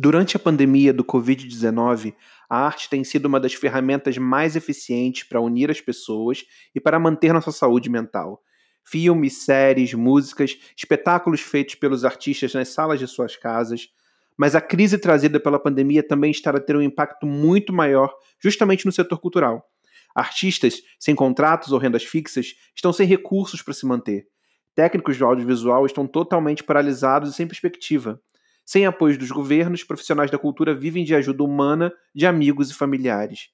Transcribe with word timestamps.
Durante 0.00 0.36
a 0.36 0.38
pandemia 0.38 0.92
do 0.92 1.04
Covid-19, 1.04 2.14
a 2.48 2.64
arte 2.64 2.88
tem 2.88 3.02
sido 3.02 3.26
uma 3.26 3.40
das 3.40 3.54
ferramentas 3.54 4.16
mais 4.16 4.54
eficientes 4.54 5.24
para 5.24 5.40
unir 5.40 5.72
as 5.72 5.80
pessoas 5.80 6.44
e 6.72 6.78
para 6.80 7.00
manter 7.00 7.32
nossa 7.32 7.50
saúde 7.50 7.90
mental. 7.90 8.40
Filmes, 8.84 9.44
séries, 9.44 9.92
músicas, 9.94 10.56
espetáculos 10.76 11.40
feitos 11.40 11.74
pelos 11.74 12.04
artistas 12.04 12.54
nas 12.54 12.68
salas 12.68 13.00
de 13.00 13.08
suas 13.08 13.34
casas. 13.34 13.88
Mas 14.36 14.54
a 14.54 14.60
crise 14.60 14.98
trazida 14.98 15.40
pela 15.40 15.58
pandemia 15.58 16.06
também 16.06 16.30
está 16.30 16.50
a 16.50 16.60
ter 16.60 16.76
um 16.76 16.82
impacto 16.82 17.26
muito 17.26 17.72
maior 17.72 18.14
justamente 18.40 18.86
no 18.86 18.92
setor 18.92 19.18
cultural. 19.18 19.68
Artistas 20.14 20.80
sem 20.96 21.12
contratos 21.12 21.72
ou 21.72 21.78
rendas 21.78 22.04
fixas 22.04 22.54
estão 22.72 22.92
sem 22.92 23.04
recursos 23.04 23.62
para 23.62 23.74
se 23.74 23.84
manter. 23.84 24.28
Técnicos 24.76 25.18
do 25.18 25.26
audiovisual 25.26 25.84
estão 25.84 26.06
totalmente 26.06 26.62
paralisados 26.62 27.30
e 27.30 27.34
sem 27.34 27.48
perspectiva. 27.48 28.22
Sem 28.70 28.84
apoio 28.84 29.16
dos 29.16 29.30
governos, 29.30 29.82
profissionais 29.82 30.30
da 30.30 30.36
cultura 30.36 30.74
vivem 30.74 31.02
de 31.02 31.14
ajuda 31.14 31.42
humana 31.42 31.90
de 32.14 32.26
amigos 32.26 32.70
e 32.70 32.74
familiares. 32.74 33.48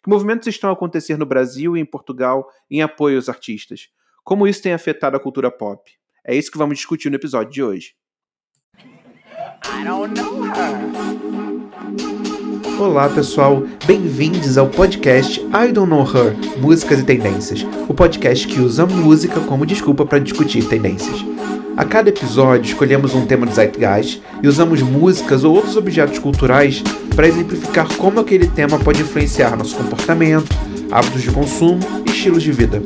Que 0.00 0.08
movimentos 0.08 0.46
estão 0.46 0.70
a 0.70 0.74
acontecer 0.74 1.16
no 1.16 1.26
Brasil 1.26 1.76
e 1.76 1.80
em 1.80 1.84
Portugal 1.84 2.48
em 2.70 2.80
apoio 2.80 3.16
aos 3.16 3.28
artistas? 3.28 3.88
Como 4.22 4.46
isso 4.46 4.62
tem 4.62 4.72
afetado 4.72 5.16
a 5.16 5.20
cultura 5.20 5.50
pop? 5.50 5.90
É 6.24 6.36
isso 6.36 6.52
que 6.52 6.56
vamos 6.56 6.76
discutir 6.76 7.10
no 7.10 7.16
episódio 7.16 7.52
de 7.52 7.60
hoje. 7.64 7.94
Olá 12.78 13.08
pessoal, 13.08 13.64
bem-vindos 13.84 14.56
ao 14.56 14.68
podcast 14.68 15.40
I 15.40 15.72
Don't 15.72 15.90
Know 15.90 16.04
Her 16.04 16.60
Músicas 16.60 17.00
e 17.00 17.04
Tendências 17.04 17.64
o 17.88 17.92
podcast 17.92 18.46
que 18.46 18.60
usa 18.60 18.86
música 18.86 19.40
como 19.40 19.66
desculpa 19.66 20.06
para 20.06 20.20
discutir 20.20 20.68
tendências. 20.68 21.24
A 21.76 21.84
cada 21.84 22.08
episódio, 22.08 22.68
escolhemos 22.68 23.14
um 23.14 23.26
tema 23.26 23.46
do 23.46 23.54
Zeitgeist 23.54 24.20
e 24.42 24.48
usamos 24.48 24.82
músicas 24.82 25.44
ou 25.44 25.54
outros 25.54 25.76
objetos 25.76 26.18
culturais 26.18 26.82
para 27.14 27.28
exemplificar 27.28 27.86
como 27.96 28.18
aquele 28.20 28.48
tema 28.48 28.78
pode 28.78 29.02
influenciar 29.02 29.54
nosso 29.56 29.76
comportamento, 29.76 30.48
hábitos 30.90 31.22
de 31.22 31.30
consumo 31.30 31.80
e 32.06 32.10
estilos 32.10 32.42
de 32.42 32.52
vida. 32.52 32.82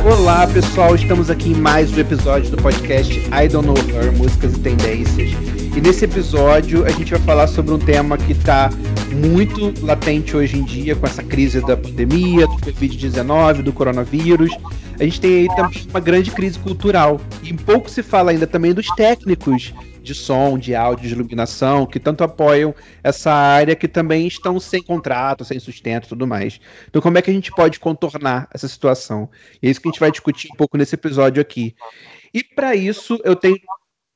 Olá 0.04 0.46
pessoal, 0.46 0.94
estamos 0.94 1.28
aqui 1.28 1.50
em 1.50 1.54
mais 1.54 1.92
um 1.92 2.00
episódio 2.00 2.50
do 2.50 2.56
podcast 2.56 3.12
I 3.18 3.48
Don't 3.48 3.66
Know 3.66 3.76
Her 3.76 4.16
Músicas 4.16 4.54
e 4.54 4.60
Tendências. 4.60 5.30
E 5.76 5.80
nesse 5.80 6.04
episódio 6.04 6.86
a 6.86 6.90
gente 6.90 7.10
vai 7.10 7.20
falar 7.20 7.46
sobre 7.46 7.74
um 7.74 7.78
tema 7.78 8.16
que 8.16 8.32
está 8.32 8.70
muito 9.12 9.74
latente 9.84 10.36
hoje 10.36 10.56
em 10.56 10.64
dia 10.64 10.94
com 10.96 11.06
essa 11.06 11.22
crise 11.22 11.60
da 11.60 11.76
pandemia, 11.76 12.46
do 12.46 12.54
Covid-19, 12.54 13.62
do 13.62 13.72
coronavírus 13.72 14.50
a 14.98 15.04
gente 15.04 15.20
tem 15.20 15.38
aí 15.38 15.48
também 15.54 15.86
uma 15.88 16.00
grande 16.00 16.30
crise 16.30 16.58
cultural. 16.58 17.20
E 17.42 17.52
pouco 17.54 17.88
se 17.88 18.02
fala 18.02 18.32
ainda 18.32 18.46
também 18.46 18.74
dos 18.74 18.88
técnicos 18.96 19.72
de 20.02 20.14
som, 20.14 20.58
de 20.58 20.74
áudio, 20.74 21.06
de 21.06 21.14
iluminação, 21.14 21.86
que 21.86 22.00
tanto 22.00 22.24
apoiam 22.24 22.74
essa 23.02 23.30
área, 23.30 23.76
que 23.76 23.86
também 23.86 24.26
estão 24.26 24.58
sem 24.58 24.82
contrato, 24.82 25.44
sem 25.44 25.60
sustento 25.60 26.06
e 26.06 26.08
tudo 26.08 26.26
mais. 26.26 26.58
Então, 26.88 27.02
como 27.02 27.18
é 27.18 27.22
que 27.22 27.30
a 27.30 27.34
gente 27.34 27.52
pode 27.52 27.78
contornar 27.78 28.48
essa 28.52 28.66
situação? 28.66 29.28
E 29.62 29.68
é 29.68 29.70
isso 29.70 29.80
que 29.80 29.88
a 29.88 29.92
gente 29.92 30.00
vai 30.00 30.10
discutir 30.10 30.48
um 30.52 30.56
pouco 30.56 30.76
nesse 30.76 30.94
episódio 30.94 31.40
aqui. 31.40 31.74
E 32.32 32.42
para 32.42 32.74
isso, 32.74 33.20
eu 33.22 33.36
tenho 33.36 33.58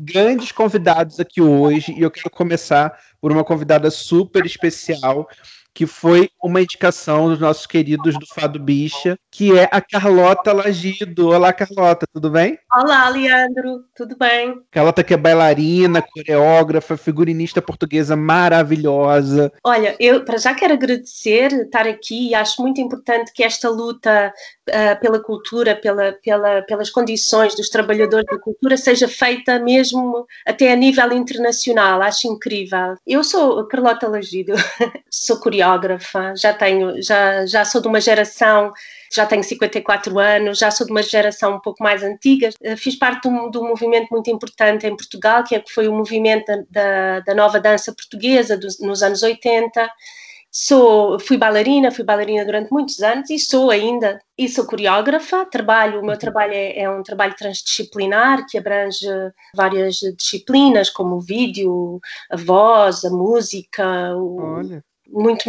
grandes 0.02 0.50
convidados 0.50 1.20
aqui 1.20 1.40
hoje, 1.40 1.92
e 1.92 2.02
eu 2.02 2.10
quero 2.10 2.30
começar 2.30 2.98
por 3.20 3.30
uma 3.30 3.44
convidada 3.44 3.90
super 3.90 4.44
especial 4.44 5.28
que 5.74 5.86
foi 5.86 6.28
uma 6.42 6.60
indicação 6.60 7.28
dos 7.28 7.38
nossos 7.38 7.66
queridos 7.66 8.14
do 8.18 8.26
Fado 8.26 8.58
Bicha, 8.58 9.18
que 9.30 9.56
é 9.56 9.68
a 9.70 9.80
Carlota 9.80 10.52
Lagido. 10.52 11.28
Olá, 11.28 11.52
Carlota, 11.52 12.06
tudo 12.12 12.30
bem? 12.30 12.58
Olá, 12.74 13.08
Leandro, 13.08 13.84
tudo 13.96 14.16
bem? 14.16 14.60
Carlota 14.70 15.02
que 15.02 15.14
é 15.14 15.16
bailarina, 15.16 16.02
coreógrafa, 16.02 16.96
figurinista 16.96 17.62
portuguesa 17.62 18.14
maravilhosa. 18.14 19.52
Olha, 19.64 19.96
eu 19.98 20.24
para 20.24 20.36
já 20.36 20.54
quero 20.54 20.74
agradecer 20.74 21.52
estar 21.52 21.86
aqui 21.86 22.30
e 22.30 22.34
acho 22.34 22.60
muito 22.60 22.80
importante 22.80 23.32
que 23.32 23.42
esta 23.42 23.70
luta 23.70 24.32
uh, 24.68 25.00
pela 25.00 25.22
cultura, 25.22 25.74
pela, 25.74 26.12
pela, 26.22 26.62
pelas 26.62 26.90
condições 26.90 27.54
dos 27.54 27.70
trabalhadores 27.70 28.26
da 28.30 28.38
cultura 28.38 28.76
seja 28.76 29.08
feita 29.08 29.58
mesmo 29.58 30.26
até 30.46 30.72
a 30.72 30.76
nível 30.76 31.12
internacional. 31.12 32.02
Acho 32.02 32.28
incrível. 32.28 32.96
Eu 33.06 33.24
sou 33.24 33.66
Carlota 33.66 34.08
Lagido, 34.08 34.52
sou 35.10 35.38
coreógrafa 35.38 35.61
coreógrafa, 35.62 36.34
já 36.36 36.52
tenho, 36.52 37.00
já, 37.02 37.46
já 37.46 37.64
sou 37.64 37.80
de 37.80 37.88
uma 37.88 38.00
geração, 38.00 38.72
já 39.12 39.24
tenho 39.26 39.42
54 39.42 40.18
anos, 40.18 40.58
já 40.58 40.70
sou 40.70 40.86
de 40.86 40.92
uma 40.92 41.02
geração 41.02 41.56
um 41.56 41.60
pouco 41.60 41.82
mais 41.82 42.02
antiga. 42.02 42.50
Eh, 42.62 42.76
fiz 42.76 42.96
parte 42.96 43.22
de 43.22 43.28
um, 43.28 43.50
de 43.50 43.58
um 43.58 43.68
movimento 43.68 44.08
muito 44.10 44.30
importante 44.30 44.86
em 44.86 44.96
Portugal, 44.96 45.44
que, 45.44 45.54
é, 45.54 45.60
que 45.60 45.72
foi 45.72 45.88
o 45.88 45.94
movimento 45.94 46.66
da, 46.70 47.20
da 47.20 47.34
nova 47.34 47.60
dança 47.60 47.92
portuguesa 47.92 48.56
dos, 48.56 48.80
nos 48.80 49.02
anos 49.02 49.22
80. 49.22 49.88
Sou, 50.54 51.18
fui 51.18 51.38
bailarina, 51.38 51.90
fui 51.90 52.04
bailarina 52.04 52.44
durante 52.44 52.70
muitos 52.70 53.00
anos 53.00 53.30
e 53.30 53.38
sou 53.38 53.70
ainda, 53.70 54.20
e 54.36 54.46
sou 54.50 54.66
coreógrafa, 54.66 55.46
trabalho, 55.46 56.00
o 56.00 56.04
meu 56.04 56.18
trabalho 56.18 56.52
é, 56.52 56.80
é, 56.80 56.90
um 56.90 57.02
trabalho 57.02 57.34
transdisciplinar 57.34 58.44
que 58.46 58.58
abrange 58.58 59.06
várias 59.56 59.96
disciplinas, 60.14 60.90
como 60.90 61.16
o 61.16 61.20
vídeo, 61.22 61.98
a 62.30 62.36
voz, 62.36 63.02
a 63.02 63.08
música, 63.08 64.14
o, 64.14 64.82
muito, 65.12 65.44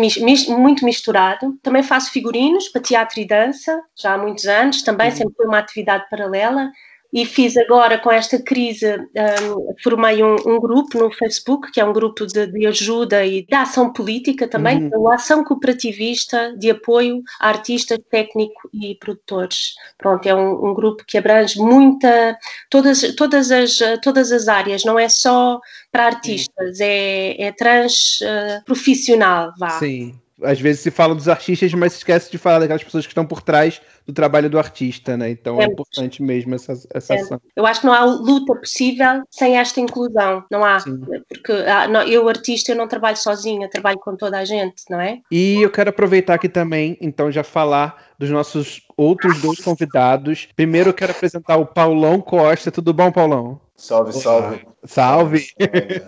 muito 0.50 0.86
misturado. 0.86 1.58
Também 1.64 1.82
faço 1.82 2.12
figurinos 2.12 2.68
para 2.68 2.82
teatro 2.82 3.20
e 3.20 3.26
dança, 3.26 3.82
já 3.96 4.14
há 4.14 4.18
muitos 4.18 4.46
anos, 4.46 4.82
também 4.82 5.10
uhum. 5.10 5.16
sempre 5.16 5.34
foi 5.36 5.46
uma 5.48 5.60
atividade 5.60 6.10
paralela 6.10 6.70
e 7.14 7.26
fiz 7.26 7.56
agora 7.56 8.00
com 8.00 8.12
esta 8.12 8.42
crise, 8.42 8.88
um, 8.98 9.76
formei 9.84 10.24
um, 10.24 10.36
um, 10.48 10.60
grupo 10.60 10.98
no 10.98 11.12
Facebook, 11.12 11.72
que 11.72 11.80
é 11.80 11.86
um 11.86 11.94
grupo 11.94 12.26
de, 12.26 12.48
de 12.48 12.66
ajuda 12.66 13.24
e 13.24 13.46
de 13.46 13.54
ação 13.54 13.94
política 13.94 14.48
também, 14.48 14.86
uhum. 14.86 15.02
uma 15.02 15.16
ação 15.16 15.44
cooperativista 15.44 16.56
de 16.58 16.72
apoio 16.72 17.22
a 17.40 17.50
artistas, 17.50 18.00
técnicos 18.10 18.68
e 18.74 18.96
produtores. 18.96 19.76
Pronto, 19.96 20.26
é 20.28 20.34
um, 20.34 20.72
um, 20.72 20.74
grupo 20.74 21.04
que 21.08 21.18
abrange 21.18 21.60
muita, 21.60 22.36
todas, 22.68 23.02
todas, 23.16 23.52
as, 23.52 23.78
todas 24.02 24.32
as 24.32 24.48
áreas, 24.48 24.84
não 24.84 24.98
é 24.98 25.08
só 25.08 25.60
para 25.92 26.08
artistas, 26.08 26.80
é, 26.80 27.40
é 27.40 27.52
trans 27.52 28.22
uh, 28.22 28.66
profissional, 28.66 29.54
vá. 29.60 29.70
Sim 29.78 30.23
às 30.44 30.60
vezes 30.60 30.82
se 30.82 30.92
fala 30.92 31.16
dos 31.16 31.28
artistas, 31.28 31.74
mas 31.74 31.94
se 31.94 32.00
esquece 32.00 32.32
de 32.32 32.38
falar 32.38 32.60
daquelas 32.60 32.84
pessoas 32.84 33.06
que 33.06 33.12
estão 33.12 33.26
por 33.26 33.42
trás 33.42 33.82
do 34.06 34.14
trabalho 34.14 34.50
do 34.50 34.60
artista, 34.60 35.16
né? 35.16 35.30
Então 35.30 35.60
é, 35.62 35.66
é 35.66 35.68
importante 35.68 36.22
mesmo 36.22 36.56
essa, 36.56 36.74
essa 36.94 37.14
é. 37.14 37.20
ação. 37.20 37.42
Eu 37.56 37.66
acho 37.66 37.82
que 37.82 37.88
não 37.88 37.94
há 37.94 38.04
luta 38.04 38.56
possível 38.56 39.24
sem 39.30 39.58
esta 39.58 39.80
inclusão, 39.80 40.44
não 40.52 40.64
há. 40.64 40.80
Sim. 40.80 41.00
Porque 41.28 41.52
ah, 41.52 41.88
eu, 42.08 42.28
artista, 42.28 42.72
eu 42.72 42.76
não 42.76 42.88
trabalho 42.88 43.18
sozinha, 43.18 43.70
trabalho 43.70 44.00
com 44.00 44.16
toda 44.16 44.38
a 44.38 44.46
gente, 44.46 44.84
não 44.90 45.00
é? 45.00 45.20
E 45.32 45.62
eu 45.62 45.70
quero 45.70 45.90
aproveitar 45.90 46.36
aqui 46.36 46.50
também, 46.50 46.98
então, 47.00 47.32
já 47.32 47.44
falar 47.44 48.14
dos 48.20 48.30
nossos 48.30 48.82
outros 48.98 49.42
dois 49.42 49.60
convidados. 49.60 50.48
Primeiro 50.56 50.90
eu 50.90 50.94
quero 50.94 51.12
apresentar 51.12 51.58
o 51.58 51.66
Paulão 51.66 52.22
Costa. 52.22 52.72
Tudo 52.72 52.94
bom, 52.94 53.12
Paulão? 53.12 53.60
Salve, 53.76 54.14
salve. 54.14 54.66
Salve. 54.86 55.48
salve. 55.60 56.06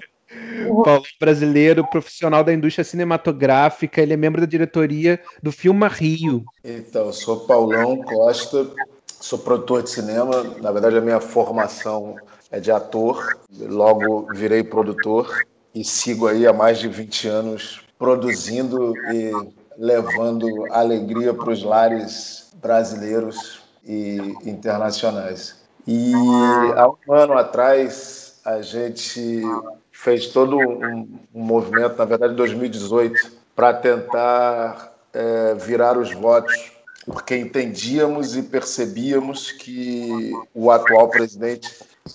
Paulo 0.84 1.04
brasileiro, 1.20 1.88
profissional 1.90 2.44
da 2.44 2.54
indústria 2.54 2.84
cinematográfica, 2.84 4.02
ele 4.02 4.14
é 4.14 4.18
membro 4.18 4.42
da 4.42 4.48
diretoria 4.48 5.20
do 5.42 5.52
Filma 5.52 5.88
Rio. 5.88 6.44
Então, 6.64 7.12
sou 7.12 7.42
Paulão 7.42 8.02
Costa, 8.04 8.68
sou 9.20 9.40
produtor 9.40 9.84
de 9.84 9.90
cinema. 9.90 10.44
Na 10.62 10.72
verdade, 10.72 10.98
a 10.98 11.02
minha 11.02 11.20
formação 11.20 12.16
é 12.52 12.60
de 12.60 12.72
ator, 12.72 13.38
logo 13.60 14.28
virei 14.34 14.64
produtor 14.64 15.46
e 15.74 15.84
sigo 15.84 16.28
aí 16.28 16.48
há 16.48 16.54
mais 16.54 16.80
de 16.80 16.88
20 16.88 17.28
anos 17.28 17.82
produzindo 17.98 18.94
e 19.14 19.32
levando 19.78 20.48
alegria 20.72 21.34
para 21.34 21.50
os 21.50 21.64
lares 21.64 22.52
brasileiros 22.62 23.62
e 23.86 24.18
internacionais. 24.46 25.64
E 25.88 26.14
há 26.76 26.88
um 26.88 27.14
ano 27.14 27.34
atrás, 27.34 28.40
a 28.44 28.62
gente 28.62 29.42
fez 29.96 30.28
todo 30.28 30.58
um, 30.58 31.18
um 31.34 31.42
movimento, 31.42 31.98
na 31.98 32.06
verdade, 32.06 32.34
em 32.34 32.36
2018, 32.36 33.32
para 33.56 33.74
tentar 33.74 34.94
é, 35.14 35.56
virar 35.56 35.98
os 35.98 36.12
votos, 36.12 36.74
porque 37.06 37.36
entendíamos 37.38 38.36
e 38.36 38.44
percebíamos 38.44 39.52
que 39.52 40.32
o 40.54 40.70
atual 40.70 41.08
presidente 41.08 41.74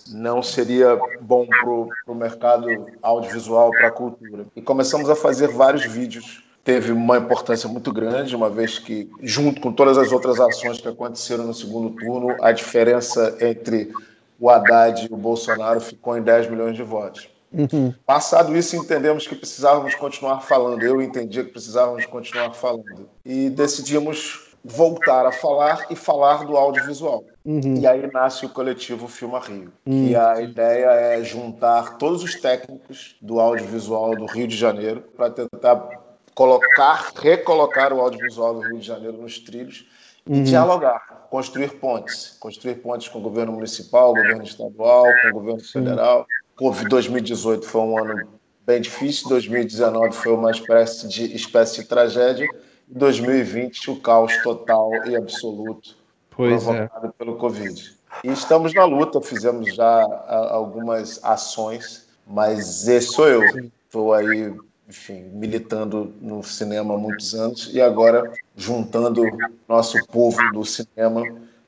não 0.08 0.42
seria 0.42 0.96
bom 1.20 1.46
para 1.46 2.12
o 2.12 2.14
mercado 2.14 2.66
audiovisual, 3.02 3.70
para 3.70 3.88
a 3.88 3.92
cultura. 3.92 4.46
E 4.54 4.60
começamos 4.60 5.08
a 5.08 5.16
fazer 5.16 5.48
vários 5.48 5.84
vídeos 5.84 6.44
teve 6.62 6.92
uma 6.92 7.16
importância 7.16 7.66
muito 7.68 7.90
grande, 7.90 8.36
uma 8.36 8.50
vez 8.50 8.78
que, 8.78 9.10
junto 9.22 9.62
com 9.62 9.72
todas 9.72 9.96
as 9.96 10.12
outras 10.12 10.38
ações 10.38 10.78
que 10.78 10.86
aconteceram 10.86 11.44
no 11.44 11.54
segundo 11.54 11.90
turno, 11.96 12.36
a 12.42 12.52
diferença 12.52 13.34
entre 13.40 13.90
o 14.38 14.50
Haddad 14.50 15.08
e 15.10 15.12
o 15.12 15.16
Bolsonaro 15.16 15.80
ficou 15.80 16.18
em 16.18 16.22
10 16.22 16.50
milhões 16.50 16.76
de 16.76 16.82
votos. 16.82 17.28
Uhum. 17.52 17.92
Passado 18.06 18.56
isso, 18.56 18.76
entendemos 18.76 19.26
que 19.26 19.34
precisávamos 19.34 19.94
continuar 19.94 20.40
falando. 20.40 20.82
Eu 20.82 21.02
entendia 21.02 21.44
que 21.44 21.50
precisávamos 21.50 22.06
continuar 22.06 22.52
falando. 22.52 23.08
E 23.24 23.50
decidimos 23.50 24.50
voltar 24.64 25.26
a 25.26 25.32
falar 25.32 25.86
e 25.90 25.96
falar 25.96 26.44
do 26.44 26.56
audiovisual. 26.56 27.24
Uhum. 27.44 27.76
E 27.78 27.86
aí 27.86 28.10
nasce 28.12 28.44
o 28.44 28.50
coletivo 28.50 29.08
Filma 29.08 29.40
Rio. 29.40 29.72
Uhum. 29.86 30.08
E 30.08 30.16
a 30.16 30.40
ideia 30.40 30.90
é 30.90 31.22
juntar 31.22 31.96
todos 31.96 32.22
os 32.22 32.34
técnicos 32.34 33.16
do 33.20 33.40
audiovisual 33.40 34.14
do 34.14 34.26
Rio 34.26 34.46
de 34.46 34.56
Janeiro 34.56 35.02
para 35.16 35.30
tentar 35.30 35.88
colocar, 36.34 37.10
recolocar 37.16 37.92
o 37.92 38.00
audiovisual 38.00 38.54
do 38.54 38.60
Rio 38.60 38.78
de 38.78 38.86
Janeiro 38.86 39.16
nos 39.16 39.38
trilhos 39.38 39.86
e 40.26 40.32
uhum. 40.32 40.42
dialogar, 40.44 41.26
construir 41.30 41.78
pontes, 41.78 42.36
construir 42.38 42.76
pontes 42.76 43.08
com 43.08 43.18
o 43.18 43.22
governo 43.22 43.52
municipal, 43.52 44.14
governo 44.14 44.44
estadual, 44.44 45.06
com 45.22 45.28
o 45.28 45.32
governo 45.32 45.64
federal. 45.64 46.26
Covid 46.60 46.90
2018 46.90 47.64
foi 47.64 47.80
um 47.80 47.98
ano 47.98 48.28
bem 48.66 48.82
difícil, 48.82 49.30
2019 49.30 50.12
foi 50.12 50.34
uma 50.34 50.50
espécie 50.50 51.08
de, 51.08 51.34
espécie 51.34 51.80
de 51.80 51.88
tragédia, 51.88 52.46
2020 52.86 53.92
o 53.92 53.96
caos 53.96 54.30
total 54.42 54.90
e 55.06 55.16
absoluto 55.16 55.96
pois 56.28 56.62
é. 56.62 56.66
provocado 56.66 57.06
é. 57.06 57.12
pelo 57.12 57.36
Covid. 57.36 57.96
E 58.22 58.28
estamos 58.28 58.74
na 58.74 58.84
luta, 58.84 59.22
fizemos 59.22 59.74
já 59.74 60.02
algumas 60.50 61.18
ações, 61.24 62.06
mas 62.26 62.86
esse 62.86 63.06
sou 63.06 63.26
eu. 63.26 63.42
Estou 63.86 64.12
aí 64.12 64.54
enfim, 64.86 65.30
militando 65.32 66.12
no 66.20 66.42
cinema 66.42 66.92
há 66.92 66.98
muitos 66.98 67.34
anos 67.34 67.70
e 67.72 67.80
agora 67.80 68.30
juntando 68.54 69.22
nosso 69.66 69.96
povo 70.08 70.36
do 70.52 70.62
cinema 70.66 71.22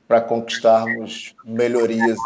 para 0.07 0.21
conquistarmos 0.21 1.35
melhorias 1.47 2.19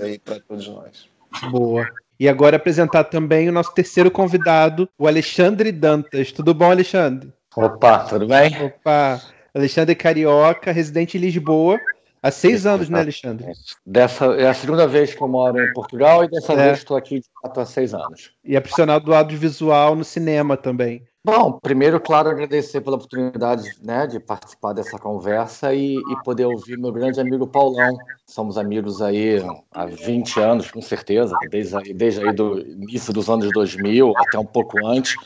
aí 0.00 0.18
para 0.18 0.40
todos 0.40 0.66
nós. 0.68 1.06
Boa. 1.50 1.86
E 2.18 2.28
agora 2.28 2.56
apresentar 2.56 3.04
também 3.04 3.48
o 3.48 3.52
nosso 3.52 3.74
terceiro 3.74 4.10
convidado, 4.10 4.88
o 4.98 5.06
Alexandre 5.06 5.72
Dantas. 5.72 6.30
Tudo 6.32 6.54
bom, 6.54 6.70
Alexandre? 6.70 7.32
Opa, 7.56 8.00
tudo 8.00 8.26
bem? 8.26 8.62
Opa, 8.62 9.20
Alexandre 9.54 9.94
Carioca, 9.94 10.72
residente 10.72 11.16
em 11.16 11.20
Lisboa, 11.20 11.80
Há 12.24 12.30
seis 12.30 12.64
anos, 12.64 12.88
né, 12.88 13.00
Alexandre? 13.00 13.52
Dessa, 13.84 14.24
é 14.36 14.48
a 14.48 14.54
segunda 14.54 14.86
vez 14.86 15.14
que 15.14 15.22
eu 15.22 15.28
moro 15.28 15.62
em 15.62 15.70
Portugal 15.74 16.24
e 16.24 16.30
dessa 16.30 16.54
é. 16.54 16.56
vez 16.56 16.78
estou 16.78 16.96
aqui 16.96 17.20
de 17.20 17.26
fato 17.42 17.60
há 17.60 17.66
seis 17.66 17.92
anos. 17.92 18.32
E 18.42 18.56
é 18.56 18.60
profissional 18.60 18.98
do 18.98 19.14
audiovisual 19.14 19.94
no 19.94 20.04
cinema 20.04 20.56
também. 20.56 21.06
Bom, 21.26 21.58
primeiro, 21.58 21.98
claro, 21.98 22.28
agradecer 22.28 22.82
pela 22.82 22.96
oportunidade 22.96 23.78
né, 23.82 24.06
de 24.06 24.20
participar 24.20 24.74
dessa 24.74 24.98
conversa 24.98 25.72
e, 25.72 25.96
e, 25.96 26.22
poder 26.22 26.44
ouvir 26.44 26.76
meu 26.76 26.92
grande 26.92 27.18
amigo 27.18 27.46
Paulão. 27.46 27.96
Somos 28.26 28.58
amigos 28.58 29.00
aí 29.00 29.38
há 29.72 29.86
20 29.86 30.38
anos, 30.38 30.70
com 30.70 30.82
certeza, 30.82 31.34
desde, 31.50 31.94
desde 31.94 32.20
aí 32.20 32.30
do 32.30 32.60
início 32.60 33.10
dos 33.10 33.30
anos 33.30 33.50
2000 33.54 34.12
até 34.18 34.38
um 34.38 34.44
pouco 34.44 34.86
antes. 34.86 35.16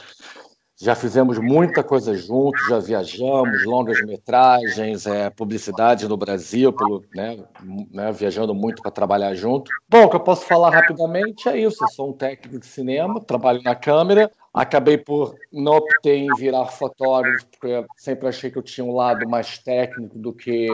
Já 0.81 0.95
fizemos 0.95 1.41
muita 1.41 1.83
coisa 1.83 2.15
juntos, 2.15 2.65
já 2.69 2.79
viajamos, 2.79 3.65
longas 3.65 4.01
metragens, 4.07 5.05
é, 5.05 5.29
publicidade 5.29 6.07
no 6.07 6.17
Brasil, 6.17 6.73
pelo, 6.73 7.03
né, 7.13 7.45
né, 7.91 8.13
viajando 8.13 8.55
muito 8.55 8.81
para 8.81 8.93
trabalhar 8.93 9.35
junto. 9.35 9.69
Bom, 9.89 10.05
o 10.05 10.09
que 10.09 10.15
eu 10.15 10.21
posso 10.21 10.45
falar 10.45 10.71
rapidamente 10.71 11.49
é 11.49 11.59
isso. 11.59 11.83
Eu 11.83 11.89
sou 11.89 12.11
um 12.11 12.13
técnico 12.13 12.61
de 12.61 12.67
cinema, 12.67 13.21
trabalho 13.21 13.61
na 13.65 13.75
câmera. 13.75 14.31
Acabei 14.53 14.99
por 14.99 15.35
não 15.53 15.77
optei 15.77 16.21
em 16.21 16.35
virar 16.37 16.67
fotógrafo, 16.67 17.47
porque 17.47 17.85
sempre 17.97 18.29
achei 18.29 18.51
que 18.51 18.59
eu 18.59 18.63
tinha 18.63 18.85
um 18.85 18.95
lado 18.95 19.29
mais 19.29 19.59
técnico 19.59 20.19
do 20.19 20.33
que 20.33 20.69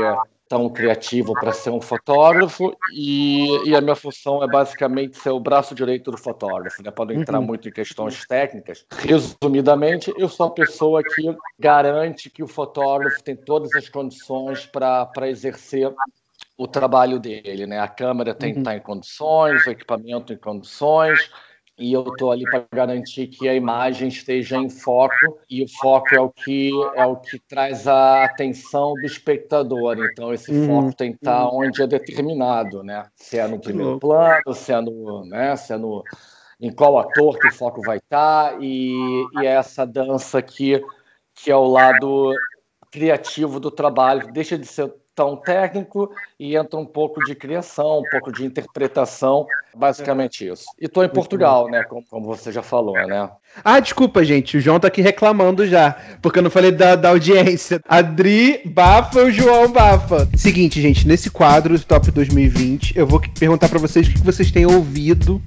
tão 0.49 0.69
criativo 0.69 1.33
para 1.33 1.53
ser 1.53 1.71
um 1.71 1.81
fotógrafo 1.81 2.77
e, 2.93 3.69
e, 3.69 3.75
a 3.75 3.81
minha 3.81 3.97
função 3.97 4.43
é 4.43 4.47
basicamente 4.47 5.19
ser 5.19 5.31
o 5.31 5.41
braço 5.41 5.75
direito 5.75 6.11
do 6.11 6.19
fotógrafo, 6.19 6.83
né? 6.83 6.91
Pode 6.91 7.15
entrar 7.15 7.41
uhum. 7.41 7.47
muito 7.47 7.69
em 7.69 7.73
questões 7.73 8.25
técnicas. 8.27 8.87
Resumidamente, 8.91 10.13
eu 10.17 10.29
sou 10.29 10.47
a 10.47 10.51
pessoa 10.51 11.03
que 11.03 11.35
garante 11.59 12.31
que 12.31 12.43
o 12.43 12.47
fotógrafo 12.47 13.23
tem 13.23 13.35
todas 13.35 13.75
as 13.75 13.89
condições 13.89 14.67
para 14.67 15.29
exercer 15.29 15.93
o 16.57 16.69
trabalho 16.69 17.19
dele, 17.19 17.67
né? 17.67 17.81
A 17.81 17.89
câmera 17.89 18.35
tem 18.35 18.51
que 18.51 18.59
uhum. 18.59 18.63
estar 18.63 18.77
em 18.77 18.81
condições, 18.81 19.67
o 19.67 19.71
equipamento 19.71 20.33
em 20.33 20.37
condições, 20.37 21.31
e 21.77 21.93
eu 21.93 22.03
estou 22.03 22.31
ali 22.31 22.45
para 22.45 22.65
garantir 22.73 23.27
que 23.27 23.49
a 23.49 23.55
imagem 23.55 24.09
esteja 24.09 24.57
em 24.57 24.71
foco 24.71 25.39
e 25.51 25.65
o 25.65 25.69
foco 25.69 26.15
é 26.15 26.21
o 26.21 26.31
que 26.31 26.71
é 26.95 27.05
o 27.05 27.17
que 27.17 27.39
traz 27.41 27.89
a 27.89 28.25
atenção 28.25 28.95
do 28.95 29.05
espectador. 29.05 29.97
Então 29.99 30.33
esse 30.33 30.53
uhum. 30.53 30.67
foco 30.67 30.97
tem 30.97 31.11
que 31.13 31.19
estar 31.19 31.49
uhum. 31.49 31.67
onde 31.67 31.83
é 31.83 31.87
determinado, 31.87 32.85
né? 32.85 33.07
Se 33.17 33.39
é 33.39 33.49
no 33.49 33.59
primeiro 33.59 33.99
plano, 33.99 34.55
se 34.55 34.73
é 34.73 34.81
no, 34.81 35.25
né? 35.25 35.57
Se 35.57 35.73
é 35.73 35.77
no 35.77 36.05
em 36.61 36.73
qual 36.73 36.99
ator 36.99 37.39
que 37.39 37.49
o 37.49 37.53
foco 37.53 37.83
vai 37.83 37.99
estar 37.99 38.57
e, 38.63 38.95
e 39.35 39.47
é 39.47 39.51
essa 39.51 39.85
dança 39.85 40.39
aqui 40.39 40.81
que 41.35 41.51
é 41.51 41.57
o 41.57 41.67
lado 41.67 42.33
criativo 42.93 43.59
do 43.59 43.73
trabalho, 43.73 44.33
deixa 44.33 44.57
de 44.57 44.67
ser 44.67 44.95
tão 45.15 45.37
técnico 45.37 46.11
e 46.39 46.57
entra 46.57 46.79
um 46.79 46.85
pouco 46.85 47.25
de 47.25 47.35
criação, 47.35 48.01
um 48.01 48.11
pouco 48.11 48.33
de 48.33 48.45
interpretação, 48.45 49.47
basicamente 49.75 50.47
isso. 50.47 50.65
E 50.81 50.87
estou 50.87 51.05
em 51.05 51.09
Portugal, 51.09 51.71
né, 51.71 51.85
como, 51.85 52.05
como, 52.11 52.27
você 52.27 52.51
já 52.51 52.63
falou, 52.63 52.95
né? 52.95 53.31
Ah, 53.65 53.79
desculpa, 53.79 54.25
gente, 54.25 54.57
o 54.57 54.61
João 54.61 54.81
tá 54.81 54.89
aqui 54.89 55.01
reclamando 55.01 55.67
já, 55.67 55.97
porque 56.21 56.41
eu 56.41 56.43
não 56.43 56.51
falei 56.51 56.73
da, 56.73 56.97
da 56.97 57.11
audiência. 57.11 57.81
Adri 57.89 58.63
Bafa 58.65 59.21
o 59.21 59.31
João 59.31 59.71
Bafa. 59.71 60.29
Seguinte, 60.37 60.81
gente, 60.81 61.07
nesse 61.07 61.31
quadro 61.31 61.79
Top 61.85 62.11
2020, 62.11 62.99
eu 62.99 63.07
vou 63.07 63.21
perguntar 63.39 63.69
para 63.69 63.79
vocês 63.79 64.09
o 64.09 64.13
que 64.13 64.19
vocês 64.19 64.51
têm 64.51 64.67
ouvido 64.67 65.41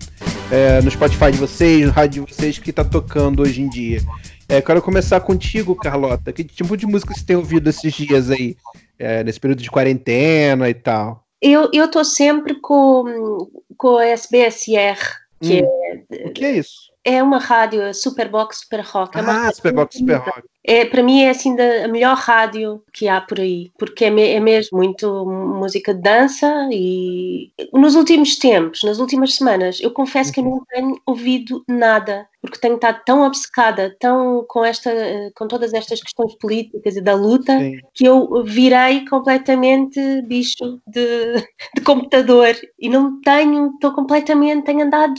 é, 0.52 0.82
no 0.82 0.90
Spotify 0.90 1.32
de 1.32 1.38
vocês, 1.38 1.86
no 1.86 1.92
rádio 1.92 2.26
de 2.26 2.34
vocês, 2.34 2.58
que 2.58 2.72
tá 2.72 2.84
tocando 2.84 3.42
hoje 3.42 3.62
em 3.62 3.70
dia. 3.70 4.02
É, 4.50 4.62
quero 4.62 4.82
começar 4.82 5.20
contigo, 5.20 5.76
Carlota. 5.76 6.32
Que 6.32 6.44
tipo 6.44 6.78
de 6.78 6.86
música 6.86 7.14
você 7.14 7.26
tem 7.26 7.36
ouvido 7.36 7.70
esses 7.70 7.94
dias 7.94 8.32
aí? 8.32 8.56
É, 9.00 9.24
nesse 9.24 9.40
período 9.40 9.62
de 9.62 9.72
quarentena 9.72 10.70
e 10.70 10.74
tal? 10.74 11.26
Eu 11.42 11.70
estou 11.72 12.04
sempre 12.04 12.56
com, 12.56 13.48
com 13.78 13.98
a 13.98 14.06
SBSR, 14.08 14.98
que 15.40 15.62
hum. 15.62 16.06
é. 16.12 16.28
O 16.28 16.32
que 16.32 16.46
é 16.46 16.52
isso? 16.58 16.92
É 17.10 17.24
uma 17.24 17.40
rádio, 17.40 17.94
Superbox 17.94 18.60
Super 18.60 18.82
Rock. 18.82 19.18
É 19.18 19.22
ah, 19.22 19.50
Superbox 19.54 19.98
Super 19.98 20.18
Rock 20.18 20.44
é, 20.68 20.84
para 20.84 21.02
mim 21.02 21.22
é 21.22 21.30
assim 21.30 21.56
da, 21.56 21.86
a 21.86 21.88
melhor 21.88 22.18
rádio 22.18 22.84
que 22.92 23.08
há 23.08 23.22
por 23.22 23.40
aí, 23.40 23.72
porque 23.80 24.04
é, 24.04 24.10
me, 24.10 24.22
é, 24.22 24.40
mesmo 24.42 24.78
muito 24.78 25.26
música 25.26 25.94
de 25.94 26.02
dança 26.02 26.68
e 26.74 27.54
nos 27.72 27.96
últimos 27.96 28.36
tempos, 28.36 28.84
nas 28.84 29.00
últimas 29.00 29.34
semanas, 29.36 29.80
eu 29.80 29.92
confesso 29.92 30.32
que 30.32 30.42
eu 30.42 30.44
não 30.44 30.52
uhum. 30.52 30.64
tenho 30.70 31.02
ouvido 31.06 31.64
nada, 31.70 32.28
porque 32.42 32.60
tenho 32.60 32.76
estado 32.76 33.02
tão 33.06 33.26
obcecada, 33.26 33.96
tão 33.98 34.44
com 34.46 34.66
esta, 34.66 34.92
com 35.38 35.48
todas 35.48 35.74
estas 35.74 36.02
questões 36.02 36.36
políticas 36.36 36.98
e 36.98 37.02
da 37.02 37.16
luta, 37.16 37.58
Sim. 37.58 37.80
que 37.94 38.06
eu 38.06 38.44
virei 38.44 39.06
completamente 39.06 40.22
bicho 40.24 40.82
de, 40.86 41.36
de 41.78 41.82
computador 41.82 42.54
e 42.78 42.90
não 42.90 43.22
tenho, 43.22 43.72
estou 43.76 43.94
completamente, 43.94 44.66
tenho 44.66 44.86
andado 44.86 45.14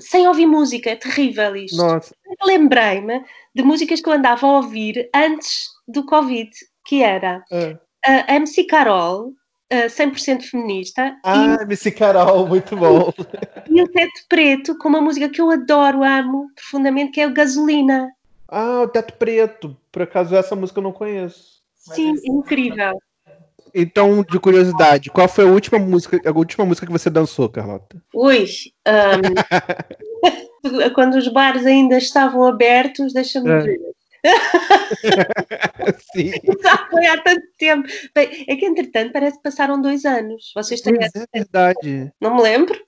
sem 0.00 0.26
ouvir 0.26 0.46
música, 0.46 0.90
é 0.90 0.96
terrível 0.96 1.54
isto. 1.56 1.76
Nossa. 1.76 2.14
Lembrei-me 2.44 3.24
de 3.54 3.62
músicas 3.62 4.00
que 4.00 4.08
eu 4.08 4.12
andava 4.12 4.46
a 4.46 4.56
ouvir 4.56 5.08
antes 5.14 5.68
do 5.86 6.04
Covid, 6.04 6.50
que 6.86 7.02
era 7.02 7.44
é. 7.50 7.76
a 8.04 8.34
MC 8.36 8.64
Carol, 8.64 9.28
uh, 9.72 9.86
100% 9.88 10.42
feminista. 10.42 11.16
Ah, 11.24 11.58
e, 11.60 11.62
MC 11.62 11.90
Carol, 11.92 12.46
muito 12.46 12.76
bom. 12.76 13.12
E 13.68 13.82
o 13.82 13.88
Teto 13.88 14.26
Preto, 14.28 14.76
com 14.78 14.88
uma 14.88 15.00
música 15.00 15.28
que 15.28 15.40
eu 15.40 15.48
adoro, 15.48 16.02
amo 16.02 16.50
profundamente, 16.56 17.12
que 17.12 17.20
é 17.20 17.26
o 17.26 17.32
Gasolina. 17.32 18.10
Ah, 18.48 18.82
o 18.82 18.88
Teto 18.88 19.14
Preto. 19.14 19.76
Por 19.92 20.02
acaso 20.02 20.34
essa 20.34 20.56
música 20.56 20.80
eu 20.80 20.84
não 20.84 20.92
conheço. 20.92 21.60
Sim, 21.76 22.16
incrível. 22.24 23.00
Então, 23.74 24.22
de 24.22 24.38
curiosidade, 24.38 25.10
qual 25.10 25.28
foi 25.28 25.44
a 25.44 25.48
última 25.48 25.78
música, 25.78 26.20
a 26.24 26.36
última 26.36 26.64
música 26.64 26.86
que 26.86 26.92
você 26.92 27.10
dançou, 27.10 27.48
Carlota? 27.48 28.00
Ui, 28.14 28.46
um, 28.86 29.34
quando 30.94 31.14
os 31.14 31.28
bares 31.28 31.66
ainda 31.66 31.98
estavam 31.98 32.44
abertos, 32.44 33.12
deixa-me 33.12 33.50
é. 33.50 33.60
ver. 33.60 33.80
Sim. 36.12 36.32
Já 36.62 36.88
foi 36.90 37.06
há 37.06 37.20
tanto 37.22 37.46
tempo. 37.58 37.88
Bem, 38.14 38.44
é 38.48 38.56
que 38.56 38.66
entretanto 38.66 39.12
parece 39.12 39.36
que 39.36 39.42
passaram 39.42 39.80
dois 39.80 40.04
anos. 40.04 40.52
Vocês 40.54 40.80
têm 40.80 40.96
essa... 41.00 41.26
É 41.32 41.38
verdade. 41.38 42.12
Não 42.20 42.36
me 42.36 42.42
lembro. 42.42 42.78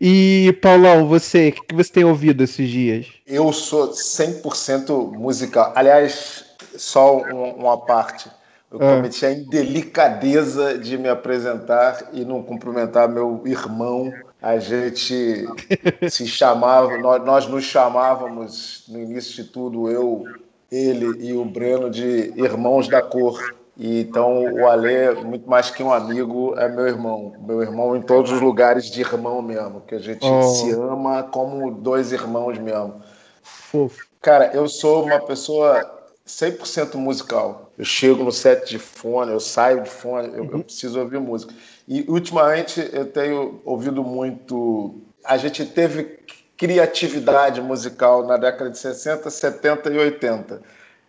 E, 0.00 0.56
Paulão, 0.60 1.06
você, 1.06 1.48
o 1.48 1.52
que 1.52 1.74
você 1.74 1.92
tem 1.92 2.04
ouvido 2.04 2.44
esses 2.44 2.68
dias? 2.68 3.06
Eu 3.26 3.52
sou 3.52 3.90
100% 3.90 5.12
musical. 5.12 5.72
Aliás, 5.74 6.44
só 6.76 7.18
uma 7.18 7.78
parte. 7.78 8.30
Eu 8.72 8.78
ah. 8.80 8.96
cometi 8.96 9.26
a 9.26 9.32
indelicadeza 9.32 10.78
de 10.78 10.96
me 10.96 11.08
apresentar 11.08 12.08
e 12.12 12.24
não 12.24 12.42
cumprimentar 12.42 13.06
meu 13.06 13.42
irmão 13.44 14.10
A 14.40 14.58
gente 14.58 15.46
se 16.10 16.26
chamava, 16.26 16.96
nós, 16.96 17.24
nós 17.24 17.46
nos 17.46 17.64
chamávamos 17.64 18.84
no 18.88 18.98
início 18.98 19.44
de 19.44 19.50
tudo, 19.50 19.90
eu, 19.90 20.24
ele 20.70 21.26
e 21.26 21.34
o 21.34 21.44
Breno, 21.44 21.90
de 21.90 22.32
irmãos 22.34 22.88
da 22.88 23.02
cor. 23.02 23.38
E, 23.76 24.00
então 24.00 24.42
o 24.52 24.66
Alê, 24.66 25.12
muito 25.12 25.48
mais 25.48 25.70
que 25.70 25.82
um 25.82 25.92
amigo, 25.92 26.54
é 26.58 26.68
meu 26.68 26.86
irmão. 26.86 27.34
Meu 27.46 27.62
irmão 27.62 27.94
em 27.94 28.00
todos 28.00 28.32
os 28.32 28.40
lugares 28.40 28.90
de 28.90 29.00
irmão 29.02 29.42
mesmo, 29.42 29.82
que 29.82 29.94
a 29.94 29.98
gente 29.98 30.26
oh. 30.26 30.42
se 30.42 30.72
ama 30.72 31.22
como 31.24 31.70
dois 31.70 32.10
irmãos 32.10 32.58
mesmo. 32.58 33.02
Fofo. 33.42 34.06
Cara, 34.20 34.50
eu 34.54 34.66
sou 34.68 35.04
uma 35.04 35.20
pessoa 35.20 36.01
100% 36.26 36.94
musical. 36.94 37.72
Eu 37.76 37.84
chego 37.84 38.22
no 38.22 38.32
set 38.32 38.68
de 38.68 38.78
fone, 38.78 39.32
eu 39.32 39.40
saio 39.40 39.82
de 39.82 39.90
fone, 39.90 40.28
eu, 40.28 40.44
uhum. 40.44 40.50
eu 40.52 40.64
preciso 40.64 41.00
ouvir 41.00 41.18
música. 41.18 41.52
E 41.88 42.04
ultimamente 42.08 42.88
eu 42.92 43.06
tenho 43.06 43.60
ouvido 43.64 44.04
muito. 44.04 45.00
A 45.24 45.36
gente 45.36 45.64
teve 45.64 46.20
criatividade 46.56 47.60
musical 47.60 48.26
na 48.26 48.36
década 48.36 48.70
de 48.70 48.78
60, 48.78 49.28
70 49.28 49.90
e 49.90 49.98
80. 49.98 50.62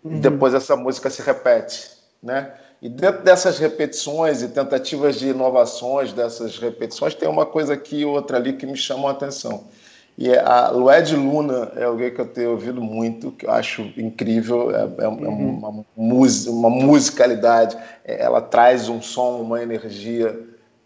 Uhum. 0.03 0.15
E 0.15 0.19
depois 0.19 0.53
essa 0.53 0.75
música 0.75 1.09
se 1.09 1.21
repete, 1.21 1.91
né? 2.21 2.53
E 2.81 2.89
dentro 2.89 3.23
dessas 3.23 3.59
repetições 3.59 4.41
e 4.41 4.49
tentativas 4.49 5.15
de 5.15 5.29
inovações 5.29 6.11
dessas 6.11 6.57
repetições, 6.57 7.15
tem 7.15 7.29
uma 7.29 7.45
coisa 7.45 7.75
aqui 7.75 7.99
e 7.99 8.05
outra 8.05 8.35
ali 8.35 8.53
que 8.53 8.65
me 8.65 8.75
chamam 8.75 9.07
a 9.07 9.11
atenção. 9.11 9.69
E 10.17 10.35
a 10.35 10.69
Lued 10.69 11.15
Luna 11.15 11.71
é 11.75 11.85
alguém 11.85 12.13
que 12.13 12.21
eu 12.21 12.27
tenho 12.27 12.51
ouvido 12.51 12.81
muito, 12.81 13.31
que 13.31 13.47
eu 13.47 13.51
acho 13.51 13.81
incrível, 13.97 14.69
é, 14.69 14.83
é, 14.83 15.03
é 15.05 15.07
uhum. 15.07 15.85
uma, 15.95 16.29
uma 16.47 16.69
musicalidade, 16.69 17.75
é, 18.05 18.21
ela 18.23 18.39
traz 18.39 18.89
um 18.89 19.01
som, 19.01 19.41
uma 19.41 19.61
energia 19.61 20.39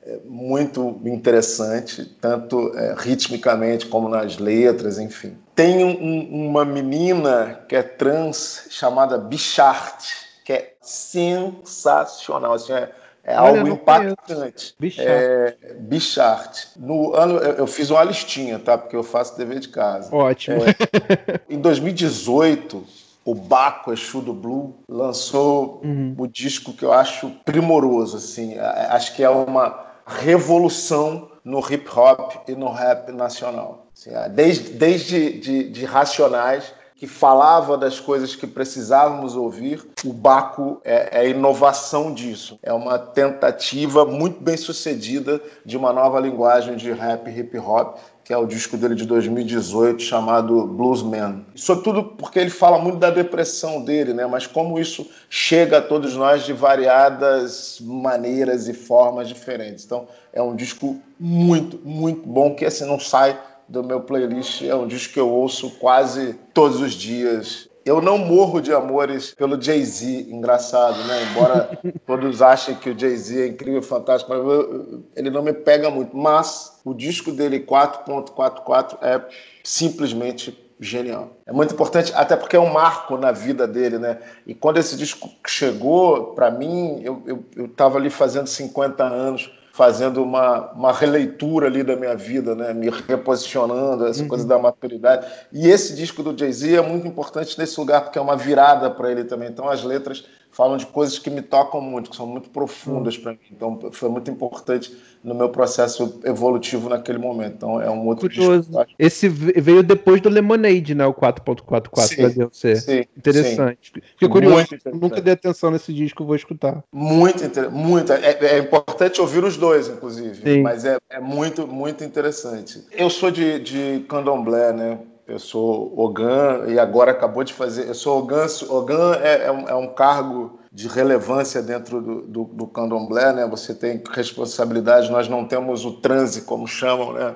é, 0.06 0.20
muito 0.24 1.02
interessante, 1.04 2.06
tanto 2.22 2.72
é, 2.78 2.96
ritmicamente 2.98 3.86
como 3.88 4.08
nas 4.08 4.38
letras, 4.38 4.98
enfim. 4.98 5.38
Tem 5.54 5.84
um, 5.84 6.48
uma 6.50 6.64
menina 6.64 7.66
que 7.68 7.76
é 7.76 7.84
trans 7.84 8.68
chamada 8.70 9.18
Bichart, 9.18 10.06
que 10.46 10.54
é 10.54 10.74
sensacional, 10.82 12.54
assim, 12.54 12.72
é, 12.72 12.90
é 13.28 13.36
algo 13.36 13.68
impactante. 13.68 14.74
Bichart. 14.80 15.06
É, 15.06 15.58
Bichart. 15.80 16.68
No 16.78 17.14
ano, 17.14 17.38
eu 17.40 17.68
fiz 17.68 17.90
uma 17.90 18.02
listinha, 18.02 18.58
tá? 18.58 18.78
Porque 18.78 18.96
eu 18.96 19.04
faço 19.04 19.38
dever 19.38 19.60
de 19.60 19.68
casa. 19.68 20.16
Ótimo. 20.16 20.62
É, 20.64 21.42
em 21.50 21.60
2018, 21.60 22.82
o 23.26 23.36
Baco 23.36 23.92
Exu 23.92 24.22
do 24.22 24.34
Blue 24.34 24.80
lançou 24.88 25.82
uhum. 25.84 26.16
o 26.18 26.26
disco 26.26 26.72
que 26.72 26.86
eu 26.86 26.94
acho 26.94 27.30
primoroso, 27.44 28.16
assim. 28.16 28.58
Acho 28.58 29.14
que 29.14 29.22
é 29.22 29.30
uma 29.30 29.86
revolução 30.06 31.30
no 31.44 31.60
hip 31.60 31.86
hop 31.94 32.48
e 32.48 32.56
no 32.56 32.72
rap 32.72 33.12
nacional. 33.12 33.88
Assim, 33.94 34.12
desde 34.34 34.70
desde 34.70 35.32
de, 35.34 35.70
de 35.70 35.86
Racionais 35.86 36.74
que 36.98 37.06
falava 37.06 37.78
das 37.78 38.00
coisas 38.00 38.36
que 38.36 38.48
precisávamos 38.48 39.36
ouvir, 39.36 39.86
o 40.04 40.12
Baco 40.12 40.82
é, 40.84 41.22
é 41.22 41.30
inovação 41.30 42.12
disso. 42.12 42.58
É 42.64 42.74
uma 42.74 42.98
tentativa 42.98 44.04
muito 44.04 44.42
bem 44.42 44.58
sucedida 44.58 45.40
de 45.64 45.78
uma 45.78 45.94
nova 45.94 46.20
linguagem 46.20 46.76
de 46.76 46.92
rap 46.92 47.30
hip 47.30 47.56
hop, 47.60 47.98
que 48.24 48.34
é 48.34 48.38
o 48.38 48.48
disco 48.48 48.76
dele 48.76 48.96
de 48.96 49.06
2018 49.06 50.02
chamado 50.02 50.66
Bluesman. 50.66 51.46
Sobretudo 51.56 52.04
porque 52.04 52.40
ele 52.40 52.50
fala 52.50 52.80
muito 52.80 52.98
da 52.98 53.12
depressão 53.12 53.86
dele, 53.86 54.12
né? 54.12 54.26
Mas 54.26 54.48
como 54.48 54.80
isso 54.80 55.08
chega 55.30 55.78
a 55.78 55.82
todos 55.82 56.16
nós 56.16 56.46
de 56.46 56.52
variadas 56.52 57.78
maneiras 57.80 58.68
e 58.68 58.74
formas 58.74 59.30
diferentes. 59.30 59.86
Então 59.86 60.08
é 60.34 60.42
um 60.42 60.56
disco 60.56 61.00
muito, 61.20 61.80
muito 61.88 62.28
bom 62.28 62.56
que 62.56 62.66
assim 62.66 62.86
não 62.86 63.00
sai 63.00 63.40
do 63.68 63.84
meu 63.84 64.02
playlist. 64.02 64.62
É 64.64 64.76
um 64.76 64.88
disco 64.88 65.14
que 65.14 65.20
eu 65.20 65.30
ouço 65.30 65.72
quase 65.72 66.34
todos 66.54 66.82
os 66.82 66.94
dias. 66.94 67.68
Eu 67.86 68.02
não 68.02 68.18
morro 68.18 68.60
de 68.60 68.74
amores 68.74 69.34
pelo 69.34 69.62
Jay-Z, 69.62 70.28
engraçado, 70.30 70.98
né? 71.06 71.24
Embora 71.32 71.80
todos 72.06 72.42
achem 72.42 72.76
que 72.76 72.90
o 72.90 73.00
Jay-Z 73.00 73.44
é 73.44 73.48
incrível, 73.48 73.82
fantástico, 73.82 74.32
mas 74.34 74.40
eu, 74.40 75.04
ele 75.16 75.30
não 75.30 75.42
me 75.42 75.54
pega 75.54 75.90
muito. 75.90 76.16
Mas 76.16 76.82
o 76.84 76.94
disco 76.94 77.32
dele 77.32 77.62
4.44 77.62 78.98
é 79.02 79.22
simplesmente 79.64 80.68
genial. 80.80 81.32
É 81.46 81.52
muito 81.52 81.74
importante, 81.74 82.12
até 82.14 82.36
porque 82.36 82.56
é 82.56 82.60
um 82.60 82.72
marco 82.72 83.18
na 83.18 83.32
vida 83.32 83.66
dele, 83.66 83.98
né? 83.98 84.20
E 84.46 84.54
quando 84.54 84.78
esse 84.78 84.96
disco 84.96 85.30
chegou 85.46 86.34
para 86.36 86.52
mim, 86.52 87.02
eu 87.04 87.66
estava 87.66 87.98
ali 87.98 88.10
fazendo 88.10 88.48
50 88.48 89.04
anos 89.04 89.50
fazendo 89.78 90.24
uma, 90.24 90.72
uma 90.72 90.92
releitura 90.92 91.68
ali 91.68 91.84
da 91.84 91.96
minha 91.96 92.16
vida, 92.16 92.56
né? 92.56 92.74
me 92.74 92.90
reposicionando, 92.90 94.08
essa 94.08 94.24
uhum. 94.24 94.28
coisa 94.28 94.48
da 94.48 94.58
maturidade. 94.58 95.28
E 95.54 95.68
esse 95.68 95.96
disco 95.96 96.24
do 96.24 96.36
Jay-Z 96.36 96.78
é 96.78 96.82
muito 96.82 97.06
importante 97.06 97.56
nesse 97.60 97.80
lugar, 97.80 98.02
porque 98.02 98.18
é 98.18 98.22
uma 98.22 98.36
virada 98.36 98.90
para 98.90 99.12
ele 99.12 99.24
também. 99.24 99.50
Então 99.50 99.70
as 99.70 99.84
letras 99.84 100.26
falam 100.58 100.76
de 100.76 100.88
coisas 100.88 101.20
que 101.20 101.30
me 101.30 101.44
tocam 101.44 101.80
muito, 101.80 102.10
que 102.10 102.16
são 102.16 102.26
muito 102.26 102.50
profundas 102.50 103.16
para 103.16 103.34
mim. 103.34 103.38
Então 103.52 103.80
foi 103.92 104.10
muito 104.10 104.32
importante 104.32 104.92
no 105.24 105.36
meu 105.36 105.50
processo 105.50 106.20
evolutivo 106.24 106.90
naquele 106.90 107.20
momento. 107.20 107.54
Então 107.58 107.80
é 107.80 107.88
um 107.88 108.08
outro 108.08 108.28
Curioso. 108.28 108.72
disco. 108.72 108.86
Esse 108.98 109.30
veio 109.30 109.84
depois 109.84 110.20
do 110.20 110.30
Lemonade, 110.30 110.96
né? 110.96 111.06
O 111.06 111.14
4.44 111.14 112.22
da 112.24 112.28
DLC. 112.30 113.08
Interessante. 113.16 113.92
Sim. 113.94 114.02
Fiquei 114.14 114.28
curioso. 114.28 114.68
Nunca 115.00 115.22
dei 115.22 115.34
atenção 115.34 115.70
nesse 115.70 115.94
disco, 115.94 116.26
vou 116.26 116.36
escutar. 116.36 116.84
Muito, 116.92 117.44
muito. 117.70 118.12
É, 118.14 118.56
é 118.56 118.58
importante 118.58 119.22
ouvir 119.22 119.44
os 119.44 119.58
dois, 119.58 119.88
inclusive. 119.88 120.42
Sim. 120.42 120.64
Mas 120.64 120.86
é, 120.86 120.98
é 121.08 121.20
muito, 121.20 121.68
muito 121.68 122.04
interessante. 122.04 122.84
Eu 122.92 123.12
sou 123.12 123.30
de, 123.30 123.60
de 123.60 124.06
candomblé, 124.10 124.74
né? 124.74 124.98
Eu 125.28 125.40
sou 125.40 125.94
Ogan 126.00 126.64
e 126.68 126.80
agora 126.80 127.12
acabou 127.12 127.44
de 127.44 127.54
fazer. 127.54 127.88
Eu 127.88 127.94
sou 127.94 128.18
Ogan. 128.20 128.46
Ogan 128.70 129.16
é, 129.22 129.48
é, 129.48 129.52
um, 129.52 129.68
é 129.68 129.76
um 129.76 129.94
cargo 129.94 130.58
de 130.72 130.88
relevância 130.88 131.62
dentro 131.62 132.02
do, 132.02 132.22
do, 132.22 132.44
do, 132.46 132.68
candomblé, 132.68 133.34
né? 133.34 133.46
Você 133.46 133.74
tem 133.74 134.02
responsabilidade. 134.10 135.12
Nós 135.12 135.28
não 135.28 135.46
temos 135.46 135.84
o 135.84 136.00
transe, 136.00 136.44
como 136.44 136.66
chamam, 136.66 137.12
né? 137.12 137.36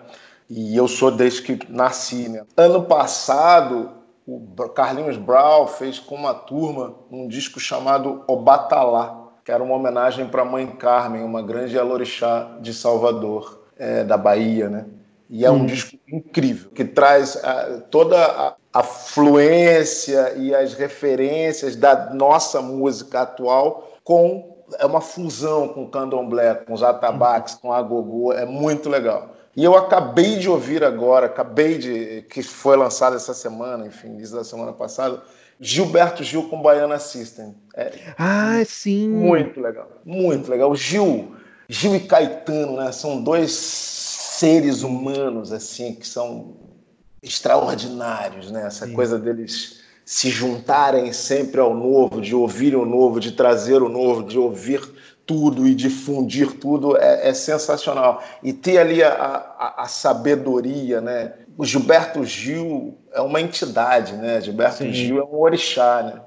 E 0.49 0.75
eu 0.75 0.87
sou 0.87 1.11
desde 1.11 1.41
que 1.41 1.59
nasci, 1.69 2.29
né? 2.29 2.45
Ano 2.55 2.83
passado, 2.83 3.91
o 4.25 4.39
Carlinhos 4.69 5.17
Brau 5.17 5.67
fez 5.67 5.99
com 5.99 6.15
uma 6.15 6.33
turma 6.33 6.95
um 7.11 7.27
disco 7.27 7.59
chamado 7.59 8.23
Obatalá, 8.25 9.31
que 9.43 9.51
era 9.51 9.61
uma 9.61 9.75
homenagem 9.75 10.27
para 10.27 10.43
a 10.43 10.45
Mãe 10.45 10.67
Carmen, 10.67 11.23
uma 11.23 11.41
grande 11.41 11.77
alorixá 11.77 12.57
de 12.61 12.73
Salvador, 12.73 13.65
é, 13.77 14.05
da 14.05 14.15
Bahia, 14.15 14.69
né? 14.69 14.85
E 15.31 15.45
é 15.45 15.49
um 15.49 15.61
hum. 15.61 15.65
disco 15.65 15.97
incrível, 16.11 16.69
que 16.71 16.83
traz 16.83 17.35
uh, 17.35 17.81
toda 17.89 18.17
a, 18.21 18.55
a, 18.73 18.83
fluência 18.83 20.33
e 20.35 20.53
as 20.53 20.73
referências 20.73 21.77
da 21.77 22.13
nossa 22.13 22.61
música 22.61 23.21
atual 23.21 23.97
com 24.03 24.51
é 24.77 24.85
uma 24.85 25.01
fusão 25.01 25.69
com 25.69 25.83
o 25.83 25.89
candomblé, 25.89 26.53
com 26.55 26.73
os 26.73 26.83
atabaques, 26.83 27.55
com 27.55 27.73
a 27.73 27.81
gogô, 27.81 28.33
é 28.33 28.45
muito 28.45 28.89
legal. 28.89 29.35
E 29.55 29.63
eu 29.63 29.75
acabei 29.75 30.37
de 30.37 30.49
ouvir 30.49 30.83
agora, 30.83 31.25
acabei 31.25 31.77
de 31.77 32.21
que 32.29 32.41
foi 32.41 32.77
lançado 32.77 33.15
essa 33.15 33.33
semana, 33.33 33.85
enfim, 33.85 34.07
início 34.07 34.35
da 34.35 34.43
semana 34.43 34.71
passada, 34.71 35.21
Gilberto 35.59 36.23
Gil 36.23 36.49
com 36.49 36.61
Baiana 36.61 36.99
System. 36.99 37.53
É 37.75 37.91
ah, 38.17 38.61
sim. 38.65 39.09
Muito 39.09 39.59
legal, 39.59 39.89
muito 40.05 40.49
legal. 40.49 40.71
O 40.71 40.75
Gil, 40.75 41.35
Gil 41.67 41.95
e 41.95 41.99
Caetano, 41.99 42.77
né? 42.77 42.91
São 42.91 43.21
dois 43.21 44.10
seres 44.41 44.81
humanos 44.81 45.53
assim 45.53 45.93
que 45.93 46.07
são 46.07 46.55
extraordinários, 47.21 48.49
né? 48.49 48.65
Essa 48.65 48.87
Sim. 48.87 48.93
coisa 48.93 49.19
deles 49.19 49.81
se 50.03 50.31
juntarem 50.31 51.13
sempre 51.13 51.61
ao 51.61 51.75
novo, 51.75 52.19
de 52.19 52.33
ouvir 52.33 52.75
o 52.75 52.83
novo, 52.83 53.19
de 53.19 53.33
trazer 53.33 53.83
o 53.83 53.87
novo, 53.87 54.23
de 54.23 54.39
ouvir 54.39 54.81
tudo 55.27 55.67
e 55.67 55.75
difundir 55.75 56.53
tudo 56.53 56.97
é, 56.97 57.29
é 57.29 57.33
sensacional. 57.35 58.23
E 58.41 58.51
ter 58.51 58.79
ali 58.79 59.03
a, 59.03 59.13
a, 59.13 59.83
a, 59.83 59.87
sabedoria, 59.87 60.99
né? 60.99 61.33
O 61.55 61.63
Gilberto 61.63 62.25
Gil 62.25 62.97
é 63.13 63.21
uma 63.21 63.39
entidade, 63.39 64.13
né? 64.13 64.41
Gilberto 64.41 64.77
Sim. 64.79 64.91
Gil 64.91 65.19
é 65.19 65.23
um 65.23 65.39
orixá, 65.39 66.01
né? 66.01 66.21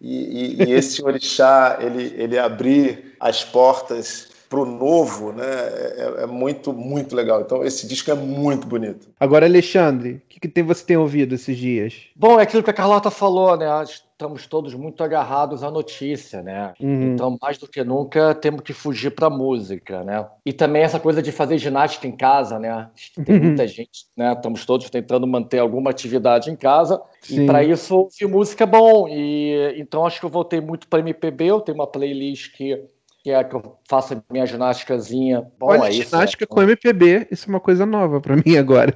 E, 0.00 0.64
e, 0.64 0.64
e 0.64 0.72
esse 0.72 1.00
orixá, 1.06 1.78
ele, 1.80 2.12
ele 2.18 2.36
abrir 2.36 3.14
as 3.20 3.44
portas 3.44 4.29
para 4.50 4.58
o 4.58 4.66
novo, 4.66 5.30
né? 5.30 5.44
É, 5.44 6.24
é, 6.24 6.26
muito, 6.26 6.72
muito 6.72 7.14
legal. 7.14 7.40
Então, 7.40 7.64
esse 7.64 7.86
disco 7.86 8.10
é 8.10 8.14
muito 8.14 8.66
bonito. 8.66 9.08
Agora, 9.20 9.46
Alexandre, 9.46 10.14
o 10.14 10.22
que, 10.28 10.40
que 10.40 10.48
tem, 10.48 10.64
você 10.64 10.84
tem 10.84 10.96
ouvido 10.96 11.36
esses 11.36 11.56
dias? 11.56 11.94
Bom, 12.16 12.38
é 12.38 12.42
aquilo 12.42 12.60
que 12.60 12.68
a 12.68 12.74
Carlota 12.74 13.12
falou, 13.12 13.56
né? 13.56 13.66
Estamos 13.84 14.48
todos 14.48 14.74
muito 14.74 15.04
agarrados 15.04 15.62
à 15.62 15.70
notícia, 15.70 16.42
né? 16.42 16.74
Uhum. 16.80 17.12
Então, 17.12 17.38
mais 17.40 17.58
do 17.58 17.68
que 17.68 17.84
nunca, 17.84 18.34
temos 18.34 18.62
que 18.62 18.72
fugir 18.72 19.14
para 19.14 19.28
a 19.28 19.30
música, 19.30 20.02
né? 20.02 20.26
E 20.44 20.52
também 20.52 20.82
essa 20.82 20.98
coisa 20.98 21.22
de 21.22 21.30
fazer 21.30 21.56
ginástica 21.56 22.08
em 22.08 22.16
casa, 22.16 22.58
né? 22.58 22.90
Tem 23.24 23.36
uhum. 23.36 23.44
muita 23.44 23.68
gente, 23.68 24.06
né? 24.16 24.32
Estamos 24.32 24.66
todos 24.66 24.90
tentando 24.90 25.28
manter 25.28 25.60
alguma 25.60 25.90
atividade 25.90 26.50
em 26.50 26.56
casa. 26.56 27.00
Sim. 27.20 27.44
E 27.44 27.46
para 27.46 27.62
isso, 27.62 27.96
ouvir 27.96 28.26
música 28.26 28.64
é 28.64 28.66
bom. 28.66 29.06
E 29.06 29.76
então, 29.78 30.04
acho 30.04 30.18
que 30.18 30.26
eu 30.26 30.30
voltei 30.30 30.60
muito 30.60 30.88
para 30.88 30.98
MPB. 30.98 31.44
Eu 31.46 31.60
tenho 31.60 31.78
uma 31.78 31.86
playlist 31.86 32.52
que 32.56 32.84
que 33.22 33.30
é 33.30 33.44
que 33.44 33.54
eu 33.54 33.76
faço 33.88 34.22
minha 34.30 34.46
ginásticazinha. 34.46 35.46
Bom, 35.58 35.68
Olha, 35.68 35.88
é 35.88 35.92
ginástica 35.92 36.44
isso, 36.44 36.48
com 36.48 36.62
MPB, 36.62 37.28
isso 37.30 37.46
é 37.46 37.48
uma 37.50 37.60
coisa 37.60 37.84
nova 37.84 38.20
para 38.20 38.36
mim 38.36 38.56
agora. 38.56 38.94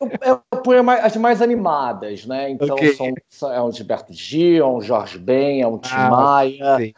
Eu, 0.00 0.40
eu 0.52 0.62
ponho 0.62 0.88
as 0.90 1.16
mais 1.16 1.42
animadas, 1.42 2.24
né? 2.24 2.50
Então 2.50 2.74
okay. 2.74 2.94
são, 3.28 3.52
é 3.52 3.62
um 3.62 3.72
Gilberto 3.72 4.12
Gil, 4.12 4.64
é 4.64 4.68
um 4.68 4.80
Jorge 4.80 5.18
Ben, 5.18 5.60
é 5.60 5.66
um 5.66 5.78
Tim 5.78 5.94
ah, 5.94 6.10
Maia. 6.10 6.76
Sim. 6.78 6.92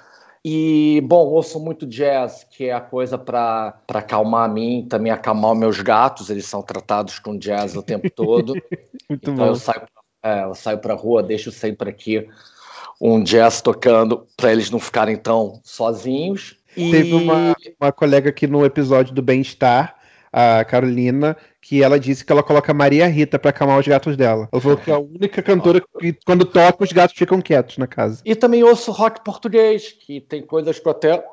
E, 0.44 1.00
bom, 1.04 1.26
ouço 1.26 1.58
muito 1.58 1.84
jazz, 1.84 2.46
que 2.48 2.66
é 2.66 2.72
a 2.72 2.80
coisa 2.80 3.18
para 3.18 3.74
acalmar 3.88 4.44
a 4.44 4.52
mim, 4.52 4.86
também 4.88 5.10
acalmar 5.10 5.56
meus 5.56 5.80
gatos, 5.80 6.30
eles 6.30 6.46
são 6.46 6.62
tratados 6.62 7.18
com 7.18 7.36
jazz 7.36 7.74
o 7.74 7.82
tempo 7.82 8.08
todo. 8.08 8.52
muito 9.10 9.30
então 9.30 9.34
bom. 9.34 9.46
eu 9.46 9.56
saio, 9.56 9.82
é, 10.22 10.44
eu 10.44 10.54
saio 10.54 10.78
para 10.78 10.94
rua, 10.94 11.20
deixo 11.22 11.50
sempre 11.50 11.90
aqui 11.90 12.28
um 13.00 13.22
jazz 13.22 13.60
tocando 13.60 14.26
para 14.36 14.52
eles 14.52 14.70
não 14.70 14.78
ficarem 14.78 15.16
tão 15.16 15.60
sozinhos. 15.64 16.56
E... 16.76 16.90
Teve 16.90 17.14
uma, 17.14 17.56
uma 17.80 17.92
colega 17.92 18.28
aqui 18.28 18.46
no 18.46 18.64
episódio 18.64 19.14
do 19.14 19.22
Bem-Estar, 19.22 19.96
a 20.32 20.64
Carolina, 20.64 21.36
que 21.62 21.82
ela 21.82 21.98
disse 21.98 22.24
que 22.24 22.30
ela 22.30 22.42
coloca 22.42 22.74
Maria 22.74 23.06
Rita 23.06 23.38
para 23.38 23.50
acalmar 23.50 23.78
os 23.78 23.88
gatos 23.88 24.16
dela. 24.16 24.48
Ela 24.52 24.60
falou 24.60 24.76
que 24.76 24.90
é 24.90 24.94
a 24.94 24.98
única 24.98 25.42
cantora 25.42 25.82
que, 25.98 26.14
quando 26.26 26.44
toca, 26.44 26.84
os 26.84 26.92
gatos 26.92 27.16
ficam 27.16 27.40
quietos 27.40 27.78
na 27.78 27.86
casa. 27.86 28.20
E 28.24 28.34
também 28.34 28.62
ouço 28.62 28.92
rock 28.92 29.24
português, 29.24 29.92
que 29.92 30.20
tem 30.20 30.42
coisas 30.42 30.78
que 30.78 30.86
eu 30.86 30.92
até 30.92 31.24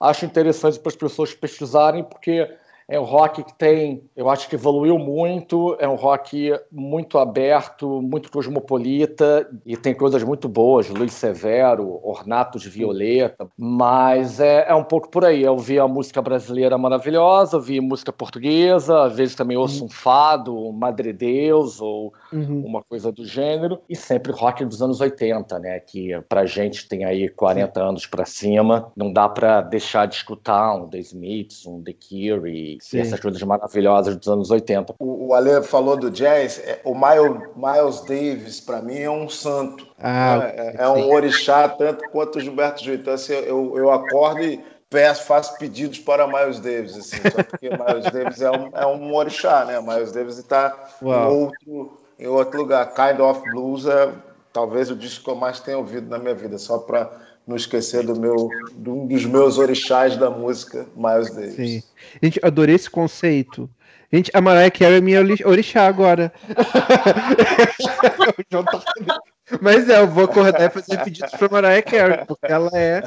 acho 0.00 0.24
interessante 0.24 0.78
para 0.80 0.90
as 0.90 0.96
pessoas 0.96 1.32
pesquisarem, 1.34 2.02
porque 2.02 2.50
é 2.88 2.98
um 2.98 3.04
rock 3.04 3.44
que 3.44 3.52
tem, 3.52 4.02
eu 4.16 4.30
acho 4.30 4.48
que 4.48 4.54
evoluiu 4.54 4.98
muito, 4.98 5.76
é 5.78 5.86
um 5.86 5.94
rock 5.94 6.58
muito 6.72 7.18
aberto, 7.18 8.00
muito 8.00 8.30
cosmopolita 8.30 9.46
e 9.66 9.76
tem 9.76 9.94
coisas 9.94 10.22
muito 10.24 10.48
boas, 10.48 10.88
Luiz 10.88 11.12
Severo, 11.12 12.00
Ornato 12.02 12.58
de 12.58 12.70
Violeta, 12.70 13.46
mas 13.58 14.40
é, 14.40 14.64
é 14.66 14.74
um 14.74 14.84
pouco 14.84 15.10
por 15.10 15.22
aí. 15.22 15.42
Eu 15.42 15.58
vi 15.58 15.78
a 15.78 15.86
música 15.86 16.22
brasileira 16.22 16.78
maravilhosa, 16.78 17.60
vi 17.60 17.78
música 17.78 18.10
portuguesa, 18.10 19.02
às 19.02 19.14
vezes 19.14 19.34
também 19.34 19.58
ouço 19.58 19.84
um 19.84 19.90
fado, 19.90 20.56
um 20.56 20.72
Madre 20.72 21.12
Deus 21.12 21.82
ou 21.82 22.14
uhum. 22.32 22.64
uma 22.64 22.82
coisa 22.82 23.10
do 23.10 23.24
gênero, 23.24 23.80
e 23.88 23.96
sempre 23.96 24.32
rock 24.32 24.64
dos 24.64 24.82
anos 24.82 25.00
80, 25.00 25.58
né, 25.58 25.80
que 25.80 26.20
pra 26.28 26.46
gente 26.46 26.88
tem 26.88 27.04
aí 27.04 27.28
40 27.28 27.80
Sim. 27.80 27.86
anos 27.86 28.06
para 28.06 28.24
cima, 28.24 28.92
não 28.96 29.12
dá 29.12 29.28
para 29.28 29.60
deixar 29.60 30.06
de 30.06 30.16
escutar 30.16 30.74
um 30.74 30.88
The 30.88 30.98
Smiths, 30.98 31.66
um 31.66 31.82
The 31.82 31.92
Cure 31.92 32.78
Sim. 32.80 33.00
essas 33.00 33.20
coisas 33.20 33.42
maravilhosas 33.42 34.16
dos 34.16 34.28
anos 34.28 34.50
80. 34.50 34.94
O, 34.98 35.28
o 35.28 35.34
Ale 35.34 35.62
falou 35.62 35.96
do 35.96 36.10
jazz, 36.10 36.58
é, 36.64 36.80
o 36.84 36.94
Miles, 36.94 37.48
Miles 37.56 38.00
Davis, 38.02 38.60
para 38.60 38.82
mim, 38.82 38.98
é 38.98 39.10
um 39.10 39.28
santo. 39.28 39.86
Ah, 39.98 40.38
né? 40.38 40.52
é, 40.56 40.82
é, 40.82 40.88
um 40.88 41.12
orixá, 41.12 41.68
tanto 41.68 42.08
quanto 42.10 42.36
o 42.36 42.40
Gilberto 42.40 42.82
Gil. 42.82 42.94
Então, 42.94 43.14
assim, 43.14 43.32
eu, 43.32 43.76
eu 43.76 43.90
acordo 43.90 44.40
e 44.42 44.62
peço, 44.90 45.24
faço 45.24 45.56
pedidos 45.58 45.98
para 45.98 46.26
Miles 46.26 46.60
Davis, 46.60 46.96
assim, 46.96 47.16
só 47.30 47.42
porque 47.42 47.68
Miles 47.68 48.10
Davis 48.10 48.40
é 48.40 48.50
um, 48.50 48.70
é 48.74 48.86
um 48.86 49.14
orixá, 49.14 49.64
né? 49.64 49.80
Miles 49.80 50.12
Davis 50.12 50.38
está 50.38 50.88
em 51.02 51.06
outro, 51.06 51.98
em 52.18 52.26
outro 52.26 52.58
lugar. 52.58 52.92
Kind 52.94 53.20
of 53.20 53.42
Blues 53.50 53.86
é 53.86 54.12
talvez 54.52 54.90
o 54.90 54.96
disco 54.96 55.24
que 55.24 55.30
eu 55.30 55.36
mais 55.36 55.60
tenho 55.60 55.78
ouvido 55.78 56.08
na 56.08 56.18
minha 56.18 56.34
vida, 56.34 56.58
só 56.58 56.78
para 56.78 57.10
não 57.46 57.56
esquecer 57.56 58.04
do 58.04 58.18
meu, 58.18 58.50
de 58.74 58.90
um 58.90 59.06
dos 59.06 59.24
meus 59.24 59.56
orixás 59.56 60.16
da 60.16 60.28
música, 60.28 60.86
Miles 60.94 61.34
Davis. 61.34 61.54
Sim. 61.54 61.82
Gente, 62.22 62.38
adorei 62.42 62.74
esse 62.74 62.90
conceito. 62.90 63.70
Gente, 64.12 64.30
a 64.34 64.40
Mariah 64.40 64.70
Carey 64.70 64.98
é 64.98 65.00
minha 65.00 65.20
orixá 65.44 65.86
agora. 65.86 66.32
Mas 69.62 69.88
é, 69.88 70.00
eu 70.00 70.06
vou 70.06 70.24
acordar 70.24 70.66
e 70.66 70.70
fazer 70.70 71.02
pedidos 71.04 71.30
pra 71.30 71.48
Mariah 71.48 71.82
Carey, 71.82 72.24
porque 72.26 72.46
ela 72.46 72.70
é 72.74 73.02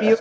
minha, 0.00 0.16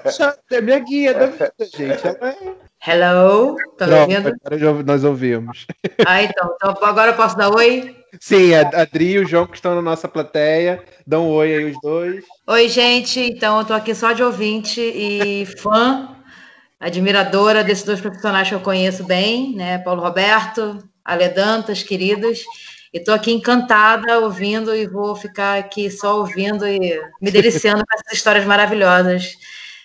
é 0.52 0.62
minha 0.62 0.80
guia 0.80 1.14
da 1.14 1.28
vida, 1.28 1.54
gente. 1.60 2.08
Ela 2.08 2.30
é... 2.30 2.56
Hello, 2.86 3.58
tá 3.78 3.88
me 3.88 3.94
ouvindo? 3.94 4.36
Agora 4.46 4.84
nós 4.84 5.04
ouvimos. 5.04 5.66
Ah, 6.06 6.24
então, 6.24 6.56
então 6.56 6.76
agora 6.86 7.12
eu 7.12 7.16
posso 7.16 7.36
dar 7.36 7.50
oi? 7.50 7.96
Sim, 8.20 8.54
a 8.54 8.62
Adri 8.82 9.14
e 9.14 9.20
o 9.20 9.28
João 9.28 9.46
que 9.46 9.56
estão 9.56 9.76
na 9.76 9.82
nossa 9.82 10.08
plateia. 10.08 10.84
Dão 11.06 11.28
um 11.28 11.32
oi 11.32 11.54
aí 11.54 11.66
os 11.66 11.78
dois. 11.82 12.24
Oi, 12.48 12.70
gente. 12.70 13.20
Então, 13.20 13.60
eu 13.60 13.66
tô 13.66 13.74
aqui 13.74 13.94
só 13.94 14.14
de 14.14 14.24
ouvinte 14.24 14.80
e 14.80 15.46
fã, 15.58 16.16
admiradora 16.80 17.64
desses 17.64 17.84
dois 17.84 18.00
profissionais 18.00 18.48
que 18.48 18.56
eu 18.56 18.62
conheço 18.62 19.04
bem, 19.04 19.56
né? 19.56 19.80
Paulo 19.80 20.02
Roberto, 20.02 20.78
Ale 21.04 21.30
Dantas, 21.30 21.84
queridos. 21.84 22.44
E 22.94 23.00
tô 23.00 23.12
aqui 23.12 23.32
encantada 23.32 24.20
ouvindo 24.20 24.74
e 24.74 24.88
vou 24.88 25.16
ficar 25.16 25.60
aqui 25.60 25.92
só 25.92 26.20
ouvindo 26.20 26.66
e 26.66 27.02
me 27.22 27.32
deliciando 27.32 27.86
com 27.86 27.96
essas 27.96 28.14
histórias 28.14 28.46
maravilhosas. 28.46 29.36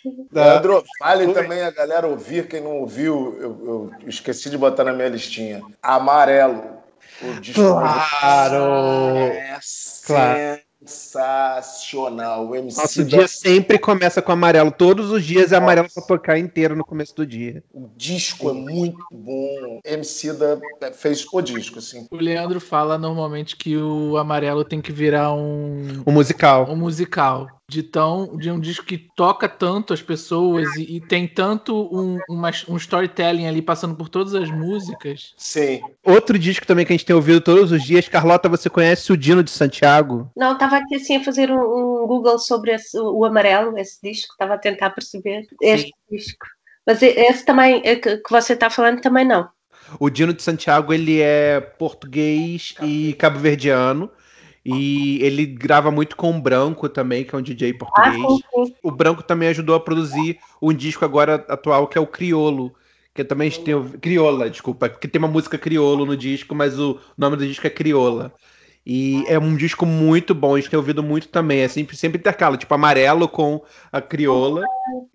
Leandro, 0.33 0.85
fale 0.99 1.33
também 1.33 1.62
a 1.62 1.71
galera 1.71 2.07
ouvir, 2.07 2.49
quem 2.49 2.61
não 2.61 2.79
ouviu, 2.79 3.37
eu, 3.41 3.91
eu 4.03 4.09
esqueci 4.09 4.51
de 4.51 4.59
botar 4.59 4.85
na 4.85 4.93
minha 4.93 5.09
listinha. 5.09 5.62
Amarelo. 5.83 6.81
O 7.23 7.41
disco 7.41 7.61
claro! 7.61 9.17
É 9.17 9.59
claro 10.07 10.62
sensacional. 10.85 12.49
O 12.49 12.57
MC 12.57 12.81
Nosso 12.81 13.05
da... 13.05 13.09
dia 13.09 13.29
sempre 13.29 13.79
começa 13.79 14.21
com 14.21 14.33
amarelo. 14.33 14.71
Todos 14.71 15.11
os 15.11 15.25
dias 15.25 15.53
é 15.53 15.57
amarelo 15.57 15.88
para 15.93 16.03
tocar 16.03 16.38
inteiro 16.38 16.77
no 16.77 16.85
começo 16.85 17.15
do 17.15 17.27
dia. 17.27 17.62
O 17.73 17.88
disco 17.97 18.51
é 18.51 18.53
muito 18.53 19.05
bom. 19.12 19.81
MC 19.85 20.33
da 20.33 20.59
fez 20.93 21.25
o 21.33 21.41
disco, 21.41 21.79
assim. 21.79 22.07
O 22.11 22.17
Leandro 22.17 22.61
fala 22.61 22.99
normalmente 22.99 23.57
que 23.57 23.77
o 23.77 24.17
amarelo 24.17 24.65
tem 24.65 24.81
que 24.81 24.93
virar 24.93 25.33
um. 25.33 26.03
Um 26.07 26.12
musical. 26.12 26.69
Um 26.69 26.77
musical 26.77 27.47
de 27.73 27.83
tão 27.83 28.37
de 28.37 28.51
um 28.51 28.61
disco 28.61 28.85
que 28.85 28.99
toca 29.17 29.49
tanto 29.49 29.95
as 29.95 30.03
pessoas 30.03 30.69
e, 30.77 30.97
e 30.97 31.01
tem 31.01 31.27
tanto 31.27 31.89
um, 31.93 32.19
uma, 32.29 32.51
um 32.69 32.77
storytelling 32.77 33.47
ali 33.47 33.63
passando 33.63 33.95
por 33.97 34.09
todas 34.09 34.35
as 34.35 34.51
músicas. 34.51 35.35
Sim. 35.37 35.81
Outro 36.05 36.39
disco 36.39 36.67
também 36.67 36.85
que 36.85 36.93
a 36.93 36.97
gente 36.97 37.07
tem 37.07 37.17
ouvido 37.17 37.41
todos 37.41 37.73
os 37.73 37.83
dias, 37.83 38.09
Carlota, 38.09 38.49
você 38.49 38.69
conhece 38.69 39.11
o 39.13 39.17
Dino 39.17 39.43
de 39.43 39.51
Santiago? 39.51 40.31
Não, 40.37 40.53
estava 40.53 40.77
aqui 40.77 40.97
assim 40.97 41.17
a 41.17 41.25
fazer 41.25 41.51
um, 41.51 42.03
um 42.03 42.07
Google 42.07 42.39
sobre 42.39 42.73
esse, 42.73 42.99
o 42.99 43.25
amarelo, 43.25 43.77
esse 43.79 43.99
disco, 44.03 44.33
estava 44.33 44.55
a 44.55 44.59
tentar 44.59 44.91
perceber 44.91 45.47
este 45.61 45.87
Sim. 45.87 46.17
disco. 46.17 46.47
Mas 46.87 47.03
esse 47.03 47.45
também 47.45 47.81
é 47.85 47.97
que, 47.97 48.19
que 48.19 48.31
você 48.31 48.53
está 48.53 48.69
falando 48.69 49.01
também 49.01 49.25
não. 49.25 49.49
O 49.99 50.11
Dino 50.11 50.33
de 50.33 50.43
Santiago 50.43 50.93
ele 50.93 51.21
é 51.21 51.61
português 51.61 52.75
e 52.83 53.15
cabo-verdiano. 53.15 54.11
E 54.64 55.20
ele 55.22 55.44
grava 55.44 55.90
muito 55.90 56.16
com 56.16 56.31
o 56.31 56.40
Branco 56.40 56.88
também, 56.88 57.25
que 57.25 57.35
é 57.35 57.38
um 57.38 57.42
DJ 57.42 57.75
português. 57.75 58.22
Ah. 58.55 58.64
O 58.83 58.90
Branco 58.90 59.22
também 59.22 59.48
ajudou 59.48 59.75
a 59.75 59.81
produzir 59.81 60.38
um 60.61 60.72
disco 60.72 61.05
agora 61.05 61.44
atual 61.48 61.88
que 61.88 61.98
é 61.98 62.01
o 62.01 62.07
Criolo. 62.07 62.72
Que 63.14 63.25
também 63.25 63.51
tem 63.51 63.75
o. 63.75 63.85
Crioula, 63.98 64.48
desculpa, 64.48 64.88
porque 64.88 65.07
tem 65.07 65.18
uma 65.18 65.29
música 65.29 65.59
criolo 65.59 66.07
no 66.07 66.16
disco, 66.16 66.55
mas 66.55 66.79
o 66.79 66.98
nome 67.18 67.37
do 67.37 67.46
disco 67.46 67.66
é 67.66 67.70
Crioula. 67.70 68.33
E 68.85 69.25
é 69.29 69.38
um 69.38 69.57
disco 69.57 69.87
muito 69.87 70.35
bom, 70.35 70.55
a 70.55 70.61
gente 70.61 70.71
tem 70.71 70.77
ouvido 70.77 71.03
muito 71.03 71.29
também. 71.29 71.61
É 71.61 71.68
sempre, 71.68 71.97
sempre 71.97 72.18
intercala, 72.18 72.57
tipo 72.57 72.75
amarelo 72.75 73.29
com 73.29 73.62
a 73.92 74.01
crioula. 74.01 74.64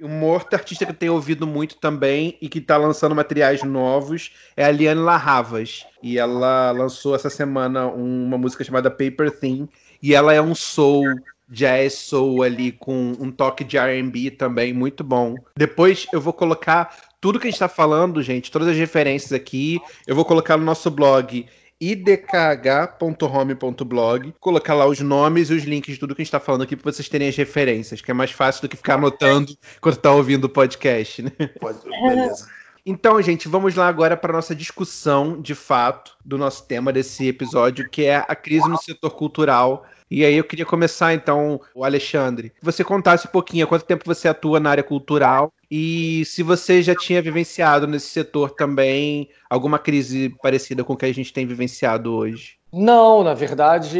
Um 0.01 0.23
outro 0.23 0.57
artista 0.57 0.85
que 0.85 0.91
eu 0.91 0.95
tenho 0.95 1.13
ouvido 1.13 1.45
muito 1.45 1.75
também 1.77 2.37
e 2.41 2.47
que 2.47 2.59
está 2.59 2.77
lançando 2.77 3.13
materiais 3.13 3.63
novos 3.63 4.31
é 4.55 4.63
a 4.63 4.71
Liane 4.71 5.01
Larravas. 5.01 5.85
E 6.01 6.17
ela 6.17 6.71
lançou 6.71 7.13
essa 7.13 7.29
semana 7.29 7.87
uma 7.87 8.37
música 8.37 8.63
chamada 8.63 8.89
Paper 8.89 9.31
Thin. 9.31 9.67
E 10.01 10.13
ela 10.13 10.33
é 10.33 10.41
um 10.41 10.55
soul, 10.55 11.03
jazz 11.49 11.93
soul 11.93 12.43
ali, 12.43 12.71
com 12.71 13.13
um 13.19 13.31
toque 13.31 13.63
de 13.63 13.77
RB 13.77 14.31
também, 14.31 14.73
muito 14.73 15.03
bom. 15.03 15.35
Depois 15.57 16.07
eu 16.13 16.21
vou 16.21 16.33
colocar 16.33 16.95
tudo 17.19 17.39
que 17.39 17.47
a 17.47 17.49
gente 17.49 17.55
está 17.55 17.67
falando, 17.67 18.21
gente, 18.21 18.51
todas 18.51 18.67
as 18.67 18.77
referências 18.77 19.33
aqui, 19.33 19.79
eu 20.05 20.15
vou 20.15 20.23
colocar 20.23 20.55
no 20.55 20.63
nosso 20.63 20.91
blog 20.91 21.45
idkh.home.blog, 21.79 24.33
colocar 24.39 24.73
lá 24.73 24.87
os 24.87 24.99
nomes 24.99 25.49
e 25.49 25.53
os 25.53 25.63
links 25.63 25.93
de 25.93 25.99
tudo 25.99 26.15
que 26.15 26.21
a 26.21 26.23
gente 26.23 26.29
está 26.29 26.39
falando 26.39 26.63
aqui 26.63 26.75
para 26.75 26.91
vocês 26.91 27.07
terem 27.07 27.27
as 27.27 27.35
referências, 27.35 28.01
que 28.01 28.09
é 28.09 28.13
mais 28.13 28.31
fácil 28.31 28.63
do 28.63 28.69
que 28.69 28.77
ficar 28.77 28.95
anotando 28.95 29.55
quando 29.81 29.95
está 29.95 30.11
ouvindo 30.11 30.45
o 30.45 30.49
podcast, 30.49 31.21
né? 31.21 31.31
Pode, 31.59 31.79
beleza. 31.83 32.47
Então, 32.89 33.21
gente, 33.21 33.49
vamos 33.49 33.75
lá 33.75 33.87
agora 33.87 34.15
para 34.15 34.31
nossa 34.31 34.55
discussão, 34.55 35.41
de 35.41 35.53
fato, 35.53 36.15
do 36.23 36.37
nosso 36.37 36.65
tema 36.65 36.93
desse 36.93 37.27
episódio, 37.27 37.89
que 37.89 38.05
é 38.05 38.23
a 38.25 38.33
crise 38.33 38.69
no 38.69 38.77
setor 38.77 39.11
cultural 39.11 39.85
e 40.09 40.23
aí 40.23 40.35
eu 40.35 40.43
queria 40.43 40.65
começar 40.65 41.13
então, 41.13 41.59
o 41.73 41.83
Alexandre, 41.83 42.49
que 42.49 42.63
você 42.63 42.83
contasse 42.83 43.27
um 43.27 43.31
pouquinho 43.31 43.65
há 43.65 43.67
quanto 43.67 43.85
tempo 43.85 44.05
você 44.05 44.27
atua 44.27 44.59
na 44.59 44.69
área 44.69 44.83
cultural 44.83 45.53
e 45.69 46.23
se 46.25 46.43
você 46.43 46.81
já 46.81 46.95
tinha 46.95 47.21
vivenciado 47.21 47.87
nesse 47.87 48.07
setor 48.07 48.51
também 48.51 49.29
alguma 49.49 49.77
crise 49.79 50.29
parecida 50.41 50.83
com 50.83 50.93
o 50.93 50.97
que 50.97 51.05
a 51.05 51.13
gente 51.13 51.33
tem 51.33 51.45
vivenciado 51.45 52.13
hoje. 52.13 52.56
Não, 52.71 53.23
na 53.23 53.33
verdade, 53.33 53.97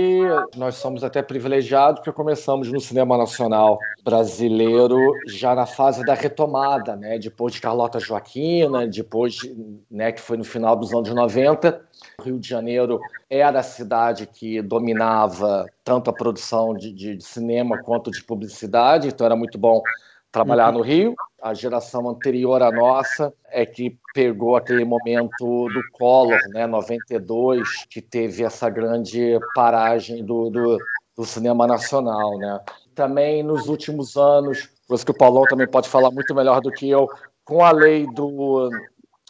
nós 0.55 0.75
somos 0.75 1.03
até 1.03 1.21
privilegiados 1.23 1.99
porque 2.01 2.11
começamos 2.11 2.71
no 2.71 2.81
cinema 2.81 3.17
nacional 3.17 3.95
brasileiro 4.03 5.21
já 5.25 5.55
na 5.55 5.65
fase 5.65 6.03
da 6.03 6.13
retomada, 6.13 6.95
né? 6.95 7.17
Depois 7.17 7.53
de 7.53 7.61
Carlota 7.61 7.97
Joaquina, 7.99 8.85
depois, 8.85 9.41
né, 9.89 10.11
que 10.11 10.19
foi 10.21 10.35
no 10.37 10.43
final 10.43 10.75
dos 10.75 10.93
anos 10.93 11.09
90, 11.09 11.81
Rio 12.21 12.37
de 12.39 12.47
Janeiro 12.47 13.05
era 13.29 13.59
a 13.59 13.63
cidade 13.63 14.27
que 14.27 14.61
dominava 14.61 15.71
tanto 15.83 16.09
a 16.09 16.13
produção 16.13 16.75
de, 16.75 16.91
de 16.93 17.21
cinema 17.23 17.77
quanto 17.77 18.11
de 18.11 18.23
publicidade, 18.23 19.07
então 19.07 19.25
era 19.25 19.35
muito 19.35 19.57
bom 19.57 19.89
trabalhar 20.31 20.69
uhum. 20.69 20.79
no 20.79 20.81
Rio. 20.81 21.15
A 21.41 21.53
geração 21.53 22.09
anterior 22.09 22.63
à 22.63 22.71
nossa 22.71 23.33
é 23.49 23.65
que 23.65 23.97
pegou 24.13 24.55
aquele 24.55 24.83
momento 24.83 25.29
do 25.39 25.81
Collor, 25.93 26.39
né, 26.49 26.65
92, 26.65 27.85
que 27.89 28.01
teve 28.01 28.43
essa 28.43 28.69
grande 28.69 29.39
paragem 29.53 30.25
do, 30.25 30.49
do, 30.49 30.79
do 31.15 31.25
cinema 31.25 31.67
nacional, 31.67 32.37
né? 32.39 32.59
Também 32.95 33.43
nos 33.43 33.67
últimos 33.67 34.17
anos, 34.17 34.67
coisa 34.87 35.05
que 35.05 35.11
o 35.11 35.17
Paulão 35.17 35.43
também 35.43 35.67
pode 35.67 35.87
falar 35.87 36.09
muito 36.09 36.33
melhor 36.33 36.59
do 36.59 36.71
que 36.71 36.89
eu, 36.89 37.07
com 37.45 37.63
a 37.63 37.71
lei 37.71 38.07
do 38.07 38.69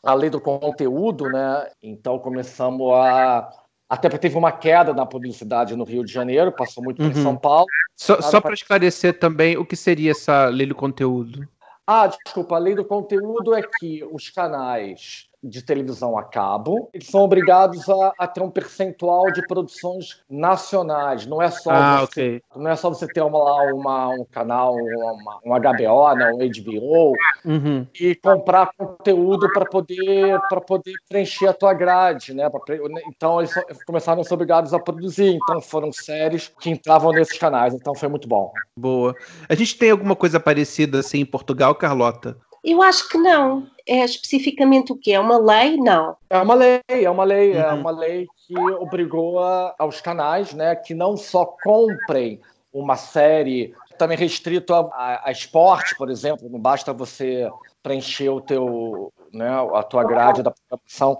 a 0.04 0.14
lei 0.14 0.30
do 0.30 0.40
conteúdo, 0.40 1.26
né? 1.26 1.70
Então 1.84 2.18
começamos 2.20 2.94
a 2.94 3.50
até 3.89 4.10
porque 4.10 4.28
teve 4.28 4.38
uma 4.38 4.52
queda 4.52 4.93
na 4.93 5.06
publicidade 5.06 5.76
no 5.76 5.84
Rio 5.84 6.04
de 6.04 6.12
Janeiro, 6.12 6.52
passou 6.52 6.84
muito 6.84 7.02
uhum. 7.02 7.10
em 7.10 7.13
São 7.13 7.38
Paulo. 7.38 7.67
Só, 7.95 8.21
só 8.21 8.41
para 8.41 8.54
esclarecer 8.54 9.17
também, 9.17 9.58
o 9.58 9.65
que 9.65 9.76
seria 9.76 10.12
essa 10.12 10.47
lei 10.47 10.67
do 10.67 10.76
conteúdo? 10.76 11.47
Ah, 11.86 12.08
desculpa, 12.08 12.56
a 12.56 12.60
lei 12.60 12.76
do 12.76 12.84
conteúdo 12.84 13.56
é 13.56 13.62
que 13.62 14.04
os 14.12 14.30
canais 14.30 15.27
de 15.43 15.62
televisão 15.62 16.17
a 16.17 16.23
cabo, 16.23 16.89
eles 16.93 17.08
são 17.08 17.21
obrigados 17.21 17.88
a, 17.89 18.13
a, 18.17 18.28
ter 18.28 18.41
um 18.41 18.50
percentual 18.50 19.32
de 19.32 19.45
produções 19.47 20.21
nacionais. 20.30 21.26
Não 21.26 21.41
é 21.41 21.50
só 21.50 21.71
ah, 21.71 22.00
você, 22.00 22.04
okay. 22.04 22.41
não 22.56 22.69
é 22.69 22.76
só 22.76 22.89
você 22.89 23.08
ter 23.08 23.21
uma, 23.21 23.38
lá 23.38 23.73
uma, 23.73 24.10
um 24.10 24.26
canal, 24.26 24.76
uma, 24.76 25.39
um 25.45 25.50
HBO, 25.52 26.15
né, 26.15 26.32
um 26.34 26.38
HBO, 26.38 27.13
uhum. 27.45 27.88
e 28.00 28.15
comprar 28.15 28.71
conteúdo 28.78 29.52
para 29.54 29.65
poder 29.65 30.39
para 30.50 30.62
poder 30.62 30.93
preencher 31.08 31.47
a 31.47 31.54
tua 31.54 31.73
grade, 31.73 32.34
né? 32.34 32.50
Pra, 32.50 32.76
então 33.08 33.39
eles 33.39 33.54
começaram 33.86 34.21
a 34.21 34.23
ser 34.23 34.34
obrigados 34.34 34.73
a 34.73 34.80
produzir. 34.80 35.36
Então 35.36 35.62
foram 35.62 35.91
séries 35.91 36.52
que 36.60 36.69
entravam 36.69 37.12
nesses 37.12 37.38
canais. 37.38 37.73
Então 37.73 37.93
foi 37.95 38.10
muito 38.10 38.28
bom. 38.28 38.52
Boa. 38.78 39.15
A 39.47 39.56
gente 39.56 39.78
tem 39.78 39.91
alguma 39.91 40.15
coisa 40.15 40.39
parecida 40.39 41.00
assim 41.00 41.19
em 41.19 41.26
Portugal, 41.26 41.76
Carlota? 41.76 42.38
Eu 42.63 42.82
acho 42.82 43.08
que 43.10 43.17
não. 43.17 43.67
É 43.88 44.04
especificamente 44.04 44.91
o 44.91 44.97
quê? 44.97 45.13
É 45.13 45.19
uma 45.19 45.38
lei? 45.38 45.78
Não. 45.78 46.17
É 46.30 46.38
uma 46.39 46.54
lei, 46.54 46.82
é 46.89 47.10
uma 47.10 47.23
lei, 47.23 47.54
é 47.54 47.63
uhum. 47.63 47.69
é 47.69 47.73
uma 47.73 47.91
lei 47.91 48.28
que 48.45 48.58
obrigou 48.60 49.39
a, 49.39 49.76
aos 49.80 50.02
canais, 50.02 50.54
né, 50.54 50.76
que 50.76 50.93
não 50.93 51.15
só 51.15 51.45
comprem 51.45 52.39
uma 52.71 52.95
série 52.95 53.73
também 53.97 54.17
restrito 54.17 54.73
a, 54.73 54.82
a, 54.93 55.30
a, 55.30 55.32
esporte, 55.32 55.95
por 55.97 56.10
exemplo, 56.10 56.47
não 56.50 56.60
basta 56.60 56.93
você 56.93 57.50
preencher 57.82 58.30
o 58.30 58.39
teu, 58.39 59.12
né, 59.34 59.50
a 59.73 59.84
tua 59.84 60.04
grade 60.04 60.43
da 60.43 60.52
programação 60.52 61.17